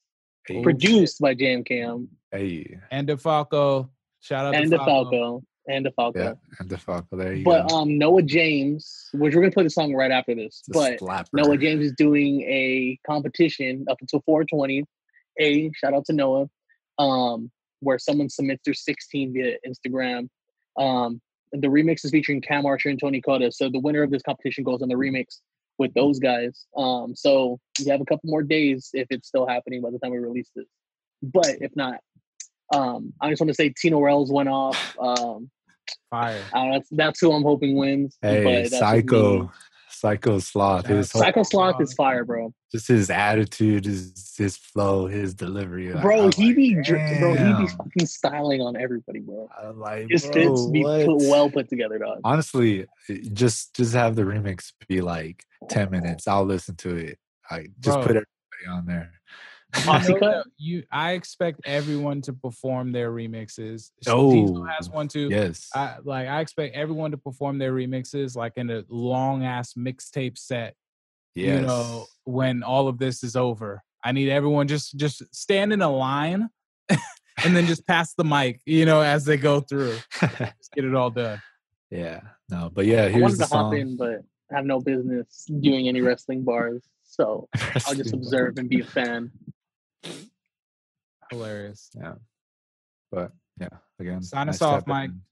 [0.51, 3.89] Hey, Produced by Jam Cam hey and DeFalco.
[4.21, 6.17] Shout out and to DeFalco and DeFalco.
[6.17, 9.71] yeah and DeFalco, there you But go um, Noah James, which we're gonna play the
[9.71, 10.63] song right after this.
[10.67, 11.29] It's But slapper.
[11.33, 14.85] Noah James is doing a competition up until 420.
[15.41, 16.49] A shout out to Noah,
[16.99, 17.51] um,
[17.81, 20.29] where someone submits their 16 via Instagram.
[20.77, 21.21] Um,
[21.53, 23.51] and the remix is featuring Cam Archer and Tony Coda.
[23.51, 25.41] So the winner of this competition goes on the remix
[25.81, 26.67] with those guys.
[26.77, 30.13] Um, so you have a couple more days if it's still happening by the time
[30.13, 30.67] we release this.
[31.23, 32.01] But if not,
[32.73, 34.97] um, I just want to say Tino Wells went off.
[35.01, 35.51] Um,
[36.11, 36.41] Fire.
[36.53, 38.17] I don't know, that's, that's who I'm hoping wins.
[38.23, 38.79] Hey, but that's just me.
[38.79, 39.53] Psycho,
[40.01, 40.89] Psycho Sloth.
[40.89, 42.55] Yeah, His whole, Psycho Sloth is fire, bro.
[42.73, 45.93] just his attitude, his his flow, his delivery.
[45.93, 49.51] Bro, I'm he like, be dr- bro, he be fucking styling on everybody, bro.
[49.63, 52.21] I'm like, His bro, fits be put well put together, dog.
[52.25, 56.27] Honestly, eh, just just have the remix be like ten minutes.
[56.27, 57.19] I'll listen to it.
[57.51, 58.07] I just Bro.
[58.07, 59.13] put everybody on there.
[59.77, 60.31] You Posse know cut?
[60.31, 63.91] that you, I expect everyone to perform their remixes.
[64.07, 65.29] Oh, Diesel has one too.
[65.31, 66.27] yes, I like.
[66.29, 70.75] I expect everyone to perform their remixes like in a long ass mixtape set.
[71.35, 71.61] yes.
[71.61, 75.83] You know, when all of this is over, I need everyone just just stand in
[75.83, 76.49] a line,
[76.89, 78.61] and then just pass the mic.
[78.67, 81.41] You know, as they go through, just get it all done.
[81.91, 83.77] yeah, no, but yeah, I here's wanted the to hop song.
[83.77, 84.23] in, but
[84.53, 86.83] I have no business doing any wrestling bars.
[87.05, 87.49] So
[87.87, 89.31] I'll just observe and be a fan.
[91.31, 91.91] Hilarious.
[91.97, 92.15] Yeah.
[93.13, 93.69] But yeah,
[93.99, 94.23] again.
[94.23, 95.11] Sign us off, Mike.
[95.11, 95.23] in.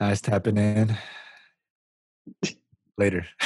[0.00, 0.96] Nice tapping in.
[2.98, 3.26] Later.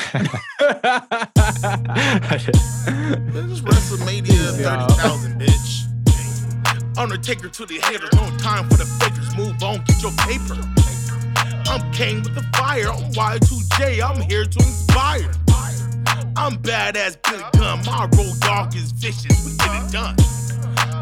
[3.34, 6.98] This is WrestleMania 30,000, bitch.
[6.98, 9.36] Undertaker to the haters, no time for the fakers.
[9.36, 10.56] Move on, get your paper.
[11.68, 12.88] I'm Kane with the fire.
[12.90, 15.30] I'm Y2J, I'm here to inspire.
[16.36, 20.16] I'm badass Billy Gunn, my road dog is vicious, we get it done.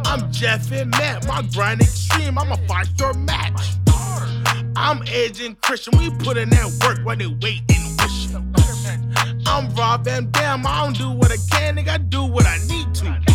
[0.07, 3.73] I'm Jeff and Matt, my grind extreme, I'm a five star match.
[4.77, 8.29] I'm Edge and Christian, we put in that work while they wait and wish.
[9.47, 10.67] I'm Rob Van Dam.
[10.67, 11.89] I don't do what I can, nigga.
[11.89, 13.32] I do what I need to.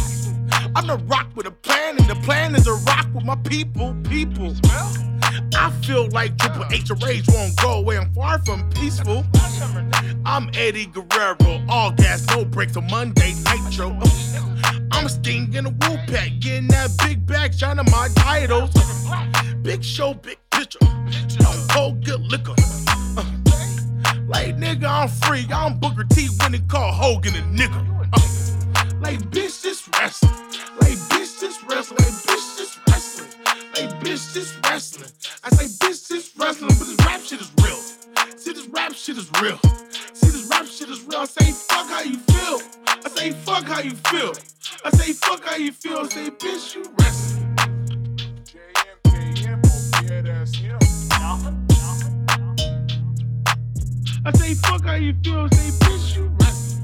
[0.78, 3.96] I'm the rock with a plan, and the plan is to rock with my people.
[4.04, 4.54] People.
[5.56, 7.98] I feel like Triple H Rage won't go away.
[7.98, 9.26] I'm far from peaceful.
[10.24, 11.66] I'm Eddie Guerrero.
[11.68, 13.98] All gas, no brakes on Monday Nitro.
[14.92, 18.70] I'm a Sting in a Wolfpac, getting that big bag, shining my titles.
[19.64, 20.78] Big show, big picture.
[21.40, 22.54] Don't go good liquor.
[23.18, 23.26] Uh,
[24.28, 25.48] like nigga, I'm free.
[25.52, 28.10] I'm Booker T winning call Hogan a nigga.
[28.14, 28.37] Uh,
[29.02, 30.34] like bitch, this wrestling.
[30.82, 32.00] Like bitch, this wrestling.
[32.00, 33.30] Like bitch, this wrestling.
[33.76, 35.12] Like bitch, this wrestling.
[35.44, 37.78] I say bitch, this wrestling, but this rap shit is real.
[38.38, 39.60] See, this rap shit is real.
[40.14, 41.20] See, this rap shit is real.
[41.20, 42.62] I say fuck how you feel.
[42.88, 44.34] I say fuck how you feel.
[44.86, 46.00] I say fuck how you feel.
[46.00, 47.56] I say bitch, you wrestling.
[49.06, 50.80] KMKMO, get us him.
[54.26, 55.42] I say fuck how you feel.
[55.42, 56.77] I say bitch, you wrestling.